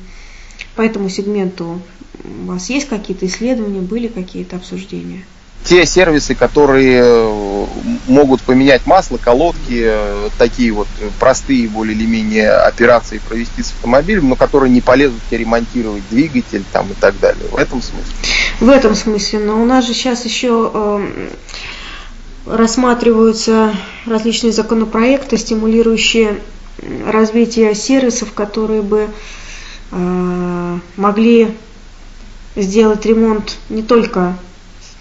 по 0.75 0.81
этому 0.81 1.07
сегменту 1.07 1.81
у 2.25 2.45
вас 2.47 2.69
есть 2.69 2.89
какие-то 2.89 3.25
исследования, 3.25 3.79
были 3.79 4.09
какие-то 4.09 4.57
обсуждения? 4.57 5.23
те 5.63 5.85
сервисы, 5.85 6.35
которые 6.35 7.01
э, 7.03 7.65
могут 8.07 8.41
поменять 8.41 8.85
масло, 8.85 9.17
колодки, 9.17 9.81
э, 9.83 10.29
такие 10.37 10.71
вот 10.71 10.87
простые 11.19 11.67
более 11.67 11.95
или 11.95 12.05
менее 12.05 12.51
операции 12.51 13.17
провести 13.17 13.63
с 13.63 13.71
автомобилем, 13.71 14.29
но 14.29 14.35
которые 14.35 14.71
не 14.71 14.81
полезут 14.81 15.19
тебе 15.27 15.39
ремонтировать 15.39 16.03
двигатель 16.11 16.63
там 16.71 16.91
и 16.91 16.93
так 16.93 17.19
далее. 17.19 17.47
В 17.49 17.57
этом 17.57 17.81
смысле. 17.81 18.13
В 18.59 18.69
этом 18.69 18.93
смысле. 18.93 19.39
Но 19.39 19.59
у 19.59 19.65
нас 19.65 19.87
же 19.87 19.95
сейчас 19.95 20.23
еще 20.25 20.69
э, 20.71 21.29
рассматриваются 22.45 23.75
различные 24.05 24.51
законопроекты, 24.51 25.37
стимулирующие 25.37 26.39
развитие 27.07 27.73
сервисов, 27.73 28.33
которые 28.33 28.81
бы 28.81 29.09
э, 29.91 30.79
могли 30.97 31.55
сделать 32.55 33.05
ремонт 33.05 33.57
не 33.69 33.83
только 33.83 34.37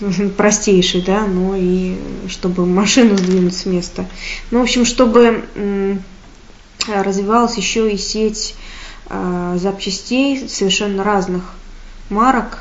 простейший, 0.36 1.02
да, 1.02 1.26
но 1.26 1.54
и 1.56 1.96
чтобы 2.28 2.66
машину 2.66 3.16
сдвинуть 3.16 3.56
с 3.56 3.66
места. 3.66 4.06
Ну, 4.50 4.60
в 4.60 4.62
общем, 4.62 4.84
чтобы 4.84 5.44
развивалась 6.86 7.56
еще 7.56 7.90
и 7.90 7.96
сеть 7.96 8.54
э, 9.08 9.58
запчастей 9.60 10.48
совершенно 10.48 11.04
разных 11.04 11.54
марок. 12.10 12.60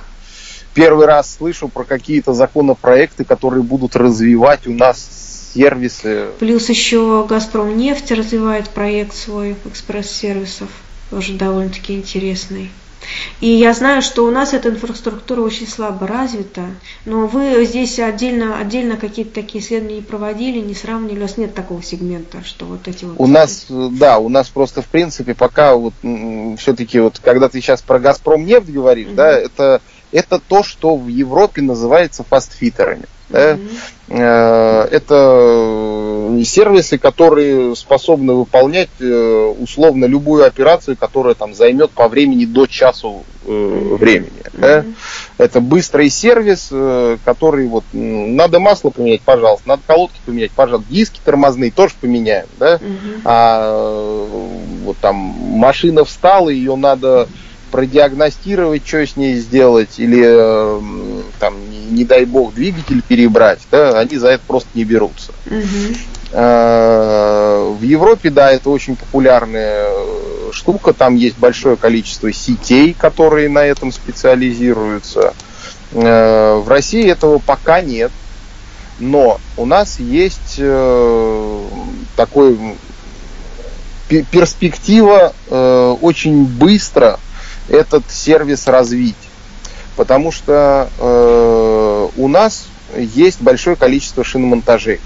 Первый 0.73 1.05
раз 1.05 1.35
слышу 1.37 1.67
про 1.67 1.83
какие-то 1.83 2.33
законопроекты, 2.33 3.23
которые 3.23 3.63
будут 3.63 3.95
развивать 3.95 4.67
у 4.67 4.73
нас 4.73 5.51
сервисы. 5.53 6.27
Плюс 6.39 6.69
еще 6.69 7.25
Газпром 7.27 7.77
нефть 7.77 8.11
развивает 8.11 8.69
проект 8.69 9.15
свой 9.15 9.55
экспресс-сервисов, 9.65 10.69
тоже 11.09 11.33
довольно-таки 11.33 11.95
интересный. 11.95 12.71
И 13.41 13.49
я 13.49 13.73
знаю, 13.73 14.01
что 14.01 14.25
у 14.25 14.31
нас 14.31 14.53
эта 14.53 14.69
инфраструктура 14.69 15.41
очень 15.41 15.67
слабо 15.67 16.07
развита, 16.07 16.67
но 17.05 17.27
вы 17.27 17.65
здесь 17.65 17.99
отдельно, 17.99 18.57
отдельно 18.57 18.97
какие-то 18.97 19.33
такие 19.33 19.63
исследования 19.63 19.97
не 19.97 20.01
проводили, 20.01 20.59
не 20.59 20.73
сравнивали, 20.73 21.19
у 21.19 21.23
вас 21.23 21.37
нет 21.37 21.53
такого 21.53 21.83
сегмента, 21.83 22.43
что 22.43 22.65
вот 22.65 22.87
эти 22.87 23.03
вот... 23.05 23.15
У 23.17 23.27
нас, 23.27 23.65
да, 23.69 24.19
у 24.19 24.29
нас 24.29 24.47
просто 24.49 24.81
в 24.81 24.87
принципе 24.87 25.35
пока 25.35 25.75
вот 25.75 25.93
все-таки 26.57 26.99
вот, 26.99 27.19
когда 27.19 27.49
ты 27.49 27.59
сейчас 27.59 27.81
про 27.81 27.99
Газпром 27.99 28.45
нефть 28.45 28.69
говоришь, 28.69 29.07
mm-hmm. 29.07 29.15
да, 29.15 29.37
это, 29.37 29.81
это 30.13 30.39
то, 30.39 30.63
что 30.63 30.95
в 30.95 31.07
Европе 31.07 31.61
называется 31.61 32.23
фастфитерами. 32.23 33.05
Да? 33.29 33.57
Mm-hmm. 34.07 34.87
Это 34.91 36.43
сервисы, 36.45 36.97
которые 36.97 37.75
способны 37.75 38.33
выполнять 38.33 38.89
э, 38.99 39.53
условно 39.59 40.05
любую 40.05 40.45
операцию, 40.45 40.95
которая 40.97 41.33
там 41.33 41.55
займет 41.55 41.91
по 41.91 42.07
времени 42.07 42.45
до 42.45 42.67
часу 42.67 43.23
mm-hmm. 43.45 43.97
времени. 43.97 44.31
Mm-hmm. 44.43 44.59
Да? 44.59 44.85
Это 45.37 45.61
быстрый 45.61 46.09
сервис, 46.11 46.71
который 47.25 47.67
вот 47.67 47.85
надо 47.93 48.59
масло 48.59 48.91
поменять, 48.91 49.21
пожалуйста, 49.21 49.67
надо 49.67 49.81
колодки 49.87 50.19
поменять, 50.25 50.51
пожалуйста, 50.51 50.91
диски 50.91 51.19
тормозные 51.23 51.71
тоже 51.71 51.95
поменяем, 51.99 52.47
да? 52.59 52.75
Mm-hmm. 52.75 53.21
А 53.25 54.27
вот 54.83 54.97
там 54.97 55.15
машина 55.15 56.03
встала, 56.05 56.49
ее 56.49 56.75
надо 56.75 57.27
продиагностировать, 57.73 58.87
что 58.87 59.03
с 59.03 59.17
ней 59.17 59.37
сделать, 59.37 59.97
или 59.97 60.21
там, 61.39 61.55
не, 61.89 62.05
дай 62.05 62.25
бог, 62.25 62.53
двигатель 62.53 63.01
перебрать, 63.01 63.61
да, 63.71 63.99
они 63.99 64.17
за 64.17 64.27
это 64.27 64.43
просто 64.45 64.69
не 64.75 64.83
берутся. 64.83 65.33
Угу. 65.47 65.95
В 67.73 67.81
Европе, 67.81 68.29
да, 68.29 68.51
это 68.51 68.69
очень 68.69 68.95
популярная 68.95 69.87
э, 69.87 70.51
штука, 70.51 70.93
там 70.93 71.15
есть 71.15 71.37
большое 71.37 71.75
количество 71.75 72.31
сетей, 72.31 72.95
которые 72.97 73.49
на 73.49 73.59
этом 73.59 73.91
специализируются. 73.91 75.33
Э, 75.91 76.55
в 76.63 76.69
России 76.69 77.09
этого 77.09 77.39
пока 77.39 77.81
нет, 77.81 78.11
но 78.99 79.39
у 79.57 79.65
нас 79.65 79.99
есть 79.99 80.55
э, 80.59 81.65
такой 82.15 82.57
перспектива 84.31 85.33
очень 85.49 86.45
быстро 86.45 87.19
этот 87.69 88.03
сервис 88.09 88.67
развить. 88.67 89.15
Потому 89.95 90.31
что 90.31 90.89
э, 90.97 92.09
у 92.15 92.27
нас 92.27 92.65
есть 92.97 93.41
большое 93.41 93.75
количество 93.75 94.23
шиномонтажей. 94.23 94.99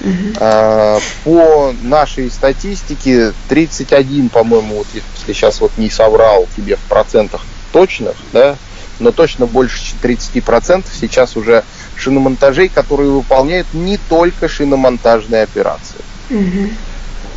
Uh-huh. 0.00 1.00
По 1.24 1.72
нашей 1.82 2.30
статистике 2.30 3.32
31, 3.48 4.28
по-моему, 4.28 4.78
вот 4.78 4.86
если 4.92 5.32
сейчас 5.32 5.60
вот 5.60 5.72
не 5.78 5.88
соврал 5.88 6.46
тебе 6.56 6.76
в 6.76 6.80
процентах 6.80 7.42
точных, 7.72 8.14
да, 8.32 8.56
но 8.98 9.12
точно 9.12 9.46
больше 9.46 9.94
30% 10.02 10.84
сейчас 10.92 11.36
уже 11.36 11.64
шиномонтажей, 11.96 12.68
которые 12.68 13.10
выполняют 13.10 13.72
не 13.72 13.96
только 13.96 14.48
шиномонтажные 14.48 15.42
операции. 15.42 16.00
Uh-huh. 16.28 16.70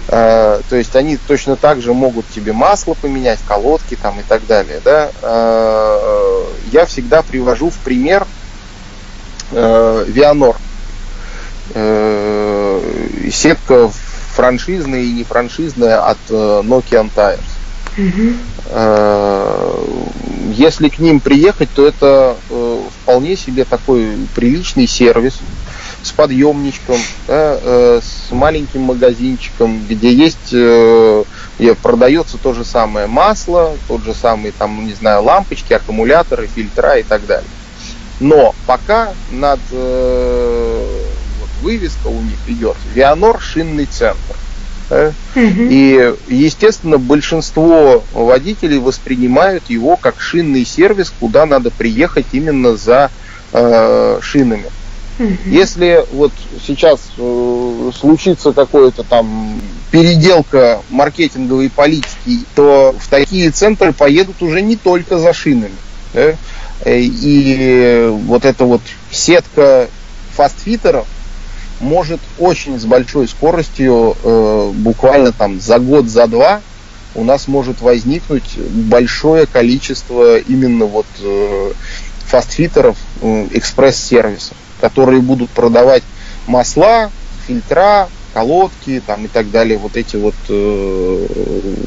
Э, 0.09 0.61
то 0.69 0.75
есть 0.75 0.95
они 0.95 1.17
точно 1.17 1.55
так 1.57 1.81
же 1.81 1.93
могут 1.93 2.27
тебе 2.29 2.53
масло 2.53 2.93
поменять, 2.93 3.39
колодки 3.47 3.95
там 4.01 4.19
и 4.19 4.23
так 4.23 4.45
далее. 4.47 4.79
Да? 4.83 5.11
Э, 5.21 6.43
я 6.71 6.85
всегда 6.85 7.21
привожу 7.21 7.69
в 7.69 7.77
пример 7.79 8.25
э, 9.51 10.05
Вианор. 10.07 10.55
Сетка 13.29 13.91
франшизная 14.33 15.01
и 15.01 15.11
не 15.11 15.25
франшизная 15.25 16.01
от 16.01 16.17
Nokia 16.29 17.09
Tires. 17.13 17.41
Если 20.53 20.87
к 20.87 20.99
ним 20.99 21.19
приехать, 21.19 21.67
то 21.75 21.85
это 21.85 22.37
вполне 23.03 23.35
себе 23.35 23.65
такой 23.65 24.15
приличный 24.33 24.87
сервис, 24.87 25.39
с 26.07 26.11
подъемничком, 26.11 26.97
да, 27.27 27.59
э, 27.61 27.99
с 28.01 28.31
маленьким 28.31 28.81
магазинчиком, 28.83 29.81
где 29.87 30.11
есть, 30.13 30.53
э, 30.53 31.23
продается 31.81 32.37
то 32.37 32.53
же 32.53 32.63
самое 32.63 33.07
масло, 33.07 33.73
тот 33.87 34.03
же 34.03 34.13
самый, 34.13 34.51
там, 34.51 34.85
не 34.85 34.93
знаю, 34.93 35.23
лампочки, 35.23 35.73
аккумуляторы, 35.73 36.47
фильтра 36.47 36.97
и 36.97 37.03
так 37.03 37.25
далее. 37.25 37.49
Но 38.19 38.55
пока 38.65 39.13
над 39.31 39.59
э, 39.71 41.03
вот, 41.39 41.49
вывеска 41.61 42.07
у 42.07 42.21
них 42.21 42.39
идет 42.47 42.75
Вианор 42.93 43.39
шинный 43.39 43.85
центр. 43.85 44.35
Да? 44.89 45.13
И, 45.35 46.13
естественно, 46.27 46.97
большинство 46.97 48.03
водителей 48.13 48.79
воспринимают 48.79 49.69
его 49.69 49.97
как 49.97 50.19
шинный 50.19 50.65
сервис, 50.65 51.13
куда 51.19 51.45
надо 51.45 51.71
приехать 51.71 52.27
именно 52.31 52.75
за 52.75 53.11
э, 53.51 54.19
шинами. 54.21 54.65
Если 55.45 56.05
вот 56.11 56.31
сейчас 56.65 56.99
э, 57.17 57.91
случится 57.97 58.53
какое-то 58.53 59.03
там 59.03 59.59
переделка 59.91 60.81
маркетинговой 60.89 61.69
политики, 61.69 62.45
то 62.55 62.95
в 62.99 63.07
такие 63.07 63.49
центры 63.51 63.93
поедут 63.93 64.41
уже 64.41 64.61
не 64.61 64.75
только 64.75 65.17
за 65.17 65.33
шинами. 65.33 65.71
Да? 66.13 66.33
Э, 66.85 66.99
и 66.99 68.09
вот 68.25 68.45
эта 68.45 68.65
вот 68.65 68.81
сетка 69.11 69.87
фастфитеров 70.35 71.07
может 71.79 72.19
очень 72.37 72.79
с 72.79 72.85
большой 72.85 73.27
скоростью, 73.27 74.15
э, 74.23 74.71
буквально 74.75 75.31
там 75.31 75.59
за 75.59 75.79
год, 75.79 76.07
за 76.07 76.27
два, 76.27 76.61
у 77.15 77.23
нас 77.23 77.47
может 77.47 77.81
возникнуть 77.81 78.57
большое 78.57 79.47
количество 79.47 80.37
именно 80.37 80.85
вот 80.85 81.07
э, 81.21 81.71
фастфитеров, 82.27 82.97
э, 83.21 83.47
экспресс-сервисов 83.51 84.55
которые 84.79 85.21
будут 85.21 85.49
продавать 85.49 86.03
масла, 86.47 87.11
фильтра, 87.45 88.09
колодки 88.33 89.01
там, 89.05 89.25
и 89.25 89.27
так 89.27 89.49
далее, 89.51 89.77
вот 89.77 89.97
эти 89.97 90.15
вот 90.15 90.35
э, 90.49 91.27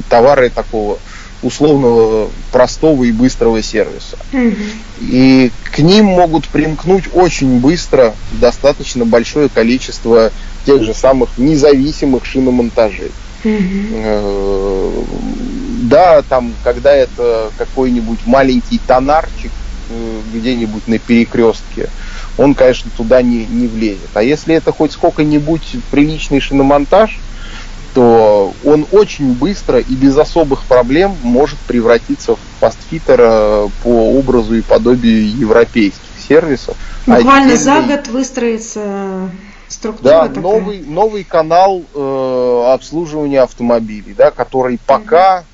товары 0.08 0.50
такого 0.50 0.98
условного 1.42 2.28
простого 2.52 3.04
и 3.04 3.12
быстрого 3.12 3.62
сервиса. 3.62 4.18
Угу. 4.32 4.54
И 5.00 5.50
к 5.64 5.78
ним 5.78 6.06
могут 6.06 6.48
примкнуть 6.48 7.04
очень 7.14 7.60
быстро 7.60 8.14
достаточно 8.32 9.04
большое 9.04 9.48
количество 9.48 10.32
тех 10.66 10.82
же 10.82 10.92
самых 10.92 11.38
независимых 11.38 12.24
шиномонтажей. 12.24 13.12
Угу. 13.44 15.06
Да, 15.84 16.22
там, 16.22 16.52
когда 16.62 16.94
это 16.94 17.50
какой-нибудь 17.56 18.26
маленький 18.26 18.78
тонарчик 18.86 19.50
э, 19.88 20.20
где-нибудь 20.34 20.86
на 20.88 20.98
перекрестке, 20.98 21.88
он, 22.40 22.54
конечно, 22.54 22.90
туда 22.96 23.20
не, 23.20 23.44
не 23.44 23.66
влезет. 23.66 24.08
А 24.14 24.22
если 24.22 24.54
это 24.54 24.72
хоть 24.72 24.92
сколько-нибудь 24.92 25.76
приличный 25.90 26.40
шиномонтаж, 26.40 27.20
то 27.92 28.54
он 28.64 28.86
очень 28.92 29.34
быстро 29.34 29.78
и 29.78 29.94
без 29.94 30.16
особых 30.16 30.64
проблем 30.64 31.14
может 31.22 31.58
превратиться 31.58 32.36
в 32.36 32.38
фастфитера 32.58 33.68
по 33.82 34.16
образу 34.16 34.54
и 34.54 34.62
подобию 34.62 35.30
европейских 35.36 36.00
сервисов. 36.26 36.76
Буквально 37.06 37.52
отдельный... 37.52 37.56
за 37.56 37.82
год 37.82 38.08
выстроится 38.08 39.30
структура 39.68 40.10
да, 40.10 40.28
такая. 40.28 40.42
новый 40.42 40.80
новый 40.80 41.24
канал 41.24 41.82
э, 41.94 42.72
обслуживания 42.72 43.42
автомобилей, 43.42 44.14
да, 44.16 44.30
который 44.30 44.78
пока 44.86 45.44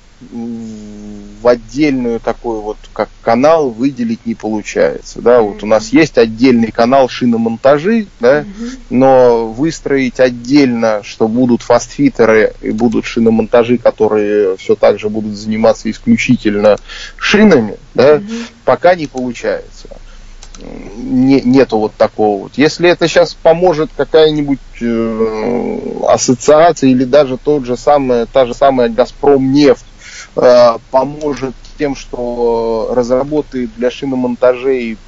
в 1.47 1.49
отдельную 1.49 2.19
такой 2.19 2.61
вот 2.61 2.77
как 2.93 3.09
канал 3.23 3.71
выделить 3.71 4.27
не 4.27 4.35
получается. 4.35 5.23
Да? 5.23 5.43
Вот 5.43 5.63
у 5.63 5.67
нас 5.67 5.93
есть 5.93 6.19
отдельный 6.19 6.73
канал 6.73 7.09
шиномонтажи, 7.09 8.09
да? 8.19 8.45
но 8.91 9.47
выстроить 9.47 10.19
отдельно, 10.19 11.03
что 11.05 11.29
будут 11.29 11.63
фастфитеры 11.63 12.53
и 12.63 12.73
будут 12.73 13.05
шиномонтажи, 13.05 13.79
которые 13.79 14.57
все 14.57 14.75
так 14.75 14.99
же 14.99 15.09
будут 15.09 15.37
заниматься 15.37 15.89
исключительно 15.89 16.79
шинами, 17.17 17.77
да? 17.95 18.21
пока 18.65 18.97
не 18.97 19.07
получается. 19.07 19.87
не, 20.97 21.41
нету 21.43 21.79
вот 21.79 21.95
такого 21.95 22.43
вот. 22.43 22.53
Если 22.57 22.91
это 22.91 23.07
сейчас 23.07 23.35
поможет 23.35 23.91
какая-нибудь 23.97 24.59
э, 24.81 26.01
ассоциация 26.09 26.91
или 26.91 27.05
даже 27.05 27.37
тот 27.37 27.67
же 27.67 27.77
самый, 27.77 28.27
та 28.27 28.47
же 28.47 28.55
самая 28.55 28.89
Газпром 28.89 29.53
нефть 29.53 29.85
поможет 30.91 31.55
тем, 31.79 31.97
что 31.97 32.91
разработает 32.95 33.71
для 33.77 33.91
шиномонтажей 33.91 34.99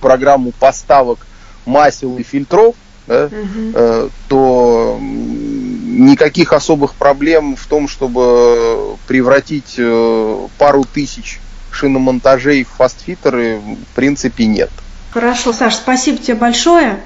программу 0.00 0.52
поставок 0.52 1.26
масел 1.64 2.18
и 2.18 2.22
фильтров, 2.22 2.74
да, 3.06 3.26
угу. 3.26 3.72
э, 3.74 4.08
то 4.28 4.98
никаких 5.00 6.52
особых 6.52 6.94
проблем 6.94 7.56
в 7.56 7.66
том, 7.66 7.88
чтобы 7.88 8.96
превратить 9.06 9.74
э, 9.78 10.46
пару 10.58 10.84
тысяч 10.84 11.40
шиномонтажей 11.70 12.64
в 12.64 12.68
фастфитеры, 12.68 13.58
в 13.58 13.94
принципе, 13.94 14.46
нет. 14.46 14.70
Хорошо, 15.12 15.52
Саш, 15.52 15.74
спасибо 15.74 16.18
тебе 16.18 16.34
большое. 16.34 17.00